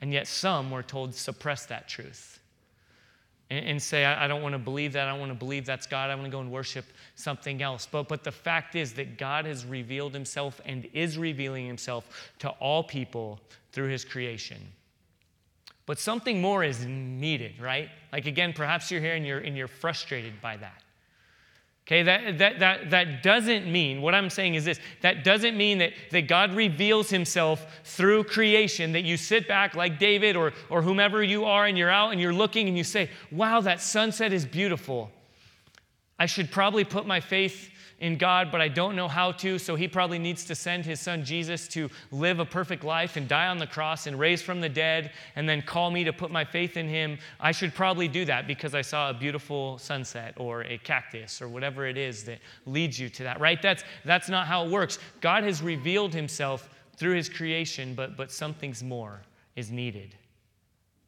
and 0.00 0.12
yet 0.12 0.26
some, 0.26 0.70
we're 0.70 0.82
told, 0.82 1.14
suppress 1.14 1.66
that 1.66 1.88
truth 1.88 2.40
and, 3.52 3.66
and 3.66 3.82
say, 3.82 4.04
I, 4.04 4.24
I 4.24 4.28
don't 4.28 4.42
want 4.42 4.54
to 4.54 4.58
believe 4.58 4.94
that. 4.94 5.06
I 5.06 5.10
don't 5.10 5.20
want 5.20 5.30
to 5.30 5.38
believe 5.38 5.66
that's 5.66 5.86
God. 5.86 6.08
I 6.08 6.14
want 6.14 6.24
to 6.26 6.30
go 6.30 6.40
and 6.40 6.50
worship 6.50 6.86
something 7.16 7.62
else. 7.62 7.86
But, 7.90 8.08
but 8.08 8.24
the 8.24 8.32
fact 8.32 8.74
is 8.74 8.94
that 8.94 9.18
God 9.18 9.44
has 9.44 9.66
revealed 9.66 10.14
himself 10.14 10.60
and 10.64 10.88
is 10.94 11.18
revealing 11.18 11.66
himself 11.66 12.32
to 12.38 12.48
all 12.48 12.82
people 12.82 13.38
through 13.72 13.88
his 13.88 14.04
creation. 14.04 14.58
But 15.84 15.98
something 15.98 16.40
more 16.40 16.64
is 16.64 16.86
needed, 16.86 17.60
right? 17.60 17.90
Like 18.10 18.26
again, 18.26 18.54
perhaps 18.54 18.90
you're 18.90 19.00
here 19.00 19.14
and 19.14 19.26
you're, 19.26 19.40
and 19.40 19.56
you're 19.56 19.68
frustrated 19.68 20.40
by 20.40 20.56
that. 20.56 20.82
Okay, 21.86 22.04
that, 22.04 22.38
that, 22.38 22.60
that, 22.60 22.90
that 22.90 23.22
doesn't 23.24 23.70
mean, 23.70 24.02
what 24.02 24.14
I'm 24.14 24.30
saying 24.30 24.54
is 24.54 24.64
this 24.64 24.78
that 25.00 25.24
doesn't 25.24 25.56
mean 25.56 25.78
that, 25.78 25.92
that 26.12 26.28
God 26.28 26.54
reveals 26.54 27.10
himself 27.10 27.66
through 27.82 28.24
creation, 28.24 28.92
that 28.92 29.02
you 29.02 29.16
sit 29.16 29.48
back 29.48 29.74
like 29.74 29.98
David 29.98 30.36
or, 30.36 30.52
or 30.70 30.80
whomever 30.80 31.24
you 31.24 31.44
are 31.44 31.66
and 31.66 31.76
you're 31.76 31.90
out 31.90 32.12
and 32.12 32.20
you're 32.20 32.32
looking 32.32 32.68
and 32.68 32.78
you 32.78 32.84
say, 32.84 33.10
wow, 33.32 33.60
that 33.60 33.80
sunset 33.80 34.32
is 34.32 34.46
beautiful. 34.46 35.10
I 36.20 36.26
should 36.26 36.52
probably 36.52 36.84
put 36.84 37.04
my 37.04 37.18
faith 37.18 37.71
in 38.02 38.16
God, 38.16 38.50
but 38.50 38.60
I 38.60 38.66
don't 38.66 38.96
know 38.96 39.06
how 39.06 39.30
to, 39.30 39.60
so 39.60 39.76
he 39.76 39.86
probably 39.86 40.18
needs 40.18 40.44
to 40.46 40.56
send 40.56 40.84
his 40.84 41.00
son 41.00 41.24
Jesus 41.24 41.68
to 41.68 41.88
live 42.10 42.40
a 42.40 42.44
perfect 42.44 42.82
life 42.82 43.16
and 43.16 43.28
die 43.28 43.46
on 43.46 43.58
the 43.58 43.66
cross 43.66 44.08
and 44.08 44.18
raise 44.18 44.42
from 44.42 44.60
the 44.60 44.68
dead 44.68 45.12
and 45.36 45.48
then 45.48 45.62
call 45.62 45.88
me 45.88 46.02
to 46.02 46.12
put 46.12 46.32
my 46.32 46.44
faith 46.44 46.76
in 46.76 46.88
him. 46.88 47.16
I 47.38 47.52
should 47.52 47.72
probably 47.72 48.08
do 48.08 48.24
that 48.24 48.48
because 48.48 48.74
I 48.74 48.82
saw 48.82 49.10
a 49.10 49.14
beautiful 49.14 49.78
sunset 49.78 50.34
or 50.36 50.62
a 50.62 50.78
cactus 50.78 51.40
or 51.40 51.48
whatever 51.48 51.86
it 51.86 51.96
is 51.96 52.24
that 52.24 52.40
leads 52.66 52.98
you 52.98 53.08
to 53.08 53.22
that, 53.22 53.38
right? 53.38 53.62
That's, 53.62 53.84
that's 54.04 54.28
not 54.28 54.48
how 54.48 54.66
it 54.66 54.72
works. 54.72 54.98
God 55.20 55.44
has 55.44 55.62
revealed 55.62 56.12
himself 56.12 56.68
through 56.96 57.14
his 57.14 57.28
creation, 57.28 57.94
but, 57.94 58.16
but 58.16 58.32
something's 58.32 58.82
more 58.82 59.22
is 59.54 59.70
needed. 59.70 60.16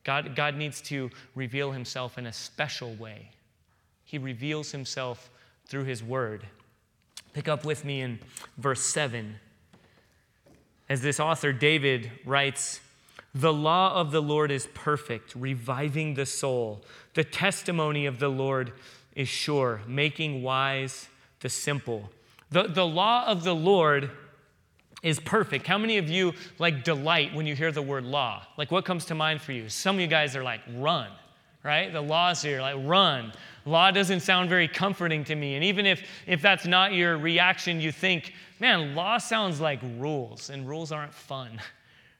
God, 0.04 0.37
God 0.37 0.54
needs 0.54 0.80
to 0.83 1.11
reveal 1.35 1.72
himself 1.72 2.18
in 2.18 2.26
a 2.26 2.33
special 2.33 2.94
way. 2.94 3.30
He 4.04 4.18
reveals 4.18 4.70
himself 4.70 5.28
through 5.66 5.85
his 5.85 6.00
word. 6.00 6.46
Pick 7.34 7.48
up 7.48 7.64
with 7.64 7.84
me 7.84 8.00
in 8.00 8.20
verse 8.56 8.80
7. 8.80 9.34
As 10.88 11.02
this 11.02 11.18
author, 11.18 11.52
David, 11.52 12.10
writes, 12.24 12.80
The 13.34 13.52
law 13.52 14.00
of 14.00 14.12
the 14.12 14.22
Lord 14.22 14.52
is 14.52 14.68
perfect, 14.72 15.34
reviving 15.34 16.14
the 16.14 16.26
soul. 16.26 16.84
The 17.14 17.24
testimony 17.24 18.06
of 18.06 18.20
the 18.20 18.28
Lord 18.28 18.72
is 19.16 19.28
sure, 19.28 19.82
making 19.86 20.42
wise 20.42 21.08
the 21.40 21.48
simple. 21.48 22.10
The, 22.50 22.64
the 22.64 22.86
law 22.86 23.26
of 23.26 23.42
the 23.42 23.54
Lord 23.54 24.10
is 25.02 25.18
perfect. 25.18 25.66
How 25.66 25.76
many 25.76 25.98
of 25.98 26.08
you 26.08 26.34
like 26.60 26.84
delight 26.84 27.34
when 27.34 27.46
you 27.46 27.56
hear 27.56 27.72
the 27.72 27.82
word 27.82 28.04
law? 28.04 28.46
Like 28.56 28.70
what 28.70 28.84
comes 28.84 29.04
to 29.06 29.14
mind 29.14 29.42
for 29.42 29.52
you? 29.52 29.68
Some 29.68 29.96
of 29.96 30.00
you 30.00 30.06
guys 30.06 30.36
are 30.36 30.44
like, 30.44 30.60
run, 30.76 31.10
right? 31.64 31.92
The 31.92 32.00
law's 32.00 32.42
here, 32.42 32.61
like 32.61 32.77
run. 32.79 33.33
Law 33.64 33.90
doesn't 33.90 34.20
sound 34.20 34.50
very 34.50 34.68
comforting 34.68 35.24
to 35.24 35.35
me. 35.35 35.55
And 35.55 35.64
even 35.64 35.87
if, 35.87 36.03
if 36.27 36.42
that's 36.42 36.66
not 36.66 36.92
your 36.92 37.16
reaction, 37.16 37.81
you 37.81 37.90
think, 37.90 38.35
man, 38.61 38.94
law 38.94 39.18
sounds 39.18 39.61
like 39.61 39.81
rules, 39.98 40.50
and 40.50 40.68
rules 40.68 40.92
aren't 40.92 41.14
fun. 41.14 41.61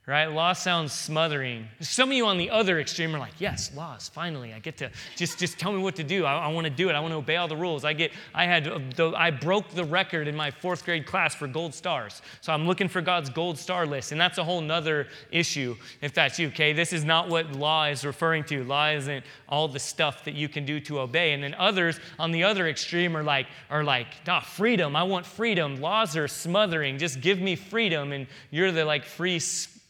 right? 0.07 0.27
Law 0.27 0.53
sounds 0.53 0.93
smothering. 0.93 1.67
Some 1.81 2.11
of 2.11 2.17
you 2.17 2.27
on 2.27 2.37
the 2.37 2.51
other 2.51 2.79
extreme 2.79 3.17
are 3.17 3.19
like, 3.19 3.41
yes, 3.41 3.75
laws, 3.75 4.11
finally, 4.13 4.53
I 4.53 4.59
get 4.59 4.77
to 4.79 4.91
just, 5.17 5.39
just 5.39 5.59
tell 5.59 5.73
me 5.73 5.81
what 5.81 5.97
to 5.97 6.05
do. 6.05 6.27
I, 6.27 6.41
I 6.41 6.49
want 6.49 6.67
to 6.67 6.71
do 6.71 6.91
it. 6.91 6.93
I 6.93 7.01
want 7.01 7.13
to 7.13 7.17
obey 7.17 7.37
all 7.37 7.49
the 7.49 7.57
rules. 7.57 7.87
I 7.87 7.95
get, 7.95 8.13
I 8.35 8.45
had, 8.45 8.69
uh, 8.69 8.81
the, 8.97 9.13
I 9.17 9.31
broke 9.31 9.71
the 9.71 9.85
record 9.85 10.29
in 10.29 10.37
my 10.37 10.51
fourth 10.51 10.85
grade 10.85 11.07
class 11.07 11.35
for 11.35 11.47
gold 11.47 11.73
stars. 11.75 12.21
So 12.43 12.53
I'm 12.53 12.67
looking 12.67 12.87
for 12.87 13.01
God's 13.01 13.31
gold 13.31 13.59
star 13.59 13.87
list. 13.87 14.13
And 14.13 14.21
that's 14.21 14.37
a 14.37 14.45
whole 14.45 14.61
nother 14.61 15.09
issue 15.31 15.75
if 16.03 16.13
that's 16.13 16.39
you, 16.39 16.49
okay? 16.49 16.75
This 16.75 16.93
is 16.93 17.03
not 17.03 17.31
what 17.31 17.53
law 17.53 17.87
is 17.87 18.05
referring 18.05 18.45
to. 18.45 18.63
Law 18.63 18.91
isn't 18.91 19.25
all 19.49 19.69
the 19.69 19.79
stuff 19.79 20.23
that 20.25 20.35
you 20.35 20.51
can 20.51 20.67
do 20.67 20.81
to 20.81 21.01
obey. 21.01 21.33
And 21.33 21.43
then 21.43 21.55
others 21.55 21.99
on 22.19 22.31
the 22.31 22.45
other 22.45 22.69
extreme 22.69 23.17
are 23.17 23.23
like, 23.23 23.47
are 23.71 23.83
like, 23.83 24.09
nah, 24.27 24.41
freedom. 24.41 24.97
I 24.97 25.03
want 25.05 25.25
freedom. 25.25 25.81
Laws 25.81 26.15
are 26.15 26.29
smothering. 26.29 26.99
Just 26.99 27.23
give 27.23 27.41
me 27.41 27.57
freedom. 27.57 28.13
And 28.13 28.27
you're 28.51 28.71
the 28.71 28.85
like 28.85 29.07
free 29.07 29.39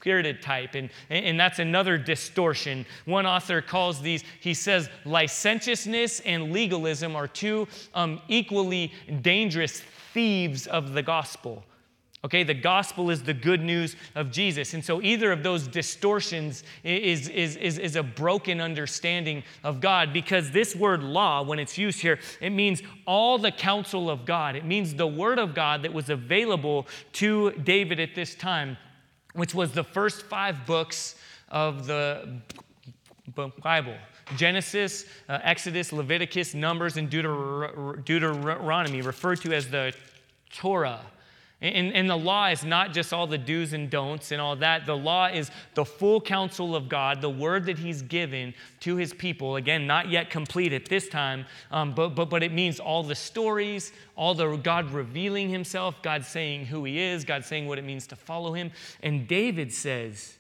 spirited 0.05 0.43
type, 0.43 0.75
and, 0.75 0.91
and 1.09 1.41
that's 1.41 1.61
another 1.61 1.97
distortion. 1.97 2.85
One 3.07 3.25
author 3.25 3.63
calls 3.63 4.03
these, 4.03 4.23
he 4.39 4.53
says, 4.53 4.91
licentiousness 5.07 6.21
and 6.21 6.53
legalism 6.53 7.17
are 7.17 7.27
two 7.27 7.67
um, 7.95 8.21
equally 8.29 8.93
dangerous 9.23 9.81
thieves 10.13 10.67
of 10.67 10.93
the 10.93 11.03
gospel. 11.03 11.65
Okay, 12.23 12.43
the 12.43 12.53
gospel 12.53 13.09
is 13.09 13.23
the 13.23 13.33
good 13.33 13.63
news 13.63 13.97
of 14.15 14.31
Jesus. 14.31 14.75
And 14.75 14.85
so 14.85 15.01
either 15.01 15.33
of 15.33 15.43
those 15.43 15.67
distortions 15.67 16.65
is, 16.83 17.31
is, 17.31 17.57
is, 17.57 17.79
is, 17.79 17.97
a 17.97 18.03
broken 18.03 18.61
understanding 18.61 19.43
of 19.63 19.81
God 19.81 20.13
because 20.13 20.51
this 20.51 20.77
word 20.77 21.03
law, 21.03 21.43
when 21.43 21.59
it's 21.59 21.79
used 21.79 22.01
here, 22.01 22.19
it 22.43 22.51
means 22.51 22.83
all 23.07 23.39
the 23.39 23.53
counsel 23.53 24.11
of 24.11 24.27
God. 24.27 24.55
It 24.55 24.67
means 24.67 24.95
the 24.95 25.07
word 25.07 25.39
of 25.39 25.55
God 25.55 25.83
that 25.83 25.95
was 25.95 26.11
available 26.11 26.87
to 27.15 27.53
David 27.53 28.01
at 28.01 28.15
this 28.15 28.35
time, 28.35 28.77
which 29.35 29.55
was 29.55 29.73
the 29.73 29.85
first 29.85 30.23
five 30.23 30.65
books 30.67 31.17
of 31.51 31.87
the 31.87 32.41
Bible. 33.63 33.97
Genesis, 34.37 35.05
uh, 35.29 35.39
Exodus, 35.43 35.93
Leviticus, 35.93 36.55
Numbers, 36.55 36.97
and 36.97 37.11
Deuteronomy, 37.11 39.03
referred 39.03 39.41
to 39.43 39.53
as 39.53 39.69
the 39.69 39.93
Torah. 40.51 41.01
And, 41.65 41.95
and, 41.95 42.11
the 42.11 42.17
law 42.17 42.49
is 42.49 42.63
not 42.63 42.93
just 42.93 43.15
all 43.15 43.27
the 43.27 43.39
do's 43.39 43.73
and 43.73 43.89
don'ts 43.89 44.33
and 44.33 44.41
all 44.41 44.55
that. 44.57 44.85
The 44.85 44.97
law 44.97 45.29
is 45.29 45.51
the 45.73 45.85
full 45.85 46.21
counsel 46.21 46.77
of 46.77 46.91
God, 46.91 47.23
the 47.23 47.31
word 47.31 47.65
that 47.65 47.79
He's 47.79 48.03
given 48.03 48.53
to 48.81 48.97
His 48.97 49.15
people. 49.15 49.57
Again, 49.57 49.87
not 49.87 50.11
yet 50.11 50.29
complete 50.29 50.75
at 50.75 50.85
this 50.85 51.09
time, 51.09 51.47
um, 51.71 51.95
but, 51.95 52.11
but, 52.11 52.29
but 52.29 52.43
it 52.43 52.53
means 52.53 52.81
all 52.81 53.03
the 53.03 53.15
stories, 53.15 53.93
all 54.15 54.35
the 54.35 54.57
God 54.57 54.91
revealing 54.91 55.49
Himself, 55.49 56.03
God 56.03 56.23
saying 56.27 56.67
who 56.67 56.85
He 56.85 57.01
is, 57.01 57.25
God 57.25 57.47
saying 57.47 57.67
what 57.67 57.79
it 57.79 57.85
means 57.85 58.07
to 58.09 58.17
follow 58.17 58.53
Him. 58.53 58.71
And 59.03 59.27
David 59.27 59.73
says, 59.73 60.37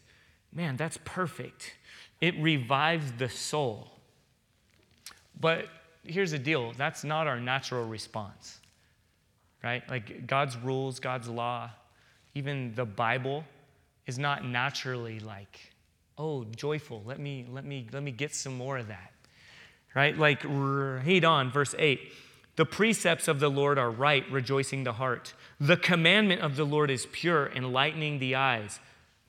Man, 0.52 0.76
that's 0.76 0.98
perfect. 1.06 1.72
It 2.20 2.38
revives 2.38 3.12
the 3.12 3.30
soul. 3.30 3.88
But 5.40 5.68
here's 6.04 6.32
the 6.32 6.38
deal 6.38 6.74
that's 6.76 7.02
not 7.02 7.26
our 7.26 7.40
natural 7.40 7.86
response 7.86 8.60
right? 9.64 9.82
Like 9.88 10.26
God's 10.26 10.56
rules, 10.56 11.00
God's 11.00 11.28
law, 11.28 11.70
even 12.34 12.74
the 12.74 12.84
Bible 12.84 13.44
is 14.06 14.18
not 14.18 14.44
naturally 14.44 15.18
like, 15.18 15.72
oh, 16.18 16.44
joyful. 16.44 17.02
Let 17.04 17.18
me 17.18 17.46
let 17.50 17.64
me 17.64 17.86
let 17.92 18.02
me 18.02 18.10
get 18.10 18.34
some 18.34 18.56
more 18.56 18.78
of 18.78 18.88
that. 18.88 19.12
Right? 19.94 20.16
Like 20.16 20.42
read 20.44 21.24
on 21.24 21.50
verse 21.50 21.74
8. 21.78 22.00
The 22.56 22.64
precepts 22.64 23.26
of 23.26 23.40
the 23.40 23.48
Lord 23.48 23.78
are 23.78 23.90
right, 23.90 24.24
rejoicing 24.30 24.84
the 24.84 24.92
heart. 24.92 25.34
The 25.58 25.76
commandment 25.76 26.40
of 26.40 26.54
the 26.54 26.64
Lord 26.64 26.90
is 26.90 27.06
pure, 27.10 27.50
enlightening 27.52 28.20
the 28.20 28.36
eyes. 28.36 28.78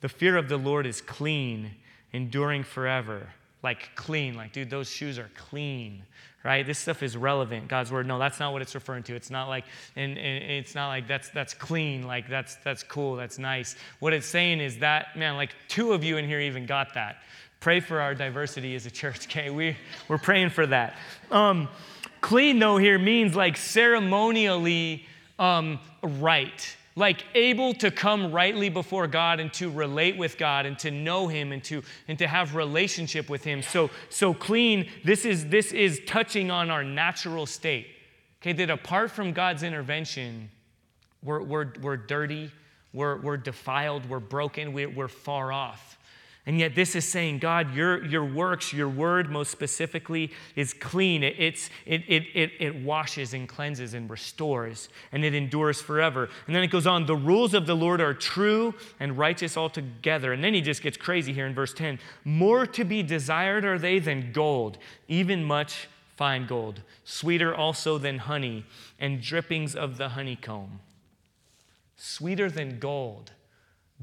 The 0.02 0.10
fear 0.10 0.38
of 0.38 0.48
the 0.48 0.58
Lord 0.58 0.86
is 0.86 1.02
clean, 1.02 1.72
enduring 2.12 2.64
forever. 2.64 3.30
Like 3.66 3.90
clean, 3.96 4.36
like, 4.36 4.54
dude, 4.54 4.70
those 4.70 4.90
shoes 4.90 5.20
are 5.20 5.30
clean 5.50 6.04
right? 6.46 6.64
This 6.64 6.78
stuff 6.78 7.02
is 7.02 7.18
relevant. 7.18 7.68
God's 7.68 7.92
word. 7.92 8.06
No, 8.06 8.20
that's 8.20 8.40
not 8.40 8.54
what 8.54 8.62
it's 8.62 8.76
referring 8.76 9.02
to. 9.04 9.16
It's 9.16 9.32
not 9.32 9.48
like, 9.50 9.66
and, 9.96 10.16
and, 10.16 10.44
it's 10.44 10.76
not 10.76 10.90
like 10.90 11.08
that's 11.08 11.30
that's 11.30 11.56
clean. 11.56 12.04
Like 12.04 12.30
that's 12.30 12.56
that's 12.58 12.84
cool. 12.84 13.16
That's 13.16 13.40
nice. 13.40 13.76
What 14.00 14.14
it's 14.14 14.28
saying 14.28 14.62
is 14.62 14.78
that 14.78 15.18
man, 15.18 15.36
like 15.36 15.56
two 15.68 15.92
of 15.92 16.04
you 16.04 16.18
in 16.18 16.28
here 16.28 16.40
even 16.40 16.68
got 16.68 16.94
that. 16.94 17.18
Pray 17.60 17.80
for 17.80 18.00
our 18.00 18.14
diversity 18.14 18.76
as 18.76 18.86
a 18.86 18.92
church. 18.92 19.26
Okay, 19.36 19.50
we 19.50 19.76
we're 20.08 20.20
praying 20.20 20.52
for 20.52 20.68
that. 20.68 20.96
Um, 21.32 21.68
clean 22.22 22.60
though 22.60 22.78
here 22.78 23.00
means 23.00 23.36
like 23.36 23.58
ceremonially 23.58 25.08
um, 25.40 25.80
right 26.04 26.78
like 26.96 27.26
able 27.34 27.74
to 27.74 27.92
come 27.92 28.32
rightly 28.32 28.70
before 28.70 29.08
God 29.08 29.40
and 29.40 29.52
to 29.54 29.70
relate 29.70 30.18
with 30.18 30.38
God 30.38 30.66
and 30.66 30.80
to 30.80 30.92
know 30.92 31.28
him 31.28 31.52
and 31.52 31.64
to 31.66 31.84
and 32.08 32.18
to 32.20 32.28
have 32.28 32.56
relationship 32.56 33.30
with 33.30 33.44
him. 33.44 33.62
So 33.62 33.90
so 34.10 34.34
clean 34.34 34.90
this 35.04 35.26
is 35.26 35.48
this 35.48 35.72
is 35.72 36.02
touching 36.06 36.52
on 36.52 36.70
our 36.72 36.84
natural 36.84 37.46
state. 37.46 37.88
Okay, 38.42 38.54
that 38.54 38.70
apart 38.70 39.10
from 39.10 39.34
God's 39.34 39.64
intervention, 39.64 40.52
we're, 41.24 41.42
we're, 41.42 41.74
we're 41.82 41.98
dirty, 41.98 42.52
we're, 42.94 43.20
we're 43.20 43.38
defiled, 43.38 44.08
we're 44.08 44.20
broken, 44.20 44.72
we're, 44.72 44.90
we're 44.90 45.08
far 45.08 45.52
off. 45.52 45.98
And 46.48 46.60
yet, 46.60 46.76
this 46.76 46.96
is 46.96 47.08
saying, 47.08 47.40
God, 47.40 47.74
your, 47.74 48.06
your 48.06 48.24
works, 48.24 48.72
your 48.72 48.88
word 48.88 49.32
most 49.32 49.50
specifically, 49.50 50.32
is 50.56 50.76
clean. 50.76 51.24
It, 51.24 51.36
it's, 51.40 51.72
it, 51.88 52.04
it, 52.08 52.24
it, 52.36 52.52
it 52.60 52.76
washes 52.76 53.34
and 53.34 53.50
cleanses 53.50 53.96
and 53.96 54.08
restores, 54.08 54.90
and 55.12 55.26
it 55.26 55.34
endures 55.34 55.82
forever. 55.82 56.30
And 56.46 56.56
then 56.56 56.62
it 56.62 56.68
goes 56.68 56.86
on 56.86 57.08
the 57.08 57.16
rules 57.16 57.56
of 57.56 57.66
the 57.66 57.76
Lord 57.76 58.00
are 58.00 58.14
true 58.14 58.76
and 59.00 59.18
righteous 59.18 59.58
altogether. 59.58 60.34
And 60.34 60.44
then 60.44 60.54
he 60.54 60.62
just 60.62 60.84
gets 60.84 60.98
crazy 60.98 61.34
here 61.34 61.48
in 61.48 61.56
verse 61.56 61.74
10. 61.74 61.98
More 62.24 62.68
to 62.68 62.84
be 62.84 63.02
desired 63.02 63.66
are 63.66 63.80
they 63.80 63.98
than 63.98 64.32
gold, 64.32 64.78
even 65.08 65.44
much 65.44 65.88
fine 66.16 66.46
gold, 66.46 66.82
sweeter 67.04 67.56
also 67.56 67.98
than 67.98 68.20
honey, 68.20 68.66
and 69.00 69.20
drippings 69.20 69.76
of 69.76 69.98
the 69.98 70.10
honeycomb. 70.10 70.80
Sweeter 71.98 72.52
than 72.52 72.78
gold 72.78 73.32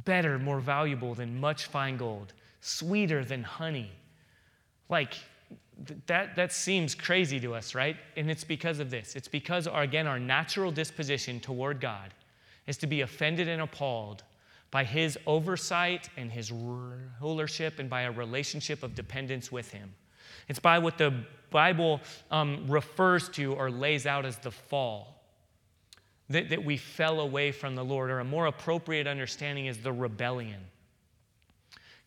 better, 0.05 0.39
more 0.39 0.61
valuable 0.61 1.15
than 1.15 1.41
much 1.41 1.67
fine 1.67 1.97
gold, 1.97 2.33
sweeter 2.61 3.25
than 3.25 3.43
honey. 3.43 3.91
Like, 4.89 5.15
that, 6.07 6.37
that 6.37 6.53
seems 6.53 6.95
crazy 6.95 7.41
to 7.41 7.55
us, 7.55 7.75
right? 7.75 7.97
And 8.17 8.31
it's 8.31 8.45
because 8.45 8.79
of 8.79 8.91
this. 8.91 9.17
It's 9.17 9.29
because, 9.29 9.67
our, 9.67 9.83
again, 9.83 10.07
our 10.07 10.19
natural 10.19 10.71
disposition 10.71 11.41
toward 11.41 11.81
God 11.81 12.15
is 12.67 12.77
to 12.79 12.87
be 12.87 13.01
offended 13.01 13.49
and 13.49 13.63
appalled 13.63 14.23
by 14.71 14.85
his 14.85 15.19
oversight 15.27 16.09
and 16.17 16.31
his 16.31 16.53
rulership 16.53 17.79
and 17.79 17.91
by 17.91 18.03
a 18.03 18.11
relationship 18.11 18.83
of 18.83 18.95
dependence 18.95 19.53
with 19.53 19.71
him. 19.71 19.93
It's 20.49 20.59
by 20.59 20.79
what 20.79 20.99
the 20.99 21.13
Bible 21.51 22.01
um, 22.31 22.67
refers 22.69 23.29
to 23.31 23.53
or 23.55 23.71
lays 23.71 24.07
out 24.07 24.25
as 24.25 24.39
the 24.39 24.51
fall 24.51 25.22
that, 26.31 26.51
that 26.51 26.65
we 26.65 26.77
fell 26.77 27.21
away 27.21 27.53
from 27.53 27.75
the 27.75 27.85
Lord, 27.85 28.11
or 28.11 28.21
a 28.21 28.25
more 28.25 28.47
appropriate 28.47 29.07
understanding 29.07 29.67
is 29.67 29.79
the 29.79 29.93
rebellion. 29.93 30.61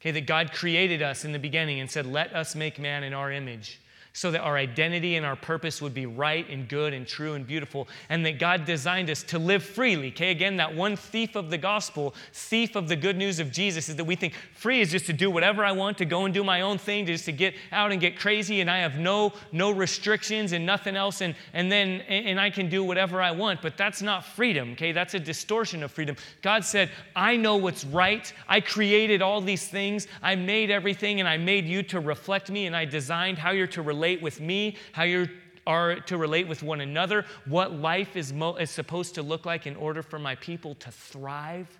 Okay, 0.01 0.11
that 0.11 0.27
God 0.27 0.51
created 0.53 1.01
us 1.01 1.25
in 1.25 1.31
the 1.31 1.39
beginning 1.39 1.79
and 1.79 1.89
said, 1.89 2.05
Let 2.05 2.33
us 2.33 2.55
make 2.55 2.79
man 2.79 3.03
in 3.03 3.13
our 3.13 3.31
image 3.31 3.79
so 4.15 4.31
that 4.31 4.39
our 4.39 4.55
identity 4.55 5.17
and 5.17 5.25
our 5.25 5.35
purpose 5.35 5.81
would 5.81 5.93
be 5.93 6.05
right 6.05 6.49
and 6.49 6.69
good 6.69 6.93
and 6.93 7.05
true 7.05 7.33
and 7.33 7.45
beautiful, 7.45 7.85
and 8.07 8.25
that 8.25 8.39
God 8.39 8.63
designed 8.63 9.09
us 9.09 9.21
to 9.23 9.37
live 9.37 9.61
freely. 9.61 10.07
Okay, 10.07 10.31
again, 10.31 10.55
that 10.55 10.73
one 10.73 10.95
thief 10.95 11.35
of 11.35 11.49
the 11.49 11.57
gospel, 11.57 12.15
thief 12.31 12.77
of 12.77 12.87
the 12.87 12.95
good 12.95 13.17
news 13.17 13.39
of 13.41 13.51
Jesus, 13.51 13.89
is 13.89 13.97
that 13.97 14.05
we 14.05 14.15
think 14.15 14.33
free 14.53 14.79
is 14.79 14.89
just 14.89 15.05
to 15.07 15.13
do 15.13 15.29
whatever 15.29 15.65
I 15.65 15.73
want, 15.73 15.97
to 15.97 16.05
go 16.05 16.23
and 16.23 16.33
do 16.33 16.45
my 16.45 16.61
own 16.61 16.77
thing, 16.77 17.05
just 17.05 17.25
to 17.25 17.33
get 17.33 17.55
out 17.73 17.91
and 17.91 17.99
get 17.99 18.17
crazy, 18.17 18.61
and 18.61 18.71
I 18.71 18.77
have 18.77 18.97
no 18.97 19.33
no 19.51 19.71
restrictions 19.71 20.53
and 20.53 20.65
nothing 20.65 20.95
else, 20.95 21.19
and 21.19 21.35
and 21.51 21.69
then 21.69 21.99
and 22.07 22.39
I 22.39 22.49
can 22.49 22.69
do 22.69 22.85
whatever 22.85 23.21
I 23.21 23.31
want. 23.31 23.61
But 23.61 23.75
that's 23.75 24.01
not 24.01 24.23
freedom. 24.23 24.71
Okay, 24.71 24.93
that's 24.93 25.13
a 25.13 25.19
distortion 25.19 25.83
of 25.83 25.91
freedom. 25.91 26.15
God 26.41 26.63
said, 26.63 26.89
I 27.17 27.35
know 27.35 27.57
what's 27.57 27.83
right. 27.83 28.31
I 28.47 28.61
created 28.61 29.21
all 29.21 29.41
these 29.41 29.67
things. 29.67 30.07
I 30.23 30.35
made 30.35 30.71
everything, 30.71 31.19
and 31.19 31.27
I 31.27 31.35
made 31.35 31.65
you 31.65 31.83
to 31.83 31.99
reflect 31.99 32.49
me, 32.49 32.65
and 32.65 32.73
I 32.73 32.85
designed 32.85 33.37
how 33.37 33.51
you're 33.51 33.67
to 33.67 33.81
relate 33.81 34.04
relate 34.05 34.21
with 34.21 34.39
me, 34.39 34.77
how 34.91 35.03
you 35.03 35.27
are 35.65 35.95
to 36.01 36.17
relate 36.17 36.47
with 36.47 36.61
one 36.61 36.81
another, 36.81 37.25
what 37.45 37.73
life 37.73 38.15
is, 38.15 38.31
mo- 38.31 38.55
is 38.55 38.69
supposed 38.69 39.15
to 39.15 39.23
look 39.23 39.45
like 39.47 39.65
in 39.65 39.75
order 39.75 40.03
for 40.03 40.19
my 40.19 40.35
people 40.35 40.75
to 40.75 40.91
thrive 40.91 41.79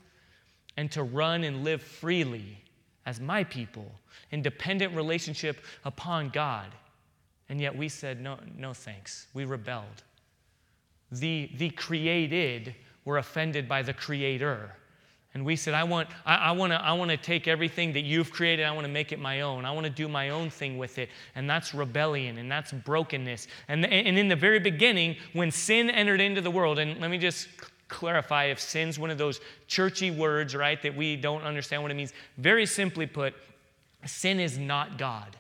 and 0.76 0.92
to 0.92 1.04
run 1.04 1.44
and 1.44 1.64
live 1.64 1.84
freely 1.84 2.64
as 3.06 3.20
my 3.20 3.44
people 3.44 3.92
in 4.32 4.42
dependent 4.42 4.96
relationship 4.96 5.64
upon 5.84 6.30
God. 6.30 6.74
And 7.48 7.62
yet 7.62 7.78
we 7.78 7.90
said, 7.90 8.20
no, 8.20 8.40
no 8.58 8.74
thanks. 8.74 9.28
We 9.36 9.46
rebelled. 9.46 10.04
The, 11.12 11.52
the 11.58 11.70
created 11.70 12.74
were 13.06 13.20
offended 13.20 13.70
by 13.70 13.84
the 13.84 13.94
creator. 13.94 14.72
And 15.36 15.46
we 15.46 15.58
said, 15.58 15.74
I 15.74 15.84
want, 15.84 16.08
I, 16.26 16.36
I 16.36 16.52
want 16.54 16.72
to 16.72 16.82
I 16.82 16.94
wanna 16.94 17.18
take 17.18 17.46
everything 17.46 17.92
that 17.94 18.04
you've 18.04 18.32
created, 18.32 18.66
I 18.66 18.72
want 18.72 18.86
to 18.86 18.92
make 18.92 19.12
it 19.12 19.20
my 19.20 19.42
own. 19.42 19.66
I 19.66 19.72
want 19.72 19.84
to 19.84 19.92
do 19.92 20.08
my 20.08 20.30
own 20.30 20.50
thing 20.50 20.78
with 20.78 20.98
it. 20.98 21.10
And 21.36 21.50
that's 21.50 21.74
rebellion 21.74 22.38
and 22.38 22.50
that's 22.50 22.72
brokenness. 22.72 23.48
And, 23.68 23.86
and 23.86 24.18
in 24.18 24.30
the 24.30 24.36
very 24.38 24.60
beginning, 24.60 25.18
when 25.34 25.52
sin 25.52 25.90
entered 25.90 26.22
into 26.22 26.40
the 26.40 26.50
world, 26.50 26.80
and 26.80 27.02
let 27.02 27.12
me 27.12 27.18
just 27.18 27.50
clarify 27.90 28.46
if 28.46 28.62
sin's 28.62 28.98
one 28.98 29.10
of 29.10 29.18
those 29.18 29.42
churchy 29.68 30.10
words, 30.10 30.56
right, 30.56 30.82
that 30.82 30.96
we 30.96 31.18
don't 31.18 31.44
understand 31.44 31.82
what 31.82 31.92
it 31.92 31.96
means. 31.96 32.14
Very 32.38 32.66
simply 32.66 33.06
put, 33.06 33.34
sin 34.06 34.40
is 34.40 34.58
not 34.58 34.98
God. 34.98 35.36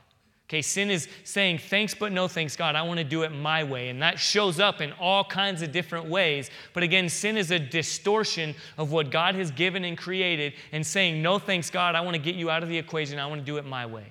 Okay, 0.47 0.61
sin 0.61 0.91
is 0.91 1.07
saying, 1.23 1.57
thanks, 1.57 1.95
but 1.95 2.11
no 2.11 2.27
thanks, 2.27 2.55
God. 2.55 2.75
I 2.75 2.83
want 2.83 2.99
to 2.99 3.03
do 3.03 3.23
it 3.23 3.29
my 3.29 3.63
way. 3.63 3.89
And 3.89 3.99
that 4.03 4.19
shows 4.19 4.59
up 4.59 4.79
in 4.79 4.91
all 4.93 5.23
kinds 5.23 5.63
of 5.63 5.71
different 5.71 6.07
ways. 6.07 6.51
But 6.73 6.83
again, 6.83 7.09
sin 7.09 7.35
is 7.35 7.49
a 7.49 7.57
distortion 7.57 8.53
of 8.77 8.91
what 8.91 9.09
God 9.09 9.33
has 9.35 9.49
given 9.49 9.83
and 9.83 9.97
created 9.97 10.53
and 10.71 10.85
saying, 10.85 11.19
no 11.19 11.39
thanks, 11.39 11.71
God. 11.71 11.95
I 11.95 12.01
want 12.01 12.13
to 12.13 12.21
get 12.21 12.35
you 12.35 12.51
out 12.51 12.61
of 12.61 12.69
the 12.69 12.77
equation. 12.77 13.17
I 13.17 13.25
want 13.25 13.41
to 13.41 13.45
do 13.45 13.57
it 13.57 13.65
my 13.65 13.87
way. 13.87 14.05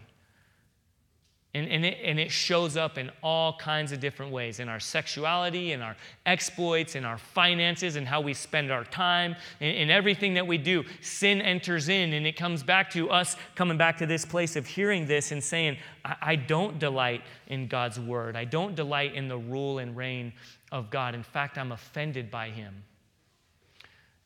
And, 1.55 1.69
and, 1.69 1.85
it, 1.85 1.99
and 2.03 2.19
it 2.19 2.33
shows 2.33 2.77
up 2.77 2.99
in 2.99 3.13
all 3.23 3.57
kinds 3.57 3.93
of 3.93 4.01
different 4.01 4.33
ways 4.33 4.59
in 4.59 4.69
our 4.69 4.81
sexuality, 4.81 5.71
in 5.71 5.83
our 5.83 5.97
exploits, 6.27 6.97
in 6.97 7.05
our 7.05 7.17
finances, 7.17 7.95
and 7.95 8.09
how 8.09 8.21
we 8.21 8.35
spend 8.35 8.73
our 8.73 8.83
time, 8.83 9.37
in, 9.61 9.69
in 9.69 9.91
everything 9.91 10.35
that 10.35 10.45
we 10.45 10.59
do. 10.59 10.85
Sin 11.01 11.41
enters 11.41 11.89
in, 11.89 12.13
and 12.13 12.27
it 12.27 12.37
comes 12.37 12.65
back 12.65 12.91
to 12.91 13.09
us 13.09 13.37
coming 13.55 13.79
back 13.79 13.99
to 13.99 14.07
this 14.07 14.25
place 14.25 14.57
of 14.57 14.67
hearing 14.67 15.07
this 15.07 15.31
and 15.31 15.43
saying, 15.43 15.77
I, 16.05 16.17
I 16.21 16.37
don't 16.37 16.81
delight 16.81 17.23
in 17.47 17.69
God's 17.69 18.01
word. 18.01 18.35
I 18.35 18.45
don't 18.45 18.75
delight 18.75 19.15
in 19.15 19.29
the 19.29 19.39
rule 19.39 19.79
and 19.79 19.97
reign 19.97 20.33
of 20.73 20.91
God. 20.91 21.15
In 21.15 21.23
fact, 21.23 21.57
I'm 21.57 21.71
offended 21.71 22.33
by 22.33 22.51
him. 22.51 22.83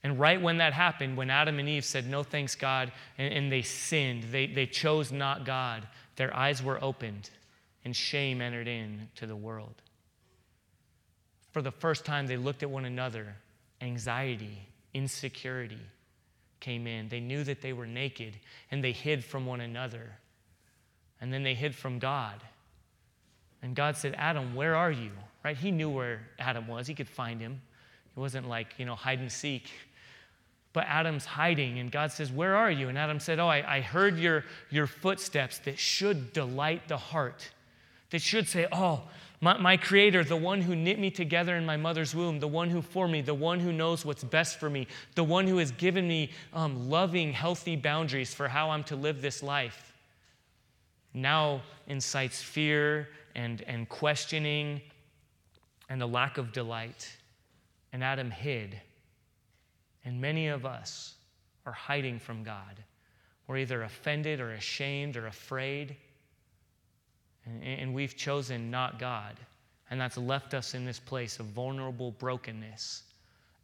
And 0.03 0.19
right 0.19 0.41
when 0.41 0.59
that 0.59 0.73
happened, 0.73 1.19
when 1.19 1.29
Adam 1.29 1.59
and 1.59 1.69
Eve 1.69 1.85
said, 1.85 2.09
No 2.09 2.23
thanks, 2.23 2.55
God, 2.55 2.91
and, 3.19 3.35
and 3.35 3.53
they 3.53 3.61
sinned, 3.61 4.25
they, 4.31 4.47
they 4.47 4.65
chose 4.65 5.13
not 5.13 5.45
God 5.45 5.87
their 6.19 6.37
eyes 6.37 6.61
were 6.61 6.83
opened, 6.83 7.31
and 7.85 7.95
shame 7.95 8.43
entered 8.43 8.67
into 8.67 9.25
the 9.25 9.37
world. 9.37 9.75
For 11.53 11.63
the 11.63 11.71
first 11.71 12.05
time, 12.05 12.27
they 12.27 12.37
looked 12.37 12.65
at 12.65 12.71
one 12.71 12.85
another. 12.85 13.37
Anxiety, 13.81 14.59
insecurity 14.93 15.79
came 16.59 16.89
in. 16.89 17.09
They 17.09 17.21
knew 17.21 17.45
that 17.45 17.63
they 17.63 17.73
were 17.73 17.87
naked, 17.87 18.35
and 18.73 18.83
they 18.83 18.91
hid 18.91 19.25
from 19.25 19.47
one 19.47 19.61
another. 19.61 20.11
And 21.21 21.33
then 21.33 21.45
they 21.45 21.55
hid 21.55 21.73
from 21.73 22.01
God. 22.01 22.43
And 23.63 23.77
God 23.77 23.97
said, 23.97 24.17
Adam, 24.19 24.57
where 24.57 24.75
are 24.75 24.91
you? 24.91 25.13
Right? 25.45 25.57
He 25.57 25.71
knew 25.71 25.89
where 25.89 26.23
Adam 26.41 26.67
was, 26.67 26.89
he 26.89 26.95
could 26.95 27.09
find 27.09 27.41
him. 27.41 27.61
It 28.17 28.19
wasn't 28.19 28.49
like, 28.49 28.75
you 28.77 28.87
know, 28.87 28.97
hide 28.97 29.21
and 29.21 29.31
seek 29.31 29.71
but 30.73 30.85
Adam's 30.87 31.25
hiding, 31.25 31.79
and 31.79 31.91
God 31.91 32.13
says, 32.13 32.31
Where 32.31 32.55
are 32.55 32.71
you? 32.71 32.89
And 32.89 32.99
Adam 32.99 33.21
said, 33.21 33.39
Oh, 33.39 33.49
I, 33.49 33.77
I 33.77 33.81
heard 33.81 34.19
your, 34.19 34.45
your 34.71 34.87
footsteps 34.87 35.59
that 35.61 35.79
should 35.79 36.33
delight 36.33 36.89
the 36.89 36.97
heart, 36.97 37.51
that 38.11 38.21
should 38.21 38.49
say, 38.49 38.67
Oh, 38.71 39.03
my, 39.41 39.57
my, 39.57 39.77
creator, 39.77 40.25
the 40.25 40.37
one 40.37 40.61
who 40.61 40.75
knit 40.75 40.99
me 40.99 41.11
together 41.11 41.55
in 41.55 41.65
my 41.65 41.77
mother's 41.77 42.13
womb, 42.15 42.41
the 42.41 42.49
one 42.49 42.71
who 42.71 42.83
formed 42.83 43.13
me, 43.13 43.21
the 43.21 43.35
one 43.35 43.61
who 43.61 43.73
knows 43.73 44.05
what's 44.05 44.25
best 44.25 44.59
for 44.59 44.69
me, 44.69 44.89
the 45.15 45.23
one 45.23 45.47
who 45.47 45.59
has 45.59 45.71
given 45.71 46.09
me 46.09 46.31
um, 46.53 46.91
loving, 46.91 47.33
healthy 47.33 47.77
boundaries 47.77 48.35
for 48.35 48.49
how 48.49 48.71
I'm 48.71 48.83
to 48.85 48.97
live 48.97 49.23
this 49.23 49.43
life, 49.43 49.95
now 51.15 51.63
incites 51.87 52.43
fear 52.43 53.09
and, 53.37 53.63
and 53.63 53.89
questioning 53.89 54.81
and 55.89 56.03
a 56.03 56.07
lack 56.07 56.37
of 56.37 56.53
delight. 56.53 57.17
And 57.93 58.03
Adam 58.03 58.31
hid 58.31 58.81
and 60.05 60.21
many 60.21 60.49
of 60.49 60.65
us 60.65 61.15
are 61.67 61.73
hiding 61.73 62.19
from 62.19 62.43
God. 62.43 62.83
We're 63.47 63.59
either 63.59 63.83
offended 63.83 64.41
or 64.41 64.53
ashamed 64.53 65.17
or 65.17 65.27
afraid. 65.27 65.97
And, 67.63 67.95
we've 67.95 68.15
chosen 68.15 68.71
not 68.71 68.99
God. 68.99 69.35
And 69.91 69.99
that's 69.99 70.19
left 70.19 70.53
us 70.53 70.75
in 70.75 70.85
this 70.85 70.99
place 70.99 71.39
of 71.41 71.47
vulnerable 71.47 72.11
brokenness, 72.11 73.05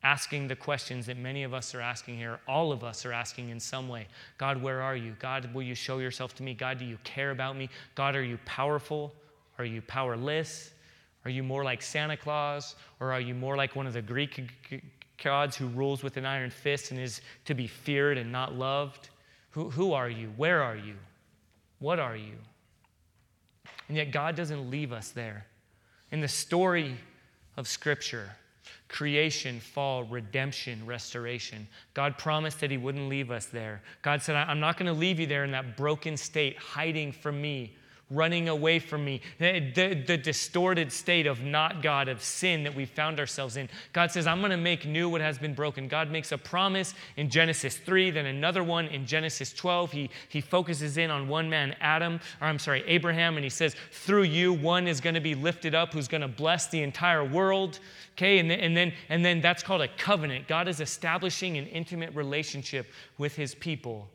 asking 0.02 0.48
the 0.48 0.56
questions 0.56 1.04
that 1.06 1.18
many 1.18 1.42
of 1.42 1.52
us 1.52 1.74
are 1.74 1.82
asking 1.82 2.16
here. 2.16 2.40
All 2.48 2.72
of 2.72 2.82
us 2.82 3.04
are 3.04 3.12
asking 3.12 3.50
in 3.50 3.60
some 3.60 3.88
way 3.88 4.06
God, 4.38 4.62
where 4.62 4.80
are 4.80 4.96
you? 4.96 5.14
God, 5.18 5.52
will 5.52 5.62
you 5.62 5.74
show 5.74 5.98
yourself 5.98 6.34
to 6.36 6.42
me? 6.42 6.54
God, 6.54 6.78
do 6.78 6.86
you 6.86 6.96
care 7.04 7.30
about 7.30 7.56
me? 7.58 7.68
God, 7.94 8.16
are 8.16 8.24
you 8.24 8.38
powerful? 8.46 9.14
Are 9.58 9.66
you 9.66 9.82
powerless? 9.82 10.70
Are 11.26 11.30
you 11.30 11.42
more 11.42 11.62
like 11.62 11.82
Santa 11.82 12.16
Claus? 12.16 12.74
Or 13.00 13.12
are 13.12 13.20
you 13.20 13.34
more 13.34 13.56
like 13.56 13.76
one 13.76 13.86
of 13.86 13.92
the 13.92 14.02
Greek 14.02 14.50
gods 15.22 15.56
who 15.56 15.68
rules 15.68 16.02
with 16.02 16.16
an 16.16 16.26
iron 16.26 16.50
fist 16.50 16.90
and 16.90 17.00
is 17.00 17.20
to 17.44 17.54
be 17.54 17.66
feared 17.66 18.18
and 18.18 18.30
not 18.30 18.54
loved? 18.54 19.08
Who, 19.50 19.70
who 19.70 19.92
are 19.92 20.10
you? 20.10 20.32
Where 20.36 20.62
are 20.62 20.76
you? 20.76 20.94
What 21.78 21.98
are 21.98 22.16
you? 22.16 22.34
And 23.88 23.96
yet, 23.96 24.10
God 24.10 24.34
doesn't 24.34 24.70
leave 24.70 24.92
us 24.92 25.10
there. 25.10 25.46
In 26.10 26.20
the 26.20 26.28
story 26.28 26.96
of 27.56 27.68
Scripture, 27.68 28.30
creation, 28.88 29.60
fall, 29.60 30.04
redemption, 30.04 30.84
restoration. 30.86 31.66
God 31.92 32.16
promised 32.16 32.60
that 32.60 32.70
He 32.70 32.76
wouldn't 32.76 33.08
leave 33.08 33.30
us 33.30 33.46
there. 33.46 33.82
God 34.02 34.22
said, 34.22 34.36
I'm 34.36 34.60
not 34.60 34.76
going 34.76 34.86
to 34.86 34.98
leave 34.98 35.20
you 35.20 35.26
there 35.26 35.44
in 35.44 35.50
that 35.52 35.76
broken 35.76 36.16
state, 36.16 36.56
hiding 36.56 37.12
from 37.12 37.40
me 37.40 37.76
running 38.10 38.48
away 38.48 38.78
from 38.78 39.04
me, 39.04 39.20
the, 39.38 40.02
the, 40.06 40.16
distorted 40.16 40.92
state 40.92 41.26
of 41.26 41.42
not 41.42 41.82
God, 41.82 42.08
of 42.08 42.22
sin 42.22 42.62
that 42.64 42.74
we 42.74 42.84
found 42.84 43.18
ourselves 43.18 43.56
in. 43.56 43.68
God 43.92 44.10
says, 44.10 44.26
I'm 44.26 44.40
going 44.40 44.50
to 44.50 44.56
make 44.56 44.86
new 44.86 45.08
what 45.08 45.20
has 45.20 45.38
been 45.38 45.54
broken. 45.54 45.88
God 45.88 46.10
makes 46.10 46.30
a 46.32 46.38
promise 46.38 46.94
in 47.16 47.30
Genesis 47.30 47.76
3, 47.76 48.10
then 48.10 48.26
another 48.26 48.62
one 48.62 48.86
in 48.86 49.06
Genesis 49.06 49.52
12. 49.52 49.92
He, 49.92 50.10
he 50.28 50.40
focuses 50.40 50.98
in 50.98 51.10
on 51.10 51.28
one 51.28 51.48
man, 51.48 51.74
Adam, 51.80 52.20
or 52.40 52.46
I'm 52.46 52.58
sorry, 52.58 52.84
Abraham, 52.86 53.36
and 53.36 53.44
he 53.44 53.50
says, 53.50 53.74
through 53.90 54.24
you, 54.24 54.52
one 54.52 54.86
is 54.86 55.00
going 55.00 55.14
to 55.14 55.20
be 55.20 55.34
lifted 55.34 55.74
up 55.74 55.92
who's 55.92 56.08
going 56.08 56.20
to 56.20 56.28
bless 56.28 56.68
the 56.68 56.82
entire 56.82 57.24
world. 57.24 57.80
Okay, 58.12 58.38
and 58.38 58.50
then, 58.50 58.60
and, 58.60 58.76
then, 58.76 58.92
and 59.08 59.24
then 59.24 59.40
that's 59.40 59.62
called 59.62 59.82
a 59.82 59.88
covenant. 59.88 60.46
God 60.46 60.68
is 60.68 60.80
establishing 60.80 61.56
an 61.56 61.66
intimate 61.66 62.14
relationship 62.14 62.86
with 63.18 63.34
his 63.34 63.54
people 63.54 64.08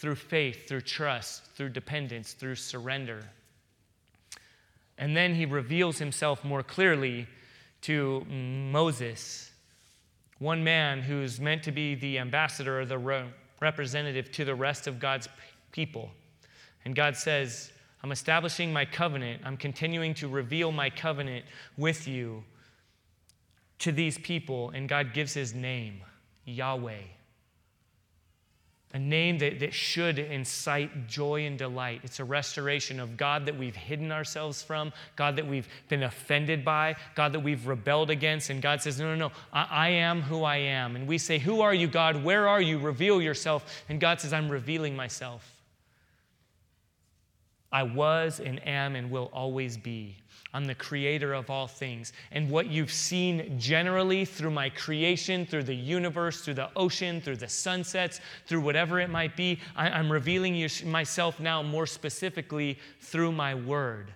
through 0.00 0.14
faith, 0.14 0.66
through 0.66 0.80
trust, 0.80 1.44
through 1.54 1.68
dependence, 1.68 2.32
through 2.32 2.54
surrender. 2.54 3.22
And 4.96 5.14
then 5.14 5.34
he 5.34 5.44
reveals 5.44 5.98
himself 5.98 6.42
more 6.42 6.62
clearly 6.62 7.26
to 7.82 8.24
Moses, 8.24 9.50
one 10.38 10.64
man 10.64 11.02
who's 11.02 11.38
meant 11.38 11.62
to 11.64 11.72
be 11.72 11.94
the 11.94 12.18
ambassador 12.18 12.80
or 12.80 12.86
the 12.86 12.96
re- 12.96 13.26
representative 13.60 14.32
to 14.32 14.46
the 14.46 14.54
rest 14.54 14.86
of 14.86 14.98
God's 14.98 15.28
people. 15.70 16.10
And 16.86 16.96
God 16.96 17.14
says, 17.14 17.70
I'm 18.02 18.10
establishing 18.10 18.72
my 18.72 18.86
covenant. 18.86 19.42
I'm 19.44 19.58
continuing 19.58 20.14
to 20.14 20.28
reveal 20.28 20.72
my 20.72 20.88
covenant 20.88 21.44
with 21.76 22.08
you 22.08 22.42
to 23.80 23.92
these 23.92 24.16
people. 24.16 24.70
And 24.70 24.88
God 24.88 25.12
gives 25.12 25.34
his 25.34 25.52
name, 25.52 26.00
Yahweh 26.46 27.19
a 28.92 28.98
name 28.98 29.38
that, 29.38 29.60
that 29.60 29.72
should 29.72 30.18
incite 30.18 31.06
joy 31.06 31.46
and 31.46 31.56
delight. 31.56 32.00
It's 32.02 32.18
a 32.18 32.24
restoration 32.24 32.98
of 32.98 33.16
God 33.16 33.46
that 33.46 33.56
we've 33.56 33.76
hidden 33.76 34.10
ourselves 34.10 34.62
from, 34.62 34.92
God 35.14 35.36
that 35.36 35.46
we've 35.46 35.68
been 35.88 36.02
offended 36.02 36.64
by, 36.64 36.96
God 37.14 37.32
that 37.32 37.40
we've 37.40 37.66
rebelled 37.68 38.10
against. 38.10 38.50
And 38.50 38.60
God 38.60 38.82
says, 38.82 38.98
No, 38.98 39.14
no, 39.14 39.28
no, 39.28 39.32
I, 39.52 39.66
I 39.70 39.88
am 39.90 40.22
who 40.22 40.42
I 40.42 40.56
am. 40.56 40.96
And 40.96 41.06
we 41.06 41.18
say, 41.18 41.38
Who 41.38 41.60
are 41.60 41.74
you, 41.74 41.86
God? 41.86 42.24
Where 42.24 42.48
are 42.48 42.60
you? 42.60 42.78
Reveal 42.78 43.22
yourself. 43.22 43.84
And 43.88 44.00
God 44.00 44.20
says, 44.20 44.32
I'm 44.32 44.48
revealing 44.48 44.96
myself. 44.96 45.48
I 47.70 47.84
was 47.84 48.40
and 48.40 48.66
am 48.66 48.96
and 48.96 49.10
will 49.10 49.30
always 49.32 49.76
be. 49.76 50.16
I'm 50.52 50.64
the 50.64 50.74
creator 50.74 51.32
of 51.32 51.48
all 51.48 51.68
things. 51.68 52.12
And 52.32 52.50
what 52.50 52.66
you've 52.66 52.92
seen 52.92 53.58
generally 53.58 54.24
through 54.24 54.50
my 54.50 54.68
creation, 54.68 55.46
through 55.46 55.64
the 55.64 55.74
universe, 55.74 56.40
through 56.40 56.54
the 56.54 56.70
ocean, 56.74 57.20
through 57.20 57.36
the 57.36 57.48
sunsets, 57.48 58.20
through 58.46 58.60
whatever 58.60 58.98
it 58.98 59.10
might 59.10 59.36
be, 59.36 59.60
I, 59.76 59.98
am 59.98 60.10
revealing 60.10 60.68
myself 60.86 61.38
now 61.38 61.62
more 61.62 61.86
specifically 61.86 62.78
through 63.00 63.32
my 63.32 63.54
word. 63.54 64.12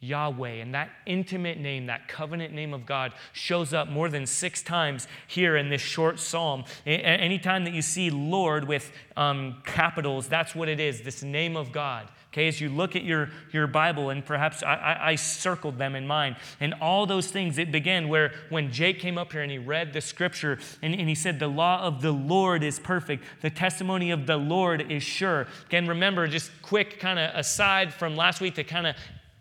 Yahweh, 0.00 0.50
and 0.50 0.74
that 0.74 0.90
intimate 1.06 1.58
name, 1.58 1.86
that 1.86 2.06
covenant 2.06 2.52
name 2.52 2.74
of 2.74 2.84
God, 2.84 3.12
shows 3.32 3.72
up 3.72 3.88
more 3.88 4.08
than 4.08 4.26
six 4.26 4.62
times 4.62 5.08
here 5.26 5.56
in 5.56 5.68
this 5.68 5.80
short 5.80 6.20
psalm. 6.20 6.64
Anytime 6.84 7.64
that 7.64 7.72
you 7.72 7.82
see 7.82 8.10
Lord 8.10 8.68
with 8.68 8.92
um, 9.16 9.62
capitals, 9.64 10.28
that's 10.28 10.54
what 10.54 10.68
it 10.68 10.80
is 10.80 11.00
this 11.00 11.22
name 11.22 11.56
of 11.56 11.72
God. 11.72 12.08
Okay, 12.36 12.48
as 12.48 12.60
you 12.60 12.68
look 12.68 12.94
at 12.94 13.02
your, 13.02 13.30
your 13.50 13.66
Bible, 13.66 14.10
and 14.10 14.22
perhaps 14.22 14.62
I, 14.62 14.74
I, 14.74 15.08
I, 15.12 15.14
circled 15.14 15.78
them 15.78 15.94
in 15.94 16.06
mine, 16.06 16.36
and 16.60 16.74
all 16.82 17.06
those 17.06 17.28
things, 17.28 17.56
it 17.56 17.72
began 17.72 18.10
where 18.10 18.34
when 18.50 18.70
Jake 18.70 19.00
came 19.00 19.16
up 19.16 19.32
here 19.32 19.40
and 19.40 19.50
he 19.50 19.56
read 19.56 19.94
the 19.94 20.02
scripture 20.02 20.58
and, 20.82 20.94
and 20.94 21.08
he 21.08 21.14
said, 21.14 21.38
The 21.38 21.48
law 21.48 21.80
of 21.80 22.02
the 22.02 22.12
Lord 22.12 22.62
is 22.62 22.78
perfect, 22.78 23.24
the 23.40 23.48
testimony 23.48 24.10
of 24.10 24.26
the 24.26 24.36
Lord 24.36 24.92
is 24.92 25.02
sure. 25.02 25.46
Again, 25.64 25.88
remember, 25.88 26.28
just 26.28 26.50
quick 26.60 27.00
kind 27.00 27.18
of 27.18 27.34
aside 27.34 27.94
from 27.94 28.16
last 28.16 28.42
week 28.42 28.56
to 28.56 28.64
kind 28.64 28.86
of 28.86 28.96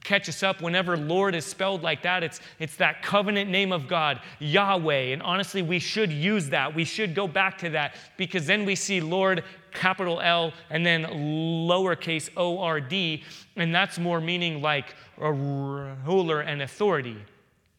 catch 0.06 0.30
us 0.30 0.42
up 0.42 0.62
whenever 0.62 0.96
Lord 0.96 1.36
is 1.36 1.46
spelled 1.46 1.84
like 1.84 2.04
that. 2.04 2.24
It's, 2.24 2.40
it's 2.60 2.78
that 2.78 3.02
covenant 3.02 3.50
name 3.50 3.74
of 3.74 3.90
God, 3.90 4.22
Yahweh. 4.40 5.12
And 5.12 5.22
honestly, 5.22 5.62
we 5.62 5.80
should 5.80 6.14
use 6.14 6.50
that. 6.50 6.74
We 6.74 6.86
should 6.86 7.14
go 7.14 7.28
back 7.28 7.58
to 7.58 7.72
that 7.72 7.96
because 8.16 8.46
then 8.46 8.64
we 8.64 8.76
see 8.76 9.02
Lord 9.02 9.44
capital 9.76 10.20
L 10.22 10.54
and 10.70 10.86
then 10.86 11.04
lowercase 11.04 12.30
O 12.36 12.60
R 12.60 12.82
D, 12.82 13.24
and 13.56 13.76
that's 13.76 14.00
more 14.00 14.20
meaning 14.20 14.62
like 14.62 14.96
a 15.20 15.32
ruler 15.32 16.42
and 16.42 16.62
authority. 16.62 17.18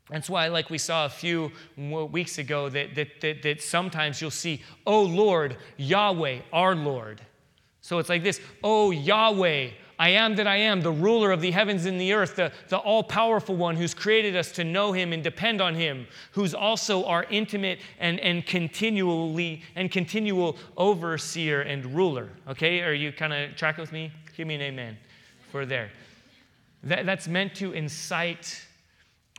That's 0.09 0.31
why, 0.31 0.47
like 0.49 0.71
we 0.71 0.79
saw 0.79 1.07
a 1.07 1.09
few 1.09 1.51
weeks 1.77 2.39
ago, 2.39 2.69
that, 2.69 2.95
that, 2.95 3.21
that, 3.23 3.43
that 3.43 3.63
sometimes 3.63 4.21
you'll 4.21 4.31
see, 4.31 4.63
Oh 4.87 5.03
Lord, 5.03 5.57
Yahweh, 5.77 6.43
our 6.53 6.77
Lord. 6.77 7.21
So 7.81 7.99
it's 7.99 8.09
like 8.09 8.23
this, 8.23 8.41
Oh 8.63 8.93
Yahweh, 8.93 9.71
I 9.99 10.11
am 10.11 10.37
that 10.37 10.47
I 10.47 10.57
am, 10.57 10.83
the 10.83 10.93
ruler 10.93 11.33
of 11.33 11.41
the 11.41 11.51
heavens 11.51 11.87
and 11.87 12.01
the 12.01 12.13
earth, 12.13 12.37
the, 12.37 12.53
the 12.69 12.77
all 12.77 13.03
powerful 13.03 13.57
one 13.57 13.77
who's 13.77 13.95
created 13.95 14.37
us 14.37 14.53
to 14.53 14.65
know 14.65 14.93
him 14.93 15.13
and 15.13 15.23
depend 15.23 15.61
on 15.61 15.75
him, 15.75 16.07
who's 16.33 16.55
also 16.55 17.05
our 17.05 17.25
intimate 17.31 17.79
and, 17.99 18.21
and 18.21 18.45
continually 18.47 19.63
and 19.75 19.91
continual 19.91 20.57
overseer 20.77 21.63
and 21.63 21.95
ruler. 21.95 22.29
Okay, 22.49 22.83
are 22.83 22.93
you 22.93 23.13
kind 23.13 23.33
of 23.33 23.57
tracking 23.57 23.83
with 23.83 23.93
me? 23.93 24.13
Give 24.37 24.47
me 24.47 24.57
an 24.57 24.63
amen 24.63 24.99
for 25.51 25.65
there. 25.65 25.91
that, 26.83 27.07
that's 27.07 27.27
meant 27.27 27.55
to 27.57 27.73
incite 27.73 28.67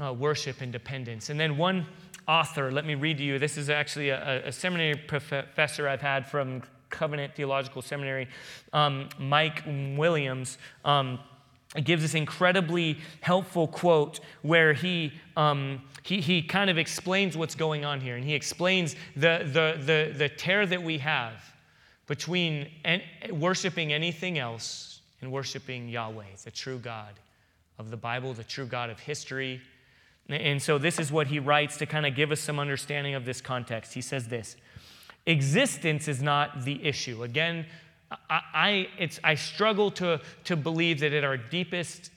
uh, 0.04 0.14
worship 0.14 0.62
and 0.62 0.72
dependence. 0.72 1.30
And 1.30 1.40
then 1.40 1.58
one 1.58 1.86
author, 2.28 2.72
let 2.72 2.86
me 2.86 2.96
read 2.96 3.18
to 3.20 3.24
you. 3.24 3.40
This 3.40 3.58
is 3.58 3.70
actually 3.70 4.10
a, 4.10 4.48
a 4.48 4.52
seminary 4.52 4.96
professor 4.96 5.88
I've 5.88 6.02
had 6.02 6.28
from 6.28 6.64
Covenant 6.90 7.36
Theological 7.36 7.82
Seminary, 7.82 8.28
um, 8.74 9.10
Mike 9.20 9.64
Williams. 9.66 10.58
Um, 10.86 11.20
gives 11.84 12.02
this 12.02 12.16
incredibly 12.16 12.98
helpful 13.22 13.68
quote 13.68 14.20
where 14.42 14.74
he, 14.74 15.12
um, 15.36 15.82
he, 16.04 16.22
he 16.22 16.42
kind 16.42 16.70
of 16.70 16.78
explains 16.78 17.36
what's 17.36 17.56
going 17.56 17.86
on 17.86 18.00
here. 18.00 18.16
And 18.16 18.24
he 18.24 18.34
explains 18.34 18.96
the, 19.16 19.42
the, 19.44 19.84
the, 19.84 20.18
the 20.18 20.30
tear 20.30 20.66
that 20.66 20.82
we 20.82 20.98
have 21.00 21.44
between 22.08 22.70
en- 22.86 23.02
worshiping 23.32 23.92
anything 23.92 24.38
else 24.38 25.02
and 25.22 25.32
worshiping 25.32 25.90
Yahweh, 25.90 26.26
the 26.44 26.52
true 26.52 26.80
God 26.80 27.14
of 27.78 27.92
the 27.92 27.98
Bible, 27.98 28.34
the 28.34 28.44
true 28.44 28.66
God 28.66 28.90
of 28.90 29.00
history. 29.00 29.62
And 30.30 30.62
so 30.62 30.78
this 30.78 31.00
is 31.00 31.12
what 31.12 31.28
he 31.28 31.40
writes 31.40 31.78
to 31.78 31.86
kind 31.86 32.06
of 32.06 32.16
give 32.16 32.32
us 32.32 32.40
some 32.40 32.60
understanding 32.60 33.14
of 33.14 33.26
this 33.26 33.42
context. 33.42 33.94
He 33.94 34.02
says 34.02 34.28
this 34.28 34.56
Existence 35.28 36.08
is 36.08 36.24
not 36.24 36.64
the 36.64 36.84
issue. 36.84 37.24
Again, 37.24 37.66
I, 38.30 38.88
I, 39.00 39.10
I 39.24 39.36
struggle 39.36 39.92
to, 39.92 40.22
to 40.46 40.56
believe 40.56 41.02
that 41.02 41.14
at 41.14 41.24
our 41.24 41.38
deepest 41.38 42.12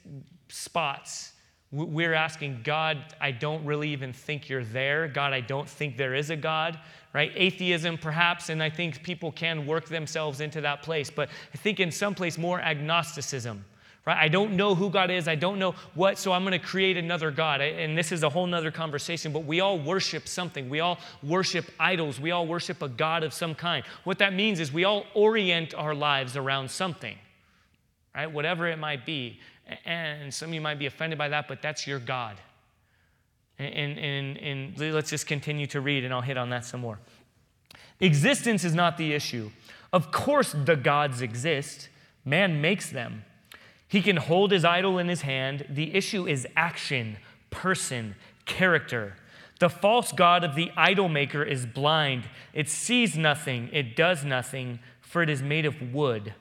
spots, 0.48 1.32
we're 1.72 2.14
asking 2.14 2.60
God, 2.64 2.98
I 3.20 3.30
don't 3.32 3.64
really 3.64 3.90
even 3.90 4.12
think 4.12 4.48
you're 4.48 4.64
there. 4.64 5.06
God, 5.06 5.32
I 5.32 5.40
don't 5.40 5.68
think 5.68 5.96
there 5.96 6.14
is 6.14 6.30
a 6.30 6.36
God, 6.36 6.78
right? 7.12 7.32
Atheism, 7.34 7.98
perhaps, 7.98 8.48
and 8.48 8.62
I 8.62 8.70
think 8.70 9.02
people 9.02 9.30
can 9.30 9.66
work 9.66 9.88
themselves 9.88 10.40
into 10.40 10.60
that 10.62 10.82
place, 10.82 11.10
but 11.10 11.28
I 11.54 11.58
think 11.58 11.78
in 11.78 11.92
some 11.92 12.14
place 12.14 12.38
more 12.38 12.60
agnosticism, 12.60 13.64
right? 14.06 14.16
I 14.16 14.28
don't 14.28 14.56
know 14.56 14.74
who 14.74 14.90
God 14.90 15.10
is. 15.10 15.28
I 15.28 15.34
don't 15.34 15.58
know 15.58 15.74
what, 15.94 16.18
so 16.18 16.32
I'm 16.32 16.42
going 16.42 16.58
to 16.58 16.66
create 16.66 16.96
another 16.96 17.30
God. 17.30 17.60
And 17.60 17.96
this 17.96 18.12
is 18.12 18.22
a 18.22 18.28
whole 18.28 18.46
nother 18.46 18.70
conversation, 18.70 19.32
but 19.32 19.44
we 19.44 19.60
all 19.60 19.78
worship 19.78 20.26
something. 20.26 20.68
We 20.68 20.80
all 20.80 20.98
worship 21.22 21.66
idols. 21.78 22.20
We 22.20 22.30
all 22.30 22.46
worship 22.46 22.82
a 22.82 22.88
God 22.88 23.22
of 23.22 23.32
some 23.32 23.54
kind. 23.54 23.84
What 24.04 24.18
that 24.18 24.32
means 24.32 24.60
is 24.60 24.72
we 24.72 24.84
all 24.84 25.04
orient 25.14 25.74
our 25.74 25.94
lives 25.94 26.36
around 26.36 26.70
something, 26.70 27.16
right? 28.14 28.30
Whatever 28.30 28.66
it 28.66 28.78
might 28.78 29.04
be. 29.04 29.38
And 29.84 30.32
some 30.32 30.48
of 30.48 30.54
you 30.54 30.60
might 30.60 30.78
be 30.78 30.86
offended 30.86 31.18
by 31.18 31.28
that, 31.28 31.46
but 31.46 31.62
that's 31.62 31.86
your 31.86 31.98
God. 31.98 32.36
And, 33.58 33.98
and, 33.98 34.38
and 34.38 34.94
let's 34.94 35.10
just 35.10 35.26
continue 35.26 35.66
to 35.68 35.80
read, 35.82 36.02
and 36.02 36.14
I'll 36.14 36.22
hit 36.22 36.38
on 36.38 36.48
that 36.50 36.64
some 36.64 36.80
more. 36.80 36.98
Existence 38.00 38.64
is 38.64 38.74
not 38.74 38.96
the 38.96 39.12
issue. 39.12 39.50
Of 39.92 40.10
course, 40.10 40.52
the 40.64 40.76
gods 40.76 41.20
exist, 41.20 41.90
man 42.24 42.62
makes 42.62 42.88
them. 42.88 43.24
He 43.90 44.02
can 44.02 44.18
hold 44.18 44.52
his 44.52 44.64
idol 44.64 44.98
in 44.98 45.08
his 45.08 45.22
hand. 45.22 45.66
The 45.68 45.96
issue 45.96 46.24
is 46.26 46.46
action, 46.54 47.18
person, 47.50 48.14
character. 48.46 49.16
The 49.58 49.68
false 49.68 50.12
God 50.12 50.44
of 50.44 50.54
the 50.54 50.70
idol 50.76 51.08
maker 51.08 51.42
is 51.42 51.66
blind. 51.66 52.28
It 52.52 52.68
sees 52.68 53.18
nothing, 53.18 53.68
it 53.72 53.96
does 53.96 54.24
nothing, 54.24 54.78
for 55.00 55.22
it 55.22 55.28
is 55.28 55.42
made 55.42 55.66
of 55.66 55.92
wood. 55.92 56.34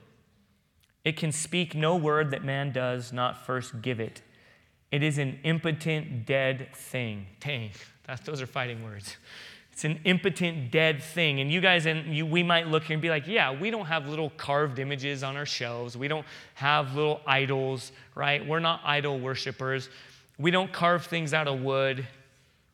It 1.04 1.18
can 1.18 1.32
speak 1.32 1.74
no 1.74 1.96
word 1.96 2.30
that 2.30 2.44
man 2.44 2.72
does 2.72 3.12
not 3.12 3.44
first 3.48 3.82
give 3.82 4.00
it. 4.00 4.22
It 4.92 5.02
is 5.02 5.18
an 5.18 5.40
impotent, 5.44 6.28
dead 6.28 6.70
thing. 6.76 7.26
Dang, 7.40 7.72
that, 8.06 8.26
those 8.26 8.44
are 8.44 8.48
fighting 8.48 8.84
words. 8.84 9.18
It's 9.80 9.86
an 9.86 10.02
impotent, 10.04 10.72
dead 10.72 11.02
thing. 11.02 11.39
And 11.39 11.50
you 11.50 11.62
guys, 11.62 11.86
and 11.86 12.13
you, 12.13 12.26
we 12.26 12.44
might 12.44 12.68
look 12.68 12.84
here 12.84 12.96
and 12.96 13.02
be 13.02 13.10
like, 13.10 13.28
yeah, 13.28 13.58
we 13.58 13.72
don't 13.72 13.86
have 13.86 14.10
little 14.10 14.30
carved 14.32 14.78
images 14.78 15.24
on 15.24 15.38
our 15.38 15.46
shelves. 15.46 15.96
We 15.96 16.10
don't 16.10 16.26
have 16.56 16.96
little 16.96 17.22
idols, 17.26 17.94
right? 18.13 18.46
We're 18.46 18.60
not 18.60 18.82
idol 18.84 19.22
worshipers. 19.22 19.88
We 20.38 20.52
don't 20.52 20.74
carve 20.74 21.06
things 21.06 21.34
out 21.34 21.48
of 21.48 21.62
wood, 21.62 22.06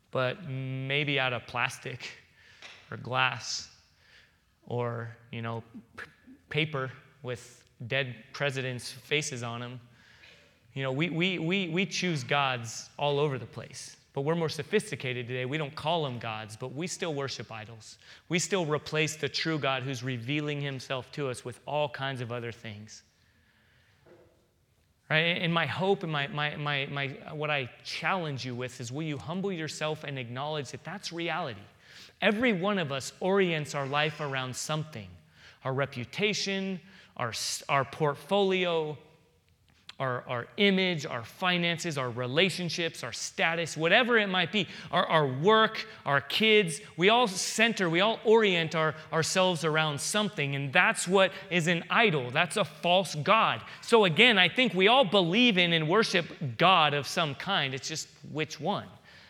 but 0.10 0.50
maybe 0.50 1.20
out 1.20 1.32
of 1.32 1.46
plastic 1.46 2.10
or 2.90 2.98
glass 2.98 3.70
or, 4.66 5.16
you 5.32 5.44
know, 5.44 5.62
paper 6.50 6.90
with 7.22 7.64
dead 7.86 8.16
presidents' 8.34 8.92
faces 8.92 9.44
on 9.44 9.60
them. 9.60 9.80
You 10.74 10.82
know, 10.82 10.92
we, 10.92 11.12
we, 11.12 11.38
we, 11.38 11.70
we 11.70 11.86
choose 11.86 12.24
gods 12.24 12.90
all 12.98 13.20
over 13.20 13.38
the 13.38 13.46
place. 13.46 13.96
But 14.16 14.22
we're 14.22 14.36
more 14.36 14.48
sophisticated 14.48 15.28
today. 15.28 15.44
We 15.44 15.58
don't 15.58 15.76
call 15.76 16.06
them 16.06 16.20
gods, 16.20 16.56
but 16.56 16.74
we 16.74 16.88
still 16.88 17.14
worship 17.14 17.52
idols. 17.52 17.98
We 18.30 18.40
still 18.40 18.66
replace 18.66 19.18
the 19.18 19.28
true 19.28 19.60
God 19.60 19.84
who's 19.84 20.04
revealing 20.04 20.62
himself 20.62 21.12
to 21.12 21.28
us 21.28 21.44
with 21.44 21.60
all 21.68 21.90
kinds 21.90 22.22
of 22.22 22.32
other 22.32 22.54
things. 22.54 23.04
Right? 25.10 25.18
And 25.18 25.54
my 25.54 25.66
hope 25.66 26.04
and 26.04 26.12
my, 26.12 26.28
my, 26.28 26.56
my, 26.56 26.88
my, 26.90 27.08
what 27.34 27.52
I 27.52 27.70
challenge 27.84 28.46
you 28.46 28.56
with 28.56 28.80
is 28.80 28.90
will 28.90 29.04
you 29.04 29.18
humble 29.18 29.52
yourself 29.52 30.06
and 30.06 30.18
acknowledge 30.18 30.72
that 30.72 30.86
that's 30.86 31.12
reality? 31.12 31.60
Every 32.22 32.54
one 32.54 32.80
of 32.80 32.94
us 32.94 33.12
orients 33.20 33.76
our 33.76 33.86
life 33.86 34.22
around 34.22 34.56
something 34.56 35.10
our 35.66 35.74
reputation, 35.74 36.80
our, 37.18 37.34
our 37.70 37.84
portfolio, 37.84 38.96
our, 40.00 40.24
our 40.28 40.48
image, 40.58 41.06
our 41.06 41.24
finances, 41.24 41.98
our 41.98 42.10
relationships, 42.10 43.02
our 43.04 43.14
status, 43.14 43.78
whatever 43.78 44.18
it 44.18 44.28
might 44.28 44.52
be, 44.52 44.68
our, 44.92 45.06
our 45.06 45.26
work, 45.26 45.88
our 46.06 46.20
kids, 46.20 46.82
we 46.98 47.10
all 47.10 47.28
center, 47.28 47.90
we 47.90 48.02
all 48.02 48.20
orient 48.26 48.76
our, 48.76 48.94
ourselves 49.14 49.64
around 49.64 50.02
something. 50.02 50.56
And 50.56 50.74
that's 50.74 51.08
what 51.08 51.32
is 51.50 51.68
an 51.68 51.86
idol. 51.90 52.30
That's 52.30 52.58
a 52.58 52.66
false 52.66 53.16
God. 53.16 53.62
So 53.82 54.04
again, 54.04 54.38
I 54.38 54.50
think 54.50 54.74
we 54.74 54.90
all 54.90 55.06
believe 55.06 55.58
in 55.58 55.72
and 55.72 55.88
worship 55.88 56.26
God 56.58 56.94
of 56.94 57.08
some 57.08 57.34
kind. 57.34 57.74
It's 57.74 57.88
just 57.88 58.10
which 58.34 58.60
one? 58.60 58.88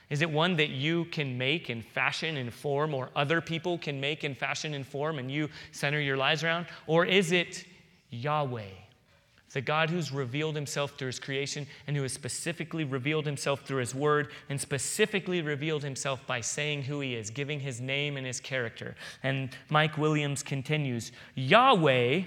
Is 0.10 0.22
it 0.22 0.30
one 0.30 0.56
that 0.58 0.70
you 0.70 1.06
can 1.06 1.38
make 1.38 1.70
and 1.70 1.84
fashion 1.84 2.38
and 2.38 2.54
form, 2.54 2.94
or 2.94 3.10
other 3.16 3.42
people 3.42 3.78
can 3.78 4.00
make 4.00 4.24
and 4.24 4.38
fashion 4.38 4.76
and 4.76 4.86
form, 4.86 5.18
and 5.18 5.32
you 5.32 5.50
center 5.72 6.00
your 6.00 6.18
lives 6.18 6.44
around? 6.44 6.68
Or 6.86 7.06
is 7.06 7.32
it 7.32 7.66
Yahweh? 8.12 8.85
The 9.56 9.62
God 9.62 9.90
who's 9.90 10.12
revealed 10.12 10.54
himself 10.54 10.98
through 10.98 11.08
his 11.08 11.18
creation 11.18 11.66
and 11.88 11.96
who 11.96 12.02
has 12.02 12.12
specifically 12.12 12.84
revealed 12.84 13.26
himself 13.26 13.62
through 13.62 13.80
his 13.80 13.96
word 13.96 14.34
and 14.50 14.60
specifically 14.60 15.42
revealed 15.42 15.82
himself 15.82 16.20
by 16.28 16.42
saying 16.42 16.84
who 16.84 17.00
he 17.00 17.16
is, 17.16 17.30
giving 17.30 17.62
his 17.62 17.80
name 17.80 18.18
and 18.18 18.28
his 18.28 18.42
character. 18.42 18.96
And 19.24 19.56
Mike 19.70 19.98
Williams 19.98 20.44
continues 20.44 21.14
Yahweh 21.36 22.24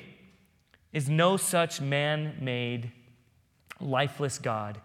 is 0.95 1.11
no 1.11 1.37
such 1.37 1.83
man 1.83 2.35
made, 2.41 2.93
lifeless 3.79 4.39
God. 4.39 4.81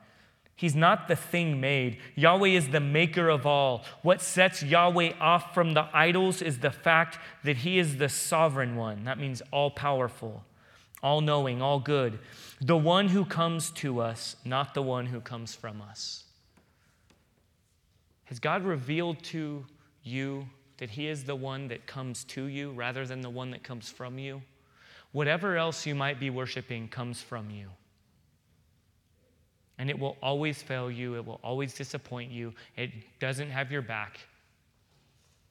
He's 0.57 0.75
not 0.75 1.07
the 1.07 1.15
thing 1.15 1.61
made. 1.61 1.97
Yahweh 2.13 2.49
is 2.49 2.67
the 2.67 2.81
maker 2.81 3.29
of 3.29 3.45
all. 3.45 3.85
What 4.01 4.21
sets 4.21 4.61
Yahweh 4.61 5.13
off 5.17 5.53
from 5.53 5.75
the 5.75 5.87
idols 5.93 6.41
is 6.41 6.59
the 6.59 6.71
fact 6.71 7.19
that 7.45 7.57
he 7.57 7.79
is 7.79 7.99
the 7.99 8.09
sovereign 8.09 8.75
one. 8.75 9.05
That 9.05 9.17
means 9.17 9.41
all 9.49 9.71
powerful 9.71 10.43
all 11.03 11.19
knowing, 11.21 11.61
all 11.61 11.79
good, 11.79 12.17
the 12.61 12.77
one 12.77 13.09
who 13.09 13.25
comes 13.25 13.69
to 13.71 13.99
us, 13.99 14.37
not 14.45 14.73
the 14.73 14.81
one 14.81 15.05
who 15.05 15.19
comes 15.19 15.53
from 15.53 15.81
us. 15.81 16.23
Has 18.25 18.39
God 18.39 18.63
revealed 18.63 19.21
to 19.25 19.65
you 20.01 20.47
that 20.77 20.89
He 20.89 21.07
is 21.07 21.25
the 21.25 21.35
one 21.35 21.67
that 21.67 21.85
comes 21.85 22.23
to 22.25 22.45
you 22.45 22.71
rather 22.71 23.05
than 23.05 23.21
the 23.21 23.29
one 23.29 23.51
that 23.51 23.63
comes 23.63 23.89
from 23.89 24.17
you? 24.17 24.41
Whatever 25.11 25.57
else 25.57 25.85
you 25.85 25.93
might 25.93 26.19
be 26.19 26.29
worshiping 26.29 26.87
comes 26.87 27.21
from 27.21 27.51
you. 27.51 27.67
And 29.77 29.89
it 29.89 29.99
will 29.99 30.17
always 30.21 30.63
fail 30.63 30.89
you, 30.89 31.15
it 31.15 31.25
will 31.25 31.39
always 31.43 31.73
disappoint 31.73 32.31
you, 32.31 32.53
it 32.77 32.91
doesn't 33.19 33.49
have 33.49 33.71
your 33.71 33.81
back. 33.81 34.19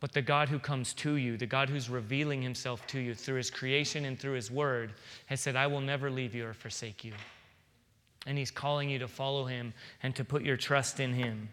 But 0.03 0.11
the 0.11 0.21
God 0.21 0.49
who 0.49 0.59
comes 0.59 0.95
to 0.95 1.15
you, 1.15 1.37
the 1.37 1.47
God 1.47 1.71
who's 1.71 1.89
revealing 1.89 2.43
himself 2.43 2.85
to 2.89 2.99
you 2.99 3.15
through 3.15 3.37
his 3.37 3.53
creation 3.53 4.05
and 4.05 4.19
through 4.19 4.33
his 4.33 4.51
word, 4.51 4.95
has 5.27 5.41
said, 5.41 5.55
I 5.55 5.69
will 5.69 5.81
never 5.81 6.11
leave 6.11 6.35
you 6.35 6.45
or 6.45 6.55
forsake 6.55 7.05
you. 7.05 7.13
And 8.27 8.37
he's 8.37 8.51
calling 8.51 8.91
you 8.91 8.99
to 8.99 9.07
follow 9.07 9.45
him 9.45 9.73
and 10.03 10.13
to 10.17 10.25
put 10.25 10.43
your 10.43 10.57
trust 10.57 10.99
in 10.99 11.15
him. 11.15 11.51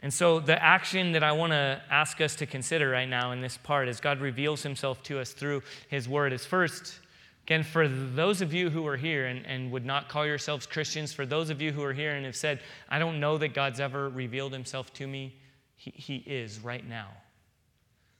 And 0.00 0.14
so, 0.14 0.38
the 0.38 0.62
action 0.62 1.10
that 1.12 1.24
I 1.24 1.32
want 1.32 1.50
to 1.52 1.82
ask 1.90 2.20
us 2.20 2.36
to 2.36 2.46
consider 2.46 2.90
right 2.90 3.08
now 3.08 3.32
in 3.32 3.40
this 3.40 3.56
part 3.56 3.88
as 3.88 3.98
God 3.98 4.20
reveals 4.20 4.62
himself 4.62 5.02
to 5.04 5.18
us 5.18 5.32
through 5.32 5.64
his 5.88 6.08
word 6.08 6.32
is 6.32 6.46
first, 6.46 7.00
again, 7.46 7.62
for 7.62 7.88
those 7.88 8.40
of 8.40 8.52
you 8.52 8.70
who 8.70 8.86
are 8.86 8.96
here 8.96 9.26
and, 9.26 9.46
and 9.46 9.70
would 9.72 9.84
not 9.84 10.08
call 10.08 10.26
yourselves 10.26 10.66
Christians, 10.66 11.12
for 11.12 11.26
those 11.26 11.50
of 11.50 11.60
you 11.60 11.72
who 11.72 11.82
are 11.82 11.92
here 11.92 12.14
and 12.14 12.24
have 12.24 12.36
said, 12.36 12.60
I 12.88 12.98
don't 12.98 13.20
know 13.20 13.38
that 13.38 13.54
God's 13.54 13.80
ever 13.80 14.08
revealed 14.08 14.52
himself 14.52 14.92
to 14.94 15.06
me, 15.06 15.36
he, 15.76 15.90
he 15.90 16.16
is 16.16 16.60
right 16.60 16.88
now. 16.88 17.08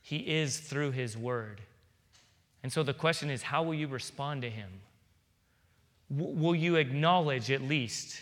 He 0.02 0.16
is 0.16 0.58
through 0.58 0.90
His 0.90 1.16
Word. 1.16 1.60
And 2.62 2.72
so 2.72 2.82
the 2.82 2.92
question 2.92 3.30
is 3.30 3.42
how 3.42 3.62
will 3.62 3.74
you 3.74 3.86
respond 3.86 4.42
to 4.42 4.50
Him? 4.50 4.68
W- 6.14 6.36
will 6.36 6.54
you 6.56 6.76
acknowledge 6.76 7.50
at 7.50 7.62
least 7.62 8.20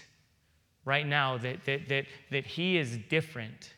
right 0.85 1.07
now 1.07 1.39
that, 1.39 1.65
that, 1.65 1.89
that, 1.89 2.05
that 2.31 2.47
He 2.47 2.77
is 2.77 2.99
different? 3.09 3.73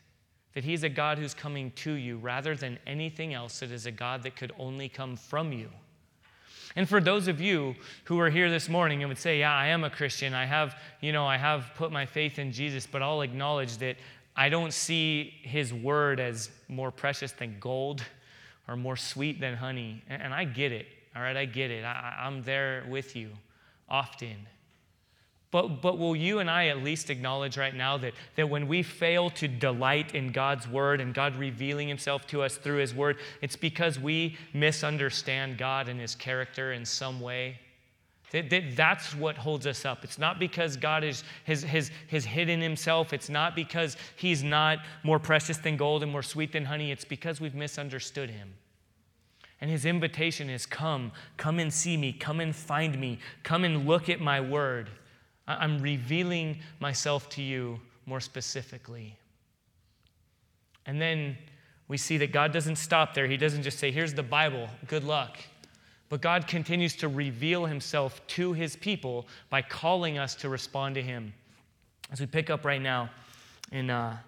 That 0.54 0.64
He's 0.64 0.82
a 0.82 0.88
God 0.88 1.18
who's 1.18 1.32
coming 1.32 1.70
to 1.76 1.92
you 1.92 2.18
rather 2.18 2.56
than 2.56 2.78
anything 2.86 3.32
else 3.32 3.60
that 3.60 3.70
is 3.70 3.86
a 3.86 3.92
God 3.92 4.24
that 4.24 4.36
could 4.36 4.52
only 4.58 4.88
come 4.88 5.16
from 5.16 5.52
you? 5.52 5.70
And 6.76 6.88
for 6.88 7.00
those 7.00 7.28
of 7.28 7.40
you 7.40 7.74
who 8.04 8.18
are 8.20 8.30
here 8.30 8.50
this 8.50 8.68
morning 8.68 9.02
and 9.02 9.08
would 9.08 9.18
say, 9.18 9.40
Yeah, 9.40 9.52
I 9.52 9.68
am 9.68 9.84
a 9.84 9.90
Christian, 9.90 10.34
I 10.34 10.46
have, 10.46 10.76
you 11.00 11.12
know, 11.12 11.26
I 11.26 11.36
have 11.36 11.70
put 11.76 11.92
my 11.92 12.06
faith 12.06 12.38
in 12.38 12.52
Jesus, 12.52 12.86
but 12.86 13.02
I'll 13.02 13.22
acknowledge 13.22 13.76
that 13.78 13.96
I 14.34 14.48
don't 14.48 14.72
see 14.72 15.34
his 15.42 15.74
word 15.74 16.18
as 16.20 16.50
more 16.68 16.90
precious 16.90 17.32
than 17.32 17.56
gold 17.60 18.02
or 18.66 18.76
more 18.76 18.96
sweet 18.96 19.40
than 19.40 19.54
honey. 19.54 20.02
And 20.08 20.32
I 20.32 20.44
get 20.44 20.72
it, 20.72 20.86
all 21.14 21.22
right? 21.22 21.36
I 21.36 21.44
get 21.44 21.70
it. 21.70 21.84
I, 21.84 22.16
I'm 22.20 22.42
there 22.42 22.84
with 22.88 23.14
you 23.14 23.30
often. 23.88 24.48
But, 25.52 25.82
but 25.82 25.98
will 25.98 26.16
you 26.16 26.38
and 26.38 26.50
I 26.50 26.68
at 26.68 26.82
least 26.82 27.10
acknowledge 27.10 27.58
right 27.58 27.74
now 27.74 27.98
that, 27.98 28.14
that 28.36 28.48
when 28.48 28.66
we 28.66 28.82
fail 28.82 29.28
to 29.30 29.46
delight 29.46 30.14
in 30.14 30.32
God's 30.32 30.66
word 30.66 30.98
and 30.98 31.12
God 31.12 31.36
revealing 31.36 31.88
himself 31.88 32.26
to 32.28 32.42
us 32.42 32.56
through 32.56 32.78
his 32.78 32.94
word, 32.94 33.18
it's 33.42 33.54
because 33.54 34.00
we 34.00 34.38
misunderstand 34.54 35.58
God 35.58 35.90
and 35.90 36.00
his 36.00 36.14
character 36.14 36.72
in 36.72 36.86
some 36.86 37.20
way? 37.20 37.58
That, 38.30 38.48
that, 38.48 38.76
that's 38.76 39.14
what 39.14 39.36
holds 39.36 39.66
us 39.66 39.84
up. 39.84 40.04
It's 40.04 40.18
not 40.18 40.38
because 40.38 40.78
God 40.78 41.04
is, 41.04 41.22
has, 41.44 41.62
has, 41.64 41.90
has 42.10 42.24
hidden 42.24 42.62
himself. 42.62 43.12
It's 43.12 43.28
not 43.28 43.54
because 43.54 43.98
he's 44.16 44.42
not 44.42 44.78
more 45.02 45.18
precious 45.18 45.58
than 45.58 45.76
gold 45.76 46.02
and 46.02 46.10
more 46.10 46.22
sweet 46.22 46.52
than 46.52 46.64
honey. 46.64 46.90
It's 46.90 47.04
because 47.04 47.42
we've 47.42 47.54
misunderstood 47.54 48.30
him. 48.30 48.54
And 49.60 49.70
his 49.70 49.84
invitation 49.84 50.48
is 50.48 50.64
come, 50.64 51.12
come 51.36 51.58
and 51.58 51.70
see 51.70 51.98
me, 51.98 52.14
come 52.14 52.40
and 52.40 52.56
find 52.56 52.98
me, 52.98 53.18
come 53.42 53.64
and 53.64 53.86
look 53.86 54.08
at 54.08 54.18
my 54.18 54.40
word. 54.40 54.88
I'm 55.46 55.80
revealing 55.80 56.58
myself 56.80 57.28
to 57.30 57.42
you 57.42 57.80
more 58.06 58.20
specifically. 58.20 59.16
And 60.86 61.00
then 61.00 61.36
we 61.88 61.96
see 61.96 62.16
that 62.18 62.32
God 62.32 62.52
doesn't 62.52 62.76
stop 62.76 63.14
there. 63.14 63.26
He 63.26 63.36
doesn't 63.36 63.62
just 63.62 63.78
say, 63.78 63.90
Here's 63.90 64.14
the 64.14 64.22
Bible, 64.22 64.68
good 64.86 65.04
luck. 65.04 65.38
But 66.08 66.20
God 66.20 66.46
continues 66.46 66.94
to 66.96 67.08
reveal 67.08 67.64
himself 67.64 68.24
to 68.28 68.52
his 68.52 68.76
people 68.76 69.26
by 69.48 69.62
calling 69.62 70.18
us 70.18 70.34
to 70.36 70.48
respond 70.48 70.94
to 70.96 71.02
him. 71.02 71.32
As 72.10 72.20
we 72.20 72.26
pick 72.26 72.50
up 72.50 72.66
right 72.66 72.82
now 72.82 73.10
in, 73.70 73.88
uh, 73.88 74.18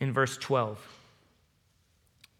in 0.00 0.12
verse 0.12 0.36
12. 0.38 0.78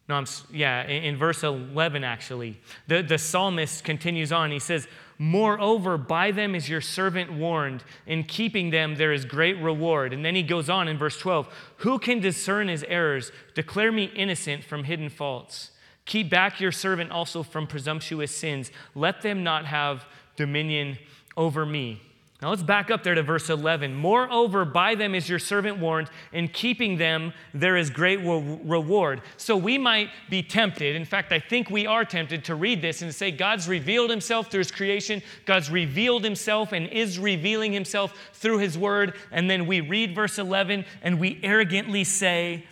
No, 0.09 0.17
I'm, 0.17 0.27
yeah, 0.53 0.85
in, 0.87 1.05
in 1.05 1.17
verse 1.17 1.45
11, 1.45 2.05
actually. 2.05 2.61
The, 2.89 3.03
the 3.03 3.17
psalmist 3.17 3.85
continues 3.85 4.33
on. 4.33 4.51
He 4.51 4.59
says, 4.59 4.89
Moreover, 5.19 5.97
by 5.97 6.31
them 6.31 6.55
is 6.55 6.69
your 6.69 6.81
servant 6.81 7.33
warned. 7.33 7.85
In 8.07 8.25
keeping 8.25 8.71
them, 8.71 8.97
there 8.97 9.13
is 9.13 9.25
great 9.25 9.59
reward. 9.59 10.13
And 10.13 10.25
then 10.25 10.35
he 10.35 10.43
goes 10.43 10.69
on 10.69 10.89
in 10.89 10.99
verse 10.99 11.19
12 11.19 11.49
Who 11.79 11.99
can 11.99 12.21
discern 12.21 12.69
his 12.69 12.85
errors? 12.85 13.31
Declare 13.55 13.93
me 13.93 14.05
innocent 14.17 14.65
from 14.65 14.85
hidden 14.85 15.09
faults. 15.09 15.71
Keep 16.07 16.31
back 16.31 16.61
your 16.61 16.73
servant 16.73 17.11
also 17.11 17.43
from 17.43 17.67
presumptuous 17.67 18.35
sins. 18.35 18.71
Let 18.95 19.23
them 19.23 19.43
not 19.43 19.67
have 19.67 20.05
dominion 20.37 20.99
over 21.37 21.65
me. 21.65 22.03
Now 22.45 22.51
let's 22.51 22.63
back 22.63 22.91
up 22.91 23.03
there 23.03 23.15
to 23.15 23.23
verse 23.23 23.49
11. 23.49 23.95
Moreover, 23.95 24.67
by 24.67 24.95
them 24.97 25.15
is 25.15 25.31
your 25.31 25.39
servant 25.39 25.79
warned, 25.79 26.11
in 26.31 26.49
keeping 26.49 26.99
them 26.99 27.33
there 27.55 27.75
is 27.75 27.89
great 27.89 28.19
re- 28.19 28.61
reward. 28.63 29.23
So 29.39 29.57
we 29.57 29.79
might 29.79 30.11
be 30.29 30.43
tempted, 30.43 30.95
in 30.95 31.07
fact, 31.07 31.33
I 31.33 31.39
think 31.39 31.71
we 31.71 31.87
are 31.87 32.05
tempted 32.05 32.45
to 32.45 32.55
read 32.55 32.83
this 32.83 33.01
and 33.01 33.15
say, 33.15 33.31
God's 33.31 33.67
revealed 33.67 34.11
himself 34.11 34.51
through 34.51 34.59
his 34.59 34.71
creation, 34.71 35.23
God's 35.47 35.71
revealed 35.71 36.23
himself 36.23 36.73
and 36.73 36.87
is 36.89 37.19
revealing 37.19 37.73
himself 37.73 38.13
through 38.35 38.59
his 38.59 38.77
word. 38.77 39.15
And 39.33 39.49
then 39.49 39.65
we 39.67 39.81
read 39.81 40.15
verse 40.15 40.39
11 40.39 40.85
and 41.01 41.19
we 41.19 41.41
arrogantly 41.43 42.05
say, 42.05 42.67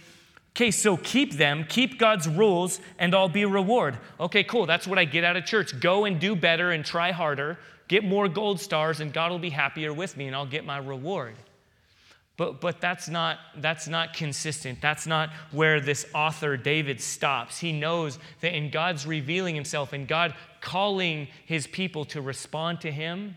Okay, 0.55 0.71
so 0.71 0.99
keep 0.99 1.39
them, 1.39 1.65
keep 1.67 1.99
God's 1.99 2.29
rules, 2.29 2.79
and 2.99 3.15
I'll 3.15 3.27
be 3.27 3.47
reward. 3.47 3.97
Okay, 4.21 4.45
cool. 4.45 4.67
That's 4.67 4.87
what 4.87 4.99
I 4.99 5.07
get 5.07 5.25
out 5.25 5.35
of 5.35 5.47
church. 5.47 5.81
Go 5.81 6.05
and 6.05 6.21
do 6.21 6.37
better 6.37 6.73
and 6.73 6.85
try 6.85 7.11
harder 7.11 7.57
get 7.89 8.05
more 8.05 8.29
gold 8.29 8.61
stars 8.61 9.01
and 9.01 9.13
God 9.13 9.31
will 9.31 9.39
be 9.39 9.51
happier 9.51 9.93
with 9.93 10.17
me 10.17 10.27
and 10.27 10.37
I'll 10.37 10.47
get 10.47 10.65
my 10.65 10.79
reward. 10.79 11.35
But, 12.37 12.61
but 12.61 12.81
that's, 12.81 13.09
not, 13.09 13.39
that's 13.59 13.89
not 13.89 14.15
consistent. 14.15 14.81
That's 14.81 15.07
not 15.07 15.31
where 15.51 15.81
this 15.81 16.07
author, 16.15 16.57
David, 16.57 17.01
stops. 17.01 17.59
He 17.59 17.73
knows 17.73 18.19
that 18.41 18.57
in 18.57 18.71
God's 18.71 19.07
revealing 19.07 19.55
himself 19.55 19.93
and 19.93 20.09
God 20.09 20.35
calling 20.61 21.29
his 21.45 21.67
people 21.67 22.05
to 22.07 22.23
respond 22.23 22.81
to 22.81 22.91
him, 22.91 23.37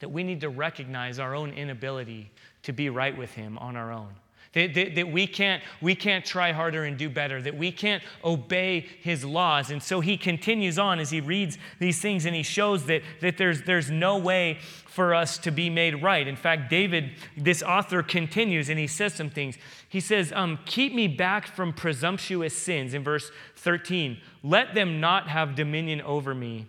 that 0.00 0.10
we 0.10 0.24
need 0.24 0.42
to 0.42 0.50
recognize 0.50 1.18
our 1.18 1.34
own 1.34 1.52
inability 1.52 2.30
to 2.64 2.72
be 2.72 2.90
right 2.90 3.16
with 3.16 3.32
him 3.32 3.56
on 3.58 3.76
our 3.76 3.90
own. 3.90 4.12
That, 4.56 4.72
that, 4.72 4.94
that, 4.94 5.12
we, 5.12 5.26
can't, 5.26 5.62
we 5.82 5.94
can't 5.94 6.24
try 6.24 6.52
harder 6.52 6.84
and 6.84 6.96
do 6.96 7.10
better, 7.10 7.42
that 7.42 7.58
we 7.58 7.70
can't 7.70 8.02
obey 8.24 8.86
his 9.02 9.22
laws. 9.22 9.70
And 9.70 9.82
so 9.82 10.00
he 10.00 10.16
continues 10.16 10.78
on 10.78 10.98
as 10.98 11.10
he 11.10 11.20
reads 11.20 11.58
these 11.78 12.00
things 12.00 12.24
and 12.24 12.34
he 12.34 12.42
shows 12.42 12.86
that, 12.86 13.02
that 13.20 13.36
there's, 13.36 13.64
there's 13.64 13.90
no 13.90 14.16
way 14.16 14.58
for 14.86 15.14
us 15.14 15.36
to 15.36 15.50
be 15.50 15.68
made 15.68 16.02
right. 16.02 16.26
In 16.26 16.36
fact, 16.36 16.70
David, 16.70 17.10
this 17.36 17.62
author, 17.62 18.02
continues 18.02 18.70
and 18.70 18.78
he 18.78 18.86
says 18.86 19.12
some 19.12 19.28
things. 19.28 19.58
He 19.90 20.00
says, 20.00 20.32
um, 20.32 20.58
Keep 20.64 20.94
me 20.94 21.06
back 21.06 21.46
from 21.48 21.74
presumptuous 21.74 22.56
sins, 22.56 22.94
in 22.94 23.04
verse 23.04 23.30
13. 23.56 24.18
Let 24.42 24.74
them 24.74 25.00
not 25.00 25.28
have 25.28 25.54
dominion 25.54 26.00
over 26.00 26.34
me. 26.34 26.64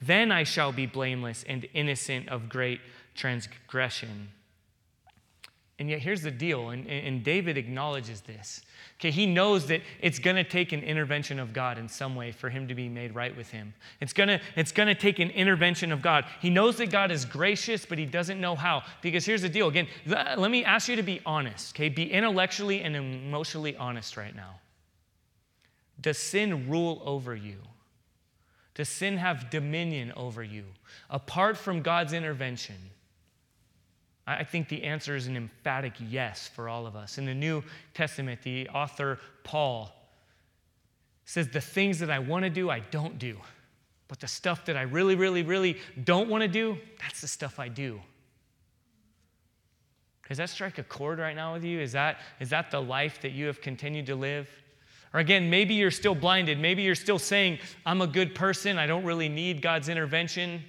Then 0.00 0.30
I 0.30 0.44
shall 0.44 0.70
be 0.70 0.86
blameless 0.86 1.44
and 1.48 1.66
innocent 1.74 2.28
of 2.28 2.48
great 2.48 2.80
transgression. 3.16 4.28
And 5.82 5.90
yet, 5.90 5.98
here's 5.98 6.22
the 6.22 6.30
deal, 6.30 6.70
and, 6.70 6.86
and 6.86 7.24
David 7.24 7.58
acknowledges 7.58 8.20
this. 8.20 8.62
Okay, 9.00 9.10
he 9.10 9.26
knows 9.26 9.66
that 9.66 9.82
it's 10.00 10.20
going 10.20 10.36
to 10.36 10.44
take 10.44 10.70
an 10.70 10.80
intervention 10.80 11.40
of 11.40 11.52
God 11.52 11.76
in 11.76 11.88
some 11.88 12.14
way 12.14 12.30
for 12.30 12.48
him 12.48 12.68
to 12.68 12.74
be 12.76 12.88
made 12.88 13.16
right 13.16 13.36
with 13.36 13.50
him. 13.50 13.74
It's 14.00 14.12
going 14.12 14.28
to 14.28 14.40
it's 14.54 14.70
going 14.70 14.86
to 14.86 14.94
take 14.94 15.18
an 15.18 15.30
intervention 15.30 15.90
of 15.90 16.00
God. 16.00 16.24
He 16.40 16.50
knows 16.50 16.76
that 16.76 16.92
God 16.92 17.10
is 17.10 17.24
gracious, 17.24 17.84
but 17.84 17.98
he 17.98 18.06
doesn't 18.06 18.40
know 18.40 18.54
how. 18.54 18.84
Because 19.00 19.26
here's 19.26 19.42
the 19.42 19.48
deal. 19.48 19.66
Again, 19.66 19.88
let 20.06 20.52
me 20.52 20.64
ask 20.64 20.88
you 20.88 20.94
to 20.94 21.02
be 21.02 21.20
honest. 21.26 21.74
Okay, 21.74 21.88
be 21.88 22.12
intellectually 22.12 22.82
and 22.82 22.94
emotionally 22.94 23.76
honest 23.76 24.16
right 24.16 24.36
now. 24.36 24.60
Does 26.00 26.16
sin 26.16 26.70
rule 26.70 27.02
over 27.04 27.34
you? 27.34 27.56
Does 28.76 28.88
sin 28.88 29.16
have 29.16 29.50
dominion 29.50 30.12
over 30.16 30.44
you 30.44 30.62
apart 31.10 31.56
from 31.56 31.82
God's 31.82 32.12
intervention? 32.12 32.76
I 34.26 34.44
think 34.44 34.68
the 34.68 34.84
answer 34.84 35.16
is 35.16 35.26
an 35.26 35.36
emphatic 35.36 35.94
yes 36.08 36.48
for 36.48 36.68
all 36.68 36.86
of 36.86 36.94
us. 36.94 37.18
In 37.18 37.26
the 37.26 37.34
New 37.34 37.62
Testament, 37.92 38.40
the 38.42 38.68
author 38.68 39.18
Paul 39.42 39.92
says, 41.24 41.48
The 41.48 41.60
things 41.60 41.98
that 41.98 42.10
I 42.10 42.20
want 42.20 42.44
to 42.44 42.50
do, 42.50 42.70
I 42.70 42.80
don't 42.80 43.18
do. 43.18 43.36
But 44.06 44.20
the 44.20 44.28
stuff 44.28 44.64
that 44.66 44.76
I 44.76 44.82
really, 44.82 45.16
really, 45.16 45.42
really 45.42 45.78
don't 46.04 46.28
want 46.28 46.42
to 46.42 46.48
do, 46.48 46.78
that's 47.00 47.20
the 47.20 47.28
stuff 47.28 47.58
I 47.58 47.68
do. 47.68 48.00
Does 50.28 50.38
that 50.38 50.50
strike 50.50 50.78
a 50.78 50.82
chord 50.84 51.18
right 51.18 51.34
now 51.34 51.54
with 51.54 51.64
you? 51.64 51.80
Is 51.80 51.92
that, 51.92 52.18
is 52.38 52.50
that 52.50 52.70
the 52.70 52.80
life 52.80 53.20
that 53.22 53.32
you 53.32 53.46
have 53.46 53.60
continued 53.60 54.06
to 54.06 54.14
live? 54.14 54.48
Or 55.12 55.20
again, 55.20 55.50
maybe 55.50 55.74
you're 55.74 55.90
still 55.90 56.14
blinded. 56.14 56.58
Maybe 56.58 56.82
you're 56.82 56.94
still 56.94 57.18
saying, 57.18 57.58
I'm 57.84 58.00
a 58.00 58.06
good 58.06 58.34
person. 58.34 58.78
I 58.78 58.86
don't 58.86 59.04
really 59.04 59.28
need 59.28 59.60
God's 59.60 59.88
intervention. 59.88 60.62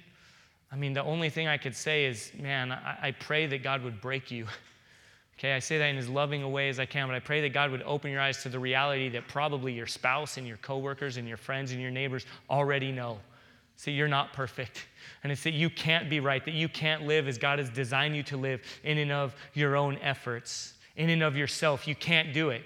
I 0.74 0.76
mean, 0.76 0.92
the 0.92 1.04
only 1.04 1.30
thing 1.30 1.46
I 1.46 1.56
could 1.56 1.76
say 1.76 2.04
is, 2.04 2.32
man, 2.36 2.72
I, 2.72 2.98
I 3.00 3.10
pray 3.12 3.46
that 3.46 3.62
God 3.62 3.84
would 3.84 4.00
break 4.00 4.30
you. 4.30 4.46
Okay, 5.36 5.52
I 5.52 5.58
say 5.58 5.78
that 5.78 5.86
in 5.86 5.96
as 5.96 6.08
loving 6.08 6.44
a 6.44 6.48
way 6.48 6.68
as 6.68 6.78
I 6.78 6.86
can, 6.86 7.08
but 7.08 7.16
I 7.16 7.18
pray 7.18 7.40
that 7.40 7.52
God 7.52 7.72
would 7.72 7.82
open 7.82 8.12
your 8.12 8.20
eyes 8.20 8.40
to 8.44 8.48
the 8.48 8.60
reality 8.60 9.08
that 9.08 9.26
probably 9.26 9.72
your 9.72 9.88
spouse 9.88 10.36
and 10.36 10.46
your 10.46 10.58
coworkers 10.58 11.16
and 11.16 11.26
your 11.26 11.36
friends 11.36 11.72
and 11.72 11.82
your 11.82 11.90
neighbors 11.90 12.24
already 12.48 12.92
know. 12.92 13.18
See, 13.76 13.90
you're 13.90 14.06
not 14.06 14.32
perfect. 14.32 14.86
And 15.24 15.32
it's 15.32 15.42
that 15.42 15.54
you 15.54 15.70
can't 15.70 16.08
be 16.08 16.20
right, 16.20 16.44
that 16.44 16.54
you 16.54 16.68
can't 16.68 17.06
live 17.06 17.26
as 17.26 17.36
God 17.36 17.58
has 17.58 17.68
designed 17.68 18.14
you 18.14 18.22
to 18.24 18.36
live 18.36 18.62
in 18.84 18.98
and 18.98 19.10
of 19.10 19.34
your 19.54 19.74
own 19.74 19.98
efforts, 20.02 20.74
in 20.96 21.10
and 21.10 21.22
of 21.22 21.34
yourself. 21.34 21.88
You 21.88 21.96
can't 21.96 22.32
do 22.32 22.50
it. 22.50 22.62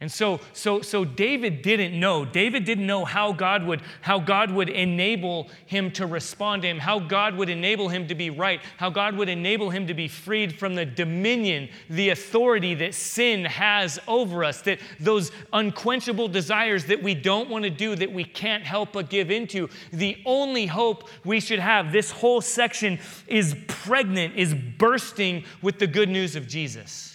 And 0.00 0.10
so, 0.10 0.40
so, 0.52 0.82
so 0.82 1.04
David 1.04 1.62
didn't 1.62 1.98
know. 1.98 2.24
David 2.24 2.64
didn't 2.64 2.86
know 2.86 3.04
how 3.04 3.32
God 3.32 3.64
would, 3.64 3.80
how 4.00 4.18
God 4.18 4.50
would 4.50 4.68
enable 4.68 5.48
him 5.66 5.92
to 5.92 6.04
respond 6.04 6.62
to 6.62 6.68
him, 6.68 6.80
how 6.80 6.98
God 6.98 7.36
would 7.36 7.48
enable 7.48 7.88
him 7.88 8.08
to 8.08 8.14
be 8.14 8.28
right, 8.28 8.60
how 8.76 8.90
God 8.90 9.16
would 9.16 9.28
enable 9.28 9.70
him 9.70 9.86
to 9.86 9.94
be 9.94 10.08
freed 10.08 10.58
from 10.58 10.74
the 10.74 10.84
dominion, 10.84 11.68
the 11.88 12.08
authority 12.08 12.74
that 12.74 12.92
sin 12.92 13.44
has 13.44 14.00
over 14.08 14.42
us, 14.42 14.62
that 14.62 14.80
those 14.98 15.30
unquenchable 15.52 16.26
desires 16.26 16.86
that 16.86 17.00
we 17.00 17.14
don't 17.14 17.48
want 17.48 17.62
to 17.62 17.70
do, 17.70 17.94
that 17.94 18.12
we 18.12 18.24
can't 18.24 18.64
help 18.64 18.94
but 18.94 19.08
give 19.08 19.30
into. 19.30 19.70
The 19.92 20.20
only 20.26 20.66
hope 20.66 21.08
we 21.24 21.38
should 21.38 21.60
have, 21.60 21.92
this 21.92 22.10
whole 22.10 22.40
section 22.40 22.98
is 23.28 23.54
pregnant, 23.68 24.34
is 24.34 24.54
bursting 24.54 25.44
with 25.62 25.78
the 25.78 25.86
good 25.86 26.08
news 26.08 26.34
of 26.34 26.48
Jesus. 26.48 27.13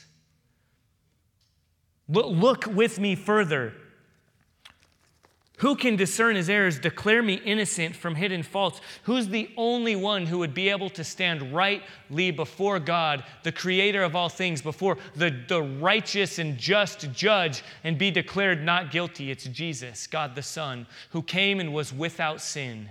Look 2.10 2.66
with 2.66 3.00
me 3.00 3.16
further. 3.16 3.74
Who 5.60 5.76
can 5.76 5.98
discern 5.98 6.38
his 6.38 6.50
errors? 6.50 6.80
Declare 6.80 7.22
me 7.22 7.34
innocent 7.34 7.94
from 7.94 8.16
hidden 8.16 8.44
faults. 8.44 8.80
Who's 9.04 9.28
the 9.28 9.52
only 9.58 9.94
one 9.94 10.26
who 10.26 10.40
would 10.40 10.54
be 10.54 10.70
able 10.70 10.90
to 10.92 11.04
stand 11.04 11.54
rightly 11.54 12.32
before 12.32 12.80
God, 12.80 13.26
the 13.44 13.52
creator 13.52 14.02
of 14.02 14.16
all 14.16 14.30
things, 14.30 14.62
before 14.62 14.98
the, 15.18 15.38
the 15.50 15.62
righteous 15.62 16.40
and 16.40 16.58
just 16.58 17.12
judge, 17.12 17.62
and 17.84 17.98
be 17.98 18.10
declared 18.10 18.64
not 18.64 18.90
guilty? 18.90 19.32
It's 19.32 19.44
Jesus, 19.44 20.08
God 20.08 20.34
the 20.34 20.42
Son, 20.42 20.88
who 21.10 21.22
came 21.22 21.60
and 21.60 21.74
was 21.74 21.92
without 21.92 22.40
sin. 22.40 22.90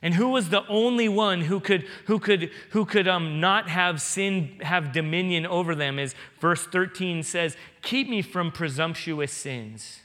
And 0.00 0.14
who 0.14 0.28
was 0.28 0.50
the 0.50 0.66
only 0.68 1.08
one 1.08 1.40
who 1.40 1.58
could, 1.58 1.84
who 2.06 2.18
could, 2.20 2.50
who 2.70 2.84
could 2.84 3.08
um, 3.08 3.40
not 3.40 3.68
have 3.68 4.00
sin 4.00 4.60
have 4.60 4.92
dominion 4.92 5.44
over 5.44 5.74
them? 5.74 5.98
As 5.98 6.14
verse 6.40 6.64
13 6.66 7.22
says, 7.24 7.56
Keep 7.82 8.08
me 8.08 8.22
from 8.22 8.52
presumptuous 8.52 9.32
sins. 9.32 10.00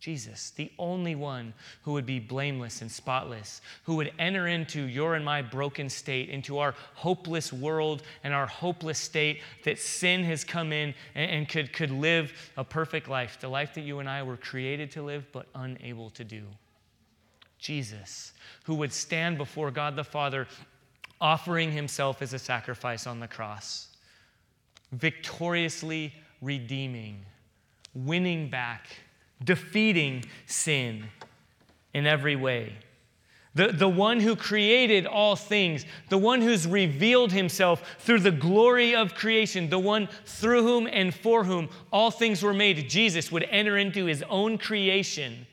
Jesus, 0.00 0.50
the 0.50 0.72
only 0.78 1.14
one 1.14 1.52
who 1.82 1.92
would 1.92 2.06
be 2.06 2.18
blameless 2.18 2.80
and 2.80 2.90
spotless, 2.90 3.60
who 3.84 3.96
would 3.96 4.10
enter 4.18 4.46
into 4.46 4.82
your 4.84 5.14
and 5.14 5.22
my 5.22 5.42
broken 5.42 5.90
state, 5.90 6.30
into 6.30 6.58
our 6.58 6.74
hopeless 6.94 7.52
world 7.52 8.02
and 8.24 8.32
our 8.32 8.46
hopeless 8.46 8.98
state 8.98 9.42
that 9.64 9.78
sin 9.78 10.24
has 10.24 10.42
come 10.42 10.72
in 10.72 10.94
and, 11.14 11.30
and, 11.30 11.48
could, 11.50 11.74
could 11.74 11.90
live 11.90 12.32
a 12.56 12.64
perfect 12.64 13.08
life, 13.08 13.38
the 13.40 13.48
life 13.48 13.74
that 13.74 13.82
you 13.82 13.98
and 13.98 14.08
I 14.08 14.22
were 14.22 14.38
created 14.38 14.90
to 14.92 15.02
live 15.02 15.26
but 15.32 15.46
unable 15.54 16.08
to 16.10 16.24
do. 16.24 16.44
Jesus, 17.60 18.32
who 18.64 18.74
would 18.76 18.92
stand 18.92 19.38
before 19.38 19.70
God 19.70 19.96
the 19.96 20.04
Father, 20.04 20.46
offering 21.20 21.70
himself 21.72 22.22
as 22.22 22.32
a 22.32 22.38
sacrifice 22.38 23.06
on 23.06 23.20
the 23.20 23.28
cross, 23.28 23.88
victoriously 24.92 26.14
redeeming, 26.40 27.24
winning 27.94 28.48
back 28.48 28.88
defeating 29.42 30.24
sin 30.46 31.04
in 31.94 32.06
every 32.06 32.36
way. 32.36 32.74
The, 33.54 33.68
the 33.68 33.88
one 33.88 34.20
who 34.20 34.36
created 34.36 35.06
all 35.06 35.34
things, 35.34 35.84
the 36.08 36.18
one 36.18 36.40
who's 36.40 36.68
revealed 36.68 37.32
himself 37.32 37.82
through 37.98 38.20
the 38.20 38.30
glory 38.30 38.94
of 38.94 39.14
creation, 39.14 39.70
the 39.70 39.78
one 39.78 40.08
through 40.24 40.62
whom 40.62 40.86
and 40.86 41.12
for 41.12 41.42
whom 41.42 41.68
all 41.92 42.12
things 42.12 42.44
were 42.44 42.54
made, 42.54 42.88
Jesus 42.88 43.32
would 43.32 43.44
enter 43.50 43.76
into 43.76 44.04
his 44.04 44.22
own 44.28 44.56
creation 44.56 45.46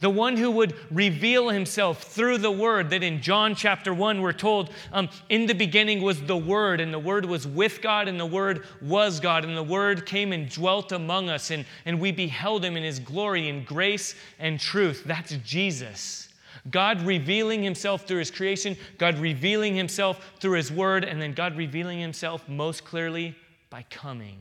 the 0.00 0.10
one 0.10 0.36
who 0.36 0.50
would 0.50 0.74
reveal 0.90 1.48
himself 1.48 2.04
through 2.04 2.38
the 2.38 2.50
word 2.50 2.90
that 2.90 3.02
in 3.02 3.20
john 3.20 3.54
chapter 3.54 3.92
1 3.92 4.20
we're 4.20 4.32
told 4.32 4.70
um, 4.92 5.08
in 5.28 5.46
the 5.46 5.54
beginning 5.54 6.00
was 6.00 6.22
the 6.22 6.36
word 6.36 6.80
and 6.80 6.92
the 6.92 6.98
word 6.98 7.24
was 7.24 7.46
with 7.46 7.82
god 7.82 8.08
and 8.08 8.18
the 8.18 8.26
word 8.26 8.64
was 8.80 9.20
god 9.20 9.44
and 9.44 9.56
the 9.56 9.62
word 9.62 10.06
came 10.06 10.32
and 10.32 10.48
dwelt 10.48 10.92
among 10.92 11.28
us 11.28 11.50
and, 11.50 11.64
and 11.84 12.00
we 12.00 12.12
beheld 12.12 12.64
him 12.64 12.76
in 12.76 12.82
his 12.82 12.98
glory 12.98 13.48
in 13.48 13.64
grace 13.64 14.14
and 14.38 14.60
truth. 14.60 15.02
That's 15.04 15.34
jesus. 15.44 16.28
God 16.70 17.02
revealing 17.02 17.62
himself 17.62 18.06
through 18.06 18.18
his 18.18 18.30
creation 18.30 18.76
god 18.98 19.18
revealing 19.18 19.74
himself 19.74 20.32
through 20.38 20.56
his 20.56 20.70
word 20.70 21.04
and 21.04 21.20
then 21.20 21.32
god 21.32 21.56
revealing 21.56 21.98
himself 21.98 22.48
most 22.48 22.84
clearly 22.84 23.36
by 23.70 23.84
coming. 23.90 24.38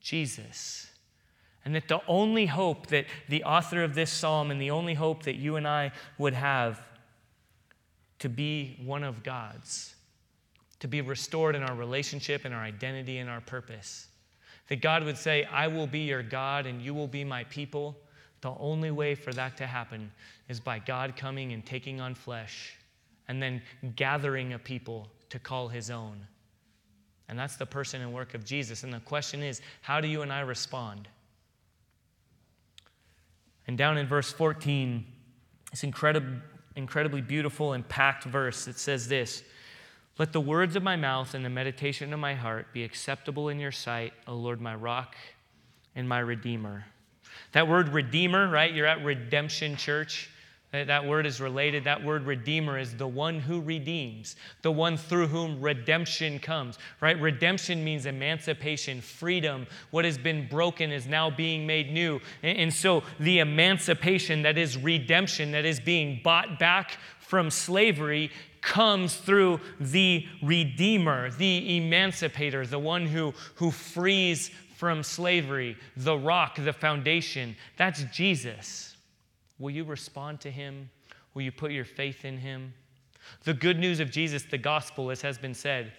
Jesus 0.00 0.89
and 1.64 1.74
that 1.74 1.88
the 1.88 2.00
only 2.08 2.46
hope 2.46 2.86
that 2.88 3.06
the 3.28 3.44
author 3.44 3.82
of 3.82 3.94
this 3.94 4.10
psalm 4.10 4.50
and 4.50 4.60
the 4.60 4.70
only 4.70 4.94
hope 4.94 5.24
that 5.24 5.36
you 5.36 5.56
and 5.56 5.68
I 5.68 5.92
would 6.18 6.34
have 6.34 6.82
to 8.20 8.28
be 8.28 8.78
one 8.84 9.04
of 9.04 9.22
God's, 9.22 9.94
to 10.80 10.88
be 10.88 11.00
restored 11.00 11.54
in 11.54 11.62
our 11.62 11.74
relationship 11.74 12.44
and 12.44 12.54
our 12.54 12.62
identity 12.62 13.18
and 13.18 13.28
our 13.28 13.40
purpose. 13.40 14.08
That 14.68 14.80
God 14.80 15.04
would 15.04 15.18
say, 15.18 15.44
I 15.44 15.66
will 15.66 15.86
be 15.86 16.00
your 16.00 16.22
God 16.22 16.66
and 16.66 16.80
you 16.80 16.94
will 16.94 17.08
be 17.08 17.24
my 17.24 17.44
people. 17.44 17.96
The 18.40 18.54
only 18.58 18.90
way 18.90 19.14
for 19.14 19.32
that 19.32 19.56
to 19.58 19.66
happen 19.66 20.10
is 20.48 20.60
by 20.60 20.78
God 20.78 21.16
coming 21.16 21.52
and 21.52 21.64
taking 21.64 22.00
on 22.00 22.14
flesh 22.14 22.74
and 23.28 23.42
then 23.42 23.60
gathering 23.96 24.54
a 24.54 24.58
people 24.58 25.08
to 25.28 25.38
call 25.38 25.68
his 25.68 25.90
own. 25.90 26.26
And 27.28 27.38
that's 27.38 27.56
the 27.56 27.66
person 27.66 28.00
and 28.00 28.12
work 28.12 28.34
of 28.34 28.44
Jesus. 28.44 28.82
And 28.82 28.92
the 28.92 29.00
question 29.00 29.42
is, 29.42 29.60
how 29.82 30.00
do 30.00 30.08
you 30.08 30.22
and 30.22 30.32
I 30.32 30.40
respond? 30.40 31.08
And 33.66 33.76
down 33.78 33.98
in 33.98 34.06
verse 34.06 34.32
14, 34.32 35.04
this 35.70 35.84
incredible, 35.84 36.38
incredibly 36.76 37.20
beautiful 37.20 37.72
and 37.72 37.88
packed 37.88 38.24
verse, 38.24 38.64
that 38.64 38.78
says 38.78 39.08
this 39.08 39.42
Let 40.18 40.32
the 40.32 40.40
words 40.40 40.76
of 40.76 40.82
my 40.82 40.96
mouth 40.96 41.34
and 41.34 41.44
the 41.44 41.50
meditation 41.50 42.12
of 42.12 42.20
my 42.20 42.34
heart 42.34 42.72
be 42.72 42.84
acceptable 42.84 43.48
in 43.48 43.58
your 43.58 43.72
sight, 43.72 44.12
O 44.26 44.34
Lord, 44.34 44.60
my 44.60 44.74
rock 44.74 45.16
and 45.94 46.08
my 46.08 46.18
redeemer. 46.18 46.84
That 47.52 47.68
word 47.68 47.88
redeemer, 47.90 48.48
right? 48.48 48.72
You're 48.72 48.86
at 48.86 49.04
Redemption 49.04 49.76
Church. 49.76 50.30
That 50.72 51.04
word 51.04 51.26
is 51.26 51.40
related. 51.40 51.82
That 51.82 52.04
word 52.04 52.26
redeemer 52.26 52.78
is 52.78 52.94
the 52.94 53.08
one 53.08 53.40
who 53.40 53.60
redeems, 53.60 54.36
the 54.62 54.70
one 54.70 54.96
through 54.96 55.26
whom 55.26 55.60
redemption 55.60 56.38
comes, 56.38 56.78
right? 57.00 57.20
Redemption 57.20 57.82
means 57.82 58.06
emancipation, 58.06 59.00
freedom. 59.00 59.66
What 59.90 60.04
has 60.04 60.16
been 60.16 60.46
broken 60.48 60.92
is 60.92 61.08
now 61.08 61.28
being 61.28 61.66
made 61.66 61.92
new. 61.92 62.20
And 62.44 62.72
so 62.72 63.02
the 63.18 63.40
emancipation 63.40 64.42
that 64.42 64.56
is 64.56 64.76
redemption, 64.78 65.50
that 65.52 65.64
is 65.64 65.80
being 65.80 66.20
bought 66.22 66.60
back 66.60 66.98
from 67.18 67.50
slavery, 67.50 68.30
comes 68.60 69.16
through 69.16 69.58
the 69.80 70.24
redeemer, 70.40 71.32
the 71.32 71.78
emancipator, 71.78 72.64
the 72.64 72.78
one 72.78 73.06
who, 73.06 73.34
who 73.56 73.72
frees 73.72 74.52
from 74.76 75.02
slavery, 75.02 75.76
the 75.96 76.16
rock, 76.16 76.56
the 76.56 76.72
foundation. 76.72 77.56
That's 77.76 78.04
Jesus. 78.04 78.89
Will 79.60 79.70
you 79.70 79.84
respond 79.84 80.40
to 80.40 80.50
him? 80.50 80.90
Will 81.34 81.42
you 81.42 81.52
put 81.52 81.70
your 81.70 81.84
faith 81.84 82.24
in 82.24 82.38
him? 82.38 82.74
The 83.44 83.54
good 83.54 83.78
news 83.78 84.00
of 84.00 84.10
Jesus, 84.10 84.42
the 84.42 84.58
gospel, 84.58 85.10
as 85.10 85.22
has 85.22 85.38
been 85.38 85.54
said, 85.54 85.92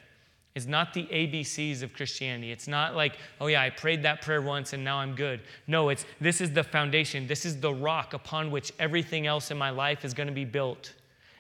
is 0.56 0.68
not 0.68 0.94
the 0.94 1.06
ABCs 1.06 1.82
of 1.82 1.94
Christianity. 1.94 2.52
It's 2.52 2.68
not 2.68 2.96
like, 2.96 3.18
oh 3.40 3.48
yeah, 3.48 3.62
I 3.62 3.70
prayed 3.70 4.04
that 4.04 4.22
prayer 4.22 4.42
once 4.42 4.74
and 4.74 4.84
now 4.84 4.98
I'm 4.98 5.16
good. 5.16 5.42
No, 5.68 5.90
it's 5.90 6.06
this 6.20 6.42
is 6.42 6.52
the 6.52 6.64
foundation. 6.64 7.28
This 7.28 7.46
is 7.46 7.62
the 7.62 7.74
rock 7.74 8.14
upon 8.14 8.52
which 8.52 8.74
everything 8.78 9.28
else 9.28 9.52
in 9.52 9.58
my 9.58 9.70
life 9.70 10.04
is 10.04 10.14
going 10.14 10.28
to 10.28 10.34
be 10.34 10.44
built. 10.44 10.94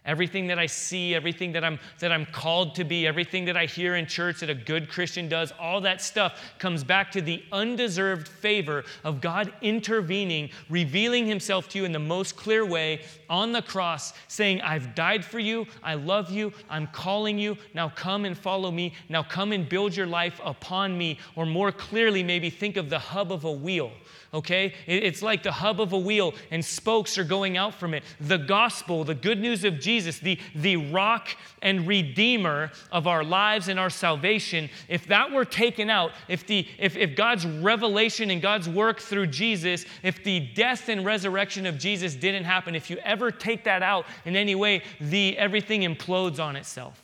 Everything 0.03 0.47
that 0.47 0.57
I 0.57 0.65
see, 0.65 1.13
everything 1.13 1.51
that 1.51 1.63
I'm, 1.63 1.79
that 1.99 2.11
I'm 2.11 2.25
called 2.25 2.73
to 2.75 2.83
be, 2.83 3.05
everything 3.05 3.45
that 3.45 3.55
I 3.55 3.67
hear 3.67 3.95
in 3.95 4.07
church 4.07 4.39
that 4.39 4.49
a 4.49 4.55
good 4.55 4.89
Christian 4.89 5.29
does, 5.29 5.53
all 5.59 5.79
that 5.81 6.01
stuff 6.01 6.41
comes 6.57 6.83
back 6.83 7.11
to 7.11 7.21
the 7.21 7.43
undeserved 7.51 8.27
favor 8.27 8.83
of 9.03 9.21
God 9.21 9.53
intervening, 9.61 10.49
revealing 10.69 11.27
himself 11.27 11.69
to 11.69 11.77
you 11.77 11.85
in 11.85 11.91
the 11.91 11.99
most 11.99 12.35
clear 12.35 12.65
way 12.65 13.01
on 13.29 13.51
the 13.51 13.61
cross, 13.61 14.13
saying, 14.27 14.59
I've 14.61 14.95
died 14.95 15.23
for 15.23 15.37
you, 15.37 15.67
I 15.83 15.93
love 15.93 16.31
you, 16.31 16.51
I'm 16.67 16.87
calling 16.87 17.37
you, 17.37 17.55
now 17.75 17.89
come 17.89 18.25
and 18.25 18.35
follow 18.35 18.71
me, 18.71 18.95
now 19.07 19.21
come 19.21 19.51
and 19.51 19.69
build 19.69 19.95
your 19.95 20.07
life 20.07 20.41
upon 20.43 20.97
me. 20.97 21.19
Or 21.35 21.45
more 21.45 21.71
clearly, 21.71 22.23
maybe 22.23 22.49
think 22.49 22.75
of 22.75 22.89
the 22.89 22.97
hub 22.97 23.31
of 23.31 23.43
a 23.43 23.51
wheel 23.51 23.91
okay? 24.33 24.73
It's 24.87 25.21
like 25.21 25.43
the 25.43 25.51
hub 25.51 25.81
of 25.81 25.93
a 25.93 25.99
wheel 25.99 26.33
and 26.51 26.63
spokes 26.63 27.17
are 27.17 27.23
going 27.23 27.57
out 27.57 27.75
from 27.75 27.93
it. 27.93 28.03
The 28.19 28.37
gospel, 28.37 29.03
the 29.03 29.15
good 29.15 29.39
news 29.39 29.63
of 29.63 29.79
Jesus, 29.79 30.19
the, 30.19 30.39
the 30.55 30.77
rock 30.77 31.29
and 31.61 31.85
redeemer 31.85 32.71
of 32.91 33.07
our 33.07 33.23
lives 33.23 33.67
and 33.67 33.79
our 33.79 33.89
salvation, 33.89 34.69
if 34.87 35.05
that 35.07 35.31
were 35.31 35.45
taken 35.45 35.89
out, 35.89 36.11
if, 36.27 36.47
the, 36.47 36.65
if, 36.79 36.95
if 36.95 37.15
God's 37.15 37.45
revelation 37.45 38.31
and 38.31 38.41
God's 38.41 38.69
work 38.69 38.99
through 39.01 39.27
Jesus, 39.27 39.85
if 40.01 40.23
the 40.23 40.39
death 40.39 40.87
and 40.87 41.05
resurrection 41.05 41.65
of 41.65 41.77
Jesus 41.77 42.15
didn't 42.15 42.45
happen, 42.45 42.75
if 42.75 42.89
you 42.89 42.97
ever 43.03 43.31
take 43.31 43.65
that 43.65 43.83
out 43.83 44.05
in 44.25 44.35
any 44.35 44.55
way, 44.55 44.81
the, 45.01 45.37
everything 45.37 45.81
implodes 45.81 46.39
on 46.39 46.55
itself. 46.55 47.01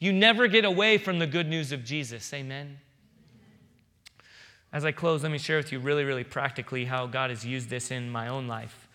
You 0.00 0.12
never 0.12 0.46
get 0.46 0.64
away 0.64 0.98
from 0.98 1.18
the 1.18 1.26
good 1.26 1.48
news 1.48 1.72
of 1.72 1.84
Jesus. 1.84 2.32
Amen. 2.32 2.78
As 4.72 4.84
I 4.84 4.92
close, 4.92 5.22
let 5.22 5.32
me 5.32 5.38
share 5.38 5.56
with 5.56 5.72
you 5.72 5.78
really, 5.78 6.04
really 6.04 6.24
practically 6.24 6.84
how 6.84 7.06
God 7.06 7.30
has 7.30 7.44
used 7.44 7.70
this 7.70 7.90
in 7.90 8.10
my 8.10 8.28
own 8.28 8.46
life. 8.46 8.86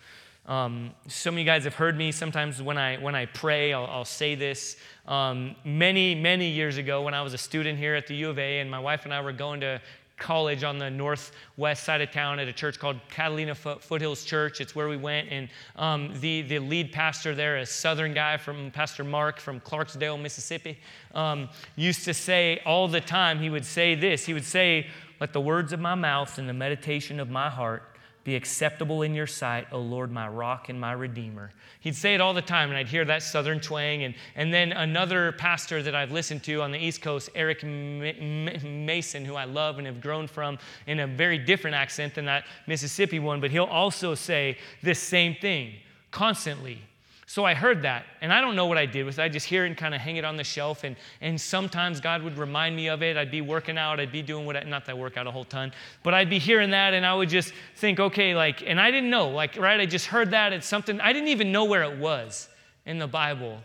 Um, 0.46 0.92
some 1.08 1.34
of 1.34 1.38
you 1.38 1.44
guys 1.44 1.64
have 1.64 1.74
heard 1.74 1.96
me. 1.96 2.12
Sometimes 2.12 2.62
when 2.62 2.78
I 2.78 2.98
when 2.98 3.14
I 3.14 3.26
pray, 3.26 3.72
I'll, 3.72 3.86
I'll 3.86 4.04
say 4.04 4.34
this. 4.34 4.76
Um, 5.08 5.56
many 5.64 6.14
many 6.14 6.50
years 6.50 6.76
ago, 6.76 7.02
when 7.02 7.14
I 7.14 7.22
was 7.22 7.32
a 7.32 7.38
student 7.38 7.78
here 7.78 7.94
at 7.94 8.06
the 8.06 8.14
U 8.16 8.30
of 8.30 8.38
A, 8.38 8.60
and 8.60 8.70
my 8.70 8.78
wife 8.78 9.04
and 9.04 9.12
I 9.12 9.20
were 9.22 9.32
going 9.32 9.60
to 9.62 9.80
college 10.16 10.62
on 10.62 10.78
the 10.78 10.90
northwest 10.90 11.84
side 11.84 12.00
of 12.00 12.10
town 12.10 12.38
at 12.38 12.46
a 12.48 12.52
church 12.52 12.78
called 12.78 13.00
Catalina 13.10 13.54
Foothills 13.54 14.24
Church. 14.24 14.60
It's 14.60 14.74
where 14.74 14.88
we 14.88 14.96
went, 14.96 15.28
and 15.30 15.48
um, 15.76 16.12
the 16.20 16.42
the 16.42 16.58
lead 16.58 16.92
pastor 16.92 17.34
there, 17.34 17.56
a 17.56 17.66
Southern 17.66 18.14
guy 18.14 18.36
from 18.36 18.70
Pastor 18.70 19.04
Mark 19.04 19.40
from 19.40 19.60
Clarksdale, 19.60 20.20
Mississippi, 20.20 20.78
um, 21.14 21.48
used 21.76 22.04
to 22.04 22.14
say 22.14 22.60
all 22.64 22.88
the 22.88 23.00
time. 23.00 23.40
He 23.40 23.50
would 23.50 23.64
say 23.64 23.94
this. 23.94 24.24
He 24.24 24.34
would 24.34 24.44
say 24.44 24.86
let 25.20 25.32
the 25.32 25.40
words 25.40 25.72
of 25.72 25.80
my 25.80 25.94
mouth 25.94 26.38
and 26.38 26.48
the 26.48 26.54
meditation 26.54 27.18
of 27.20 27.30
my 27.30 27.48
heart 27.48 27.93
be 28.24 28.36
acceptable 28.36 29.02
in 29.02 29.14
your 29.14 29.26
sight, 29.26 29.66
O 29.70 29.78
Lord, 29.78 30.10
my 30.10 30.26
rock 30.26 30.70
and 30.70 30.80
my 30.80 30.92
redeemer. 30.92 31.52
He'd 31.80 31.94
say 31.94 32.14
it 32.14 32.22
all 32.22 32.32
the 32.32 32.42
time, 32.42 32.70
and 32.70 32.78
I'd 32.78 32.88
hear 32.88 33.04
that 33.04 33.22
southern 33.22 33.60
twang. 33.60 34.04
And, 34.04 34.14
and 34.34 34.52
then 34.52 34.72
another 34.72 35.32
pastor 35.32 35.82
that 35.82 35.94
I've 35.94 36.10
listened 36.10 36.42
to 36.44 36.62
on 36.62 36.72
the 36.72 36.78
East 36.78 37.02
Coast, 37.02 37.28
Eric 37.34 37.62
Mason, 37.62 39.24
who 39.26 39.34
I 39.34 39.44
love 39.44 39.76
and 39.76 39.86
have 39.86 40.00
grown 40.00 40.26
from 40.26 40.58
in 40.86 41.00
a 41.00 41.06
very 41.06 41.36
different 41.36 41.76
accent 41.76 42.14
than 42.14 42.24
that 42.24 42.46
Mississippi 42.66 43.18
one, 43.18 43.42
but 43.42 43.50
he'll 43.50 43.64
also 43.64 44.14
say 44.14 44.56
this 44.82 44.98
same 44.98 45.34
thing 45.34 45.74
constantly. 46.10 46.80
So 47.26 47.44
I 47.44 47.54
heard 47.54 47.82
that, 47.82 48.04
and 48.20 48.32
I 48.32 48.40
don't 48.42 48.54
know 48.54 48.66
what 48.66 48.76
I 48.76 48.84
did 48.84 49.06
with 49.06 49.18
it. 49.18 49.22
I 49.22 49.28
just 49.30 49.46
hear 49.46 49.64
it 49.64 49.68
and 49.68 49.76
kind 49.76 49.94
of 49.94 50.00
hang 50.00 50.16
it 50.16 50.24
on 50.24 50.36
the 50.36 50.44
shelf, 50.44 50.84
and, 50.84 50.94
and 51.22 51.40
sometimes 51.40 52.00
God 52.00 52.22
would 52.22 52.36
remind 52.36 52.76
me 52.76 52.88
of 52.88 53.02
it. 53.02 53.16
I'd 53.16 53.30
be 53.30 53.40
working 53.40 53.78
out, 53.78 53.98
I'd 53.98 54.12
be 54.12 54.20
doing 54.20 54.44
what, 54.44 54.56
I, 54.56 54.62
not 54.64 54.84
that 54.84 54.92
I 54.92 54.94
work 54.94 55.16
out 55.16 55.26
a 55.26 55.30
whole 55.30 55.44
ton, 55.44 55.72
but 56.02 56.12
I'd 56.12 56.28
be 56.28 56.38
hearing 56.38 56.70
that, 56.70 56.92
and 56.92 57.06
I 57.06 57.14
would 57.14 57.30
just 57.30 57.54
think, 57.76 57.98
okay, 57.98 58.34
like, 58.34 58.62
and 58.66 58.78
I 58.78 58.90
didn't 58.90 59.10
know, 59.10 59.30
like, 59.30 59.56
right? 59.56 59.80
I 59.80 59.86
just 59.86 60.06
heard 60.06 60.32
that. 60.32 60.52
It's 60.52 60.66
something, 60.66 61.00
I 61.00 61.12
didn't 61.14 61.28
even 61.28 61.50
know 61.50 61.64
where 61.64 61.82
it 61.82 61.98
was 61.98 62.48
in 62.84 62.98
the 62.98 63.08
Bible. 63.08 63.58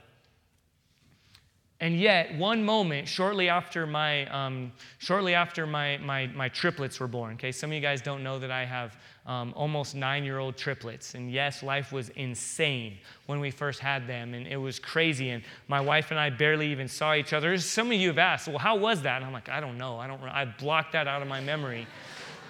And 1.81 1.97
yet, 1.97 2.37
one 2.37 2.63
moment, 2.63 3.07
shortly 3.07 3.47
after 3.47 3.87
my, 3.87 4.25
um, 4.27 4.71
shortly 4.97 5.33
after 5.33 5.65
my, 5.65 5.97
my, 5.97 6.27
my 6.27 6.49
triplets 6.49 6.99
were 6.99 7.07
born, 7.07 7.35
okay, 7.35 7.53
some 7.53 7.69
of 7.69 7.73
you 7.73 7.81
guys 7.81 8.01
don't 8.01 8.21
know 8.21 8.37
that 8.39 8.51
I 8.51 8.65
have 8.65 8.97
um, 9.25 9.53
almost 9.55 9.95
nine 9.95 10.23
year 10.23 10.39
old 10.39 10.57
triplets. 10.57 11.15
And 11.15 11.31
yes, 11.31 11.61
life 11.61 11.91
was 11.91 12.09
insane 12.09 12.97
when 13.27 13.39
we 13.39 13.51
first 13.51 13.79
had 13.79 14.07
them, 14.07 14.33
and 14.33 14.47
it 14.47 14.57
was 14.57 14.79
crazy. 14.79 15.29
And 15.29 15.43
my 15.67 15.79
wife 15.81 16.11
and 16.11 16.19
I 16.19 16.29
barely 16.29 16.71
even 16.71 16.87
saw 16.87 17.13
each 17.13 17.33
other. 17.33 17.57
Some 17.57 17.87
of 17.87 17.93
you 17.93 18.07
have 18.07 18.17
asked, 18.17 18.47
well, 18.47 18.57
how 18.57 18.75
was 18.75 19.01
that? 19.03 19.17
And 19.17 19.25
I'm 19.25 19.33
like, 19.33 19.49
I 19.49 19.59
don't 19.59 19.77
know. 19.77 19.97
I 19.97 20.07
don't. 20.07 20.21
I 20.23 20.45
blocked 20.45 20.93
that 20.93 21.07
out 21.07 21.21
of 21.21 21.27
my 21.27 21.41
memory. 21.41 21.87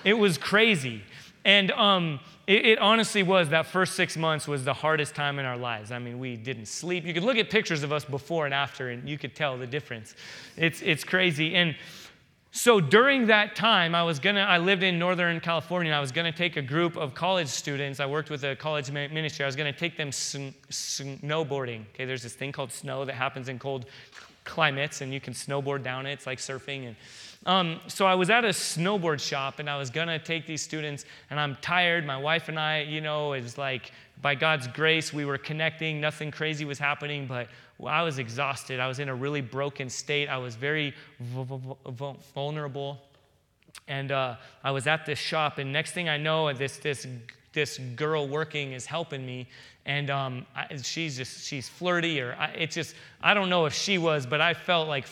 It 0.04 0.14
was 0.14 0.38
crazy. 0.38 1.04
And 1.46 1.72
um, 1.72 2.20
it, 2.48 2.66
it, 2.66 2.80
honestly 2.80 3.24
was 3.24 3.50
that 3.50 3.66
first 3.66 3.96
six 3.96 4.18
months 4.18 4.48
was 4.48 4.66
the 4.66 4.74
hardest 4.74 5.16
time 5.16 5.40
in 5.40 5.46
our 5.46 5.58
lives. 5.58 5.92
I 5.92 6.00
mean, 6.00 6.20
we 6.20 6.36
didn't 6.36 6.68
sleep. 6.68 7.06
You 7.06 7.14
could 7.14 7.24
look 7.24 7.38
at 7.38 7.50
pictures 7.50 7.82
of 7.82 7.94
us 7.94 8.04
before 8.04 8.46
and 8.46 8.54
after, 8.54 8.90
and 8.90 9.08
you 9.08 9.18
could 9.18 9.36
tell 9.36 9.58
the 9.58 9.68
difference. 9.68 10.16
It's, 10.58 10.82
it's 10.82 11.04
crazy. 11.04 11.56
And 11.56 11.76
so 12.52 12.80
during 12.80 13.28
that 13.28 13.56
time, 13.56 13.94
I 13.94 14.02
was 14.04 14.18
gonna, 14.18 14.42
I 14.42 14.58
lived 14.58 14.82
in 14.82 14.98
Northern 14.98 15.40
California, 15.40 15.92
and 15.92 15.96
I 15.96 16.02
was 16.02 16.12
gonna 16.12 16.32
take 16.32 16.58
a 16.58 16.62
group 16.62 16.98
of 16.98 17.14
college 17.14 17.48
students. 17.48 18.00
I 18.00 18.08
worked 18.08 18.30
with 18.30 18.44
a 18.44 18.56
college 18.56 18.92
ministry. 18.92 19.46
I 19.46 19.48
was 19.48 19.56
gonna 19.56 19.72
take 19.72 19.98
them 19.98 20.12
sn- 20.12 20.56
snowboarding. 20.72 21.84
Okay, 21.94 22.06
there's 22.06 22.24
this 22.24 22.34
thing 22.34 22.52
called 22.52 22.72
snow 22.72 23.06
that 23.06 23.14
happens 23.14 23.50
in 23.50 23.60
cold 23.60 23.86
climates, 24.46 25.02
and 25.02 25.14
you 25.14 25.22
can 25.22 25.34
snowboard 25.34 25.84
down 25.84 26.08
it. 26.08 26.14
It's 26.14 26.26
like 26.26 26.40
surfing. 26.40 26.88
And 26.88 26.96
um, 27.46 27.80
so 27.88 28.06
I 28.06 28.16
was 28.16 28.30
at 28.30 28.44
a 28.44 28.50
snowboard 28.50 29.20
shop 29.20 29.60
and 29.60 29.70
I 29.70 29.78
was 29.78 29.90
gonna 29.90 30.20
take 30.20 30.46
these 30.46 30.62
students, 30.62 31.06
and 31.30 31.40
I'm 31.40 31.58
tired. 31.62 32.06
My 32.06 32.18
wife 32.18 32.50
and 32.50 32.60
I, 32.60 32.82
you 32.82 33.02
know, 33.02 33.34
it 33.34 33.44
was 33.44 33.58
like 33.58 33.92
by 34.22 34.36
God's 34.36 34.68
grace, 34.68 35.14
we 35.14 35.24
were 35.26 35.38
connecting. 35.38 36.02
Nothing 36.02 36.32
crazy 36.32 36.66
was 36.66 36.78
happening, 36.78 37.26
but 37.26 37.48
I 37.86 38.02
was 38.02 38.20
exhausted. 38.20 38.80
I 38.80 38.88
was 38.88 39.00
in 39.00 39.08
a 39.08 39.16
really 39.16 39.42
broken 39.42 39.90
state. 39.90 40.28
I 40.28 40.38
was 40.38 40.56
very 40.56 40.94
vulnerable. 41.22 43.00
And 43.88 44.12
uh, 44.12 44.36
I 44.64 44.72
was 44.72 44.88
at 44.88 45.06
this 45.06 45.20
shop, 45.20 45.58
and 45.58 45.72
next 45.72 45.92
thing 45.92 46.10
I 46.10 46.18
know, 46.18 46.52
this, 46.54 46.78
this, 46.78 47.08
this 47.54 47.78
girl 47.96 48.28
working 48.28 48.74
is 48.74 48.86
helping 48.86 49.26
me. 49.26 49.48
And 49.86 50.10
um, 50.10 50.46
I, 50.56 50.76
she's 50.78 51.16
just, 51.16 51.48
she's 51.48 51.70
flirty, 51.70 52.20
or 52.20 52.36
I, 52.38 52.48
it's 52.48 52.76
just, 52.76 52.96
I 53.22 53.34
don't 53.34 53.50
know 53.50 53.66
if 53.66 53.74
she 53.74 53.98
was, 53.98 54.26
but 54.26 54.42
I 54.42 54.54
felt 54.54 54.88
like 54.88 55.08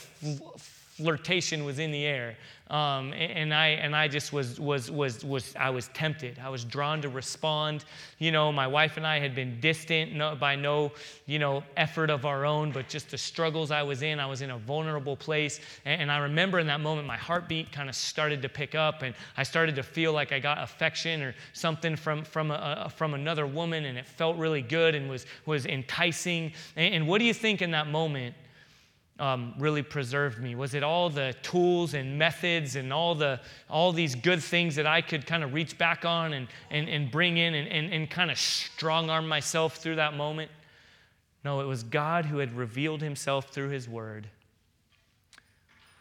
flirtation 0.98 1.64
was 1.64 1.78
in 1.78 1.92
the 1.92 2.06
air. 2.06 2.36
Um, 2.70 3.14
and 3.14 3.54
I 3.54 3.68
and 3.68 3.96
I 3.96 4.10
just 4.10 4.34
was 4.34 4.60
was 4.60 4.92
was 4.92 5.24
was 5.24 5.56
I 5.58 5.70
was 5.70 5.88
tempted. 5.90 6.38
I 6.44 6.50
was 6.50 6.66
drawn 6.66 7.02
to 7.02 7.08
respond. 7.08 7.86
You 8.18 8.32
know, 8.32 8.52
my 8.52 8.68
wife 8.68 8.98
and 8.98 9.08
I 9.08 9.20
had 9.20 9.34
been 9.34 9.62
distant 9.62 10.14
no, 10.14 10.36
by 10.36 10.58
no 10.58 10.92
you 11.28 11.40
know 11.40 11.64
effort 11.78 12.10
of 12.10 12.26
our 12.26 12.46
own, 12.46 12.72
but 12.72 12.90
just 12.90 13.10
the 13.12 13.18
struggles 13.18 13.72
I 13.72 13.84
was 13.84 14.02
in. 14.02 14.20
I 14.20 14.26
was 14.26 14.42
in 14.42 14.50
a 14.50 14.58
vulnerable 14.58 15.16
place, 15.16 15.62
and, 15.86 16.02
and 16.02 16.12
I 16.12 16.18
remember 16.18 16.60
in 16.60 16.68
that 16.68 16.82
moment 16.82 17.08
my 17.08 17.16
heartbeat 17.16 17.72
kind 17.72 17.88
of 17.88 17.96
started 17.96 18.42
to 18.42 18.50
pick 18.50 18.76
up, 18.76 19.02
and 19.02 19.16
I 19.38 19.44
started 19.44 19.76
to 19.76 19.84
feel 19.84 20.12
like 20.12 20.34
I 20.34 20.40
got 20.40 20.62
affection 20.62 21.22
or 21.22 21.36
something 21.54 21.96
from 21.96 22.26
from 22.26 22.52
a, 22.52 22.92
from 22.94 23.14
another 23.14 23.48
woman, 23.48 23.86
and 23.86 23.98
it 23.98 24.06
felt 24.06 24.36
really 24.36 24.64
good 24.64 24.94
and 24.94 25.10
was 25.10 25.26
was 25.46 25.66
enticing. 25.68 26.52
and, 26.76 26.96
and 26.96 27.08
what 27.08 27.20
do 27.20 27.26
you 27.26 27.34
think 27.34 27.62
in 27.62 27.72
that 27.72 27.88
moment? 27.88 28.36
Um, 29.20 29.54
really 29.58 29.82
preserved 29.82 30.40
me? 30.40 30.56
Was 30.56 30.74
it 30.74 30.84
all 30.84 31.10
the 31.10 31.36
tools 31.42 31.94
and 31.94 32.18
methods 32.18 32.76
and 32.76 32.94
all, 32.94 33.16
the, 33.16 33.40
all 33.70 33.92
these 33.92 34.16
good 34.16 34.42
things 34.42 34.76
that 34.76 34.86
I 34.86 35.02
could 35.02 35.26
kind 35.26 35.44
of 35.44 35.54
reach 35.54 35.78
back 35.78 36.06
on 36.06 36.34
and, 36.34 36.48
and, 36.70 36.88
and 36.88 37.10
bring 37.10 37.38
in 37.38 37.56
and, 37.56 37.68
and, 37.68 37.94
and 37.94 38.10
kind 38.10 38.30
of 38.30 38.38
strong 38.38 39.10
arm 39.10 39.28
myself 39.28 39.78
through 39.78 39.96
that 39.96 40.16
moment? 40.16 40.52
No, 41.44 41.62
it 41.62 41.66
was 41.66 41.84
God 41.84 42.26
who 42.26 42.38
had 42.40 42.56
revealed 42.56 43.02
himself 43.02 43.50
through 43.50 43.70
his 43.70 43.88
word. 43.88 44.28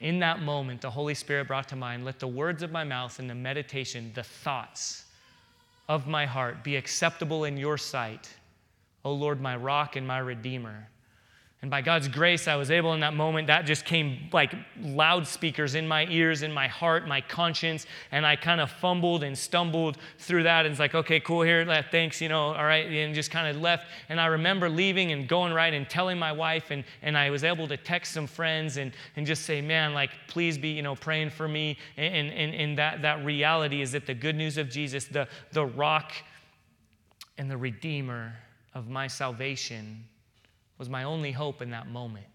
In 0.00 0.18
that 0.18 0.40
moment, 0.40 0.82
the 0.82 0.90
Holy 0.90 1.14
Spirit 1.14 1.48
brought 1.48 1.68
to 1.68 1.76
mind, 1.76 2.04
let 2.04 2.18
the 2.18 2.26
words 2.26 2.62
of 2.62 2.70
my 2.70 2.84
mouth 2.84 3.18
and 3.18 3.30
the 3.30 3.34
meditation, 3.34 4.12
the 4.14 4.22
thoughts 4.22 5.04
of 5.88 6.06
my 6.06 6.26
heart 6.26 6.62
be 6.62 6.76
acceptable 6.76 7.44
in 7.44 7.56
your 7.56 7.78
sight, 7.78 8.28
O 9.04 9.12
Lord, 9.12 9.40
my 9.40 9.56
rock 9.56 9.96
and 9.96 10.06
my 10.06 10.18
redeemer. 10.18 10.88
And 11.66 11.70
by 11.72 11.82
God's 11.82 12.06
grace, 12.06 12.46
I 12.46 12.54
was 12.54 12.70
able 12.70 12.94
in 12.94 13.00
that 13.00 13.14
moment, 13.14 13.48
that 13.48 13.66
just 13.66 13.84
came 13.84 14.28
like 14.32 14.54
loudspeakers 14.80 15.74
in 15.74 15.88
my 15.88 16.06
ears, 16.06 16.42
in 16.42 16.52
my 16.52 16.68
heart, 16.68 17.08
my 17.08 17.20
conscience. 17.20 17.86
And 18.12 18.24
I 18.24 18.36
kind 18.36 18.60
of 18.60 18.70
fumbled 18.70 19.24
and 19.24 19.36
stumbled 19.36 19.98
through 20.16 20.44
that. 20.44 20.64
And 20.64 20.70
it's 20.70 20.78
like, 20.78 20.94
okay, 20.94 21.18
cool, 21.18 21.42
here, 21.42 21.66
thanks, 21.90 22.20
you 22.20 22.28
know, 22.28 22.54
all 22.54 22.64
right. 22.64 22.86
And 22.86 23.12
just 23.16 23.32
kind 23.32 23.48
of 23.48 23.60
left. 23.60 23.86
And 24.08 24.20
I 24.20 24.26
remember 24.26 24.68
leaving 24.68 25.10
and 25.10 25.26
going 25.26 25.52
right 25.52 25.74
and 25.74 25.90
telling 25.90 26.20
my 26.20 26.30
wife. 26.30 26.70
And, 26.70 26.84
and 27.02 27.18
I 27.18 27.30
was 27.30 27.42
able 27.42 27.66
to 27.66 27.76
text 27.76 28.12
some 28.12 28.28
friends 28.28 28.76
and, 28.76 28.92
and 29.16 29.26
just 29.26 29.42
say, 29.42 29.60
man, 29.60 29.92
like, 29.92 30.10
please 30.28 30.56
be, 30.56 30.68
you 30.68 30.82
know, 30.82 30.94
praying 30.94 31.30
for 31.30 31.48
me. 31.48 31.78
And, 31.96 32.30
and, 32.30 32.54
and 32.54 32.78
that, 32.78 33.02
that 33.02 33.24
reality 33.24 33.82
is 33.82 33.90
that 33.90 34.06
the 34.06 34.14
good 34.14 34.36
news 34.36 34.56
of 34.56 34.70
Jesus, 34.70 35.06
the, 35.06 35.26
the 35.50 35.66
rock 35.66 36.12
and 37.38 37.50
the 37.50 37.56
redeemer 37.56 38.36
of 38.72 38.88
my 38.88 39.08
salvation, 39.08 40.04
was 40.78 40.88
my 40.88 41.04
only 41.04 41.32
hope 41.32 41.62
in 41.62 41.70
that 41.70 41.88
moment. 41.88 42.26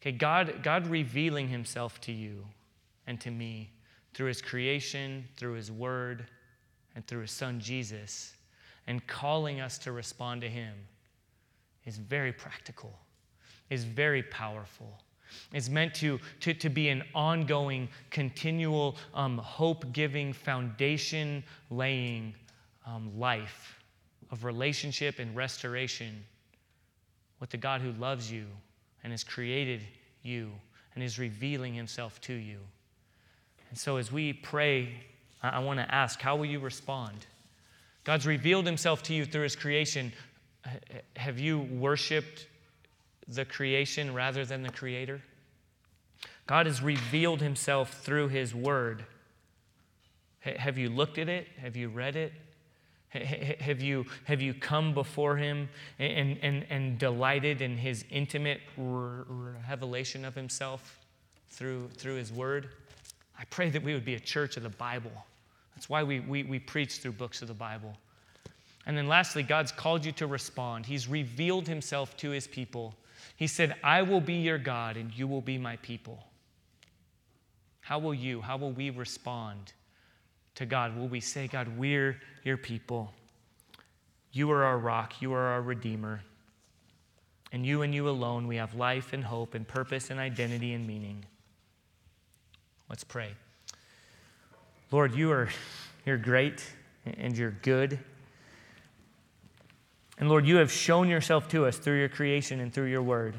Okay, 0.00 0.12
God, 0.12 0.62
God 0.62 0.86
revealing 0.86 1.48
himself 1.48 2.00
to 2.02 2.12
you 2.12 2.44
and 3.06 3.20
to 3.20 3.30
me 3.30 3.70
through 4.12 4.28
his 4.28 4.42
creation, 4.42 5.24
through 5.36 5.54
his 5.54 5.72
word, 5.72 6.26
and 6.94 7.06
through 7.06 7.22
his 7.22 7.30
son 7.30 7.58
Jesus, 7.58 8.34
and 8.86 9.04
calling 9.06 9.60
us 9.60 9.78
to 9.78 9.92
respond 9.92 10.40
to 10.42 10.48
him 10.48 10.74
is 11.84 11.98
very 11.98 12.32
practical, 12.32 12.96
is 13.70 13.84
very 13.84 14.22
powerful. 14.22 15.02
It's 15.52 15.68
meant 15.68 15.94
to, 15.94 16.20
to, 16.40 16.54
to 16.54 16.68
be 16.68 16.90
an 16.90 17.02
ongoing, 17.14 17.88
continual, 18.10 18.96
um, 19.14 19.38
hope 19.38 19.92
giving, 19.92 20.32
foundation 20.32 21.42
laying 21.70 22.34
um, 22.86 23.18
life 23.18 23.80
of 24.30 24.44
relationship 24.44 25.18
and 25.18 25.34
restoration 25.34 26.24
with 27.44 27.50
the 27.50 27.58
God 27.58 27.82
who 27.82 27.92
loves 28.00 28.32
you 28.32 28.46
and 29.02 29.12
has 29.12 29.22
created 29.22 29.82
you 30.22 30.50
and 30.94 31.04
is 31.04 31.18
revealing 31.18 31.74
himself 31.74 32.18
to 32.22 32.32
you. 32.32 32.56
And 33.68 33.78
so, 33.78 33.98
as 33.98 34.10
we 34.10 34.32
pray, 34.32 34.88
I 35.42 35.58
want 35.58 35.78
to 35.78 35.94
ask, 35.94 36.18
how 36.22 36.36
will 36.36 36.46
you 36.46 36.58
respond? 36.58 37.26
God's 38.02 38.26
revealed 38.26 38.64
himself 38.64 39.02
to 39.02 39.14
you 39.14 39.26
through 39.26 39.42
his 39.42 39.56
creation. 39.56 40.10
Have 41.16 41.38
you 41.38 41.58
worshiped 41.58 42.46
the 43.28 43.44
creation 43.44 44.14
rather 44.14 44.46
than 44.46 44.62
the 44.62 44.70
creator? 44.70 45.20
God 46.46 46.64
has 46.64 46.80
revealed 46.80 47.42
himself 47.42 47.92
through 48.02 48.28
his 48.28 48.54
word. 48.54 49.04
Have 50.40 50.78
you 50.78 50.88
looked 50.88 51.18
at 51.18 51.28
it? 51.28 51.46
Have 51.58 51.76
you 51.76 51.90
read 51.90 52.16
it? 52.16 52.32
Have 53.14 53.80
you, 53.80 54.04
have 54.24 54.42
you 54.42 54.54
come 54.54 54.92
before 54.92 55.36
him 55.36 55.68
and, 56.00 56.36
and, 56.42 56.66
and 56.68 56.98
delighted 56.98 57.60
in 57.62 57.76
his 57.76 58.04
intimate 58.10 58.60
revelation 58.76 60.24
of 60.24 60.34
himself 60.34 60.98
through, 61.50 61.88
through 61.96 62.16
his 62.16 62.32
word? 62.32 62.70
I 63.38 63.44
pray 63.44 63.70
that 63.70 63.82
we 63.82 63.94
would 63.94 64.04
be 64.04 64.14
a 64.14 64.20
church 64.20 64.56
of 64.56 64.64
the 64.64 64.68
Bible. 64.68 65.12
That's 65.74 65.88
why 65.88 66.02
we, 66.02 66.20
we, 66.20 66.42
we 66.42 66.58
preach 66.58 66.98
through 66.98 67.12
books 67.12 67.40
of 67.40 67.48
the 67.48 67.54
Bible. 67.54 67.96
And 68.86 68.96
then 68.96 69.06
lastly, 69.06 69.42
God's 69.42 69.72
called 69.72 70.04
you 70.04 70.12
to 70.12 70.26
respond. 70.26 70.86
He's 70.86 71.08
revealed 71.08 71.68
himself 71.68 72.16
to 72.18 72.30
his 72.30 72.46
people. 72.46 72.94
He 73.36 73.46
said, 73.46 73.76
I 73.82 74.02
will 74.02 74.20
be 74.20 74.34
your 74.34 74.58
God 74.58 74.96
and 74.96 75.16
you 75.16 75.26
will 75.26 75.40
be 75.40 75.56
my 75.56 75.76
people. 75.76 76.24
How 77.80 77.98
will 77.98 78.14
you, 78.14 78.40
how 78.40 78.56
will 78.56 78.72
we 78.72 78.90
respond 78.90 79.72
to 80.56 80.66
God? 80.66 80.96
Will 80.96 81.08
we 81.08 81.20
say, 81.20 81.46
God, 81.48 81.76
we're 81.76 82.20
your 82.42 82.56
people? 82.56 83.12
You 84.32 84.50
are 84.50 84.64
our 84.64 84.78
rock, 84.78 85.20
you 85.20 85.32
are 85.32 85.46
our 85.46 85.62
redeemer. 85.62 86.22
And 87.52 87.64
you 87.64 87.82
and 87.82 87.94
you 87.94 88.08
alone, 88.08 88.48
we 88.48 88.56
have 88.56 88.74
life 88.74 89.12
and 89.12 89.22
hope 89.22 89.54
and 89.54 89.66
purpose 89.66 90.10
and 90.10 90.18
identity 90.18 90.72
and 90.72 90.86
meaning. 90.86 91.24
Let's 92.88 93.04
pray. 93.04 93.30
Lord, 94.90 95.14
you 95.14 95.30
are 95.30 95.48
you're 96.04 96.18
great 96.18 96.64
and 97.16 97.36
you're 97.36 97.54
good. 97.62 97.98
And 100.18 100.28
Lord, 100.28 100.46
you 100.46 100.56
have 100.56 100.70
shown 100.70 101.08
yourself 101.08 101.48
to 101.48 101.66
us 101.66 101.78
through 101.78 101.98
your 101.98 102.08
creation 102.08 102.60
and 102.60 102.72
through 102.72 102.86
your 102.86 103.02
word. 103.02 103.36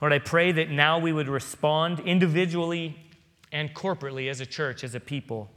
Lord, 0.00 0.12
I 0.12 0.18
pray 0.18 0.52
that 0.52 0.70
now 0.70 0.98
we 0.98 1.12
would 1.12 1.28
respond 1.28 2.00
individually 2.00 2.96
and 3.52 3.72
corporately 3.74 4.30
as 4.30 4.40
a 4.40 4.46
church, 4.46 4.82
as 4.82 4.94
a 4.94 5.00
people 5.00 5.50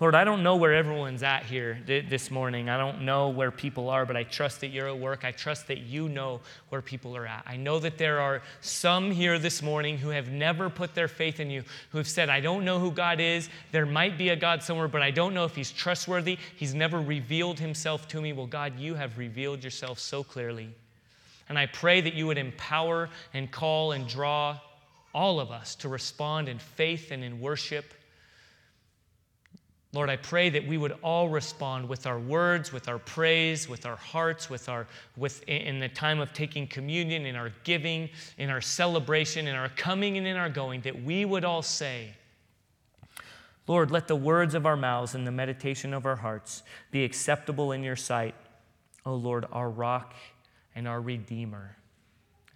Lord, 0.00 0.14
I 0.14 0.24
don't 0.24 0.42
know 0.42 0.56
where 0.56 0.74
everyone's 0.74 1.22
at 1.22 1.44
here 1.44 1.78
this 1.86 2.30
morning. 2.30 2.68
I 2.68 2.76
don't 2.76 3.02
know 3.02 3.28
where 3.28 3.50
people 3.52 3.88
are, 3.88 4.04
but 4.04 4.16
I 4.16 4.24
trust 4.24 4.60
that 4.62 4.68
you're 4.68 4.88
at 4.88 4.98
work. 4.98 5.24
I 5.24 5.30
trust 5.30 5.68
that 5.68 5.78
you 5.78 6.08
know 6.08 6.40
where 6.70 6.82
people 6.82 7.16
are 7.16 7.26
at. 7.26 7.44
I 7.46 7.56
know 7.56 7.78
that 7.78 7.98
there 7.98 8.18
are 8.18 8.42
some 8.62 9.12
here 9.12 9.38
this 9.38 9.62
morning 9.62 9.98
who 9.98 10.08
have 10.08 10.28
never 10.28 10.68
put 10.68 10.94
their 10.94 11.06
faith 11.08 11.38
in 11.38 11.50
you, 11.50 11.62
who 11.90 11.98
have 11.98 12.08
said, 12.08 12.30
I 12.30 12.40
don't 12.40 12.64
know 12.64 12.80
who 12.80 12.90
God 12.90 13.20
is. 13.20 13.48
There 13.70 13.86
might 13.86 14.18
be 14.18 14.30
a 14.30 14.36
God 14.36 14.62
somewhere, 14.62 14.88
but 14.88 15.02
I 15.02 15.12
don't 15.12 15.34
know 15.34 15.44
if 15.44 15.54
he's 15.54 15.70
trustworthy. 15.70 16.38
He's 16.56 16.74
never 16.74 17.00
revealed 17.00 17.60
himself 17.60 18.08
to 18.08 18.20
me. 18.20 18.32
Well, 18.32 18.46
God, 18.46 18.78
you 18.78 18.94
have 18.94 19.18
revealed 19.18 19.62
yourself 19.62 19.98
so 20.00 20.24
clearly. 20.24 20.70
And 21.48 21.58
I 21.58 21.66
pray 21.66 22.00
that 22.00 22.14
you 22.14 22.26
would 22.26 22.38
empower 22.38 23.08
and 23.34 23.50
call 23.50 23.92
and 23.92 24.08
draw 24.08 24.58
all 25.14 25.38
of 25.38 25.50
us 25.50 25.74
to 25.76 25.88
respond 25.88 26.48
in 26.48 26.58
faith 26.58 27.10
and 27.10 27.22
in 27.22 27.40
worship 27.40 27.94
Lord, 29.94 30.08
I 30.08 30.16
pray 30.16 30.48
that 30.48 30.66
we 30.66 30.78
would 30.78 30.96
all 31.02 31.28
respond 31.28 31.86
with 31.86 32.06
our 32.06 32.18
words, 32.18 32.72
with 32.72 32.88
our 32.88 32.98
praise, 32.98 33.68
with 33.68 33.84
our 33.84 33.96
hearts, 33.96 34.48
with 34.48 34.70
our 34.70 34.86
with 35.18 35.46
in 35.46 35.80
the 35.80 35.88
time 35.88 36.18
of 36.18 36.32
taking 36.32 36.66
communion, 36.66 37.26
in 37.26 37.36
our 37.36 37.52
giving, 37.62 38.08
in 38.38 38.48
our 38.48 38.62
celebration, 38.62 39.46
in 39.46 39.54
our 39.54 39.68
coming 39.70 40.16
and 40.16 40.26
in 40.26 40.36
our 40.36 40.48
going, 40.48 40.80
that 40.82 41.02
we 41.02 41.26
would 41.26 41.44
all 41.44 41.60
say, 41.60 42.14
Lord, 43.66 43.90
let 43.90 44.08
the 44.08 44.16
words 44.16 44.54
of 44.54 44.64
our 44.64 44.78
mouths 44.78 45.14
and 45.14 45.26
the 45.26 45.30
meditation 45.30 45.92
of 45.92 46.06
our 46.06 46.16
hearts 46.16 46.62
be 46.90 47.04
acceptable 47.04 47.72
in 47.72 47.82
your 47.82 47.96
sight, 47.96 48.34
O 49.04 49.14
Lord, 49.14 49.46
our 49.52 49.68
rock 49.68 50.14
and 50.74 50.88
our 50.88 51.02
redeemer. 51.02 51.76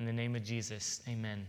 In 0.01 0.07
the 0.07 0.13
name 0.13 0.35
of 0.37 0.43
Jesus, 0.43 1.03
amen. 1.07 1.47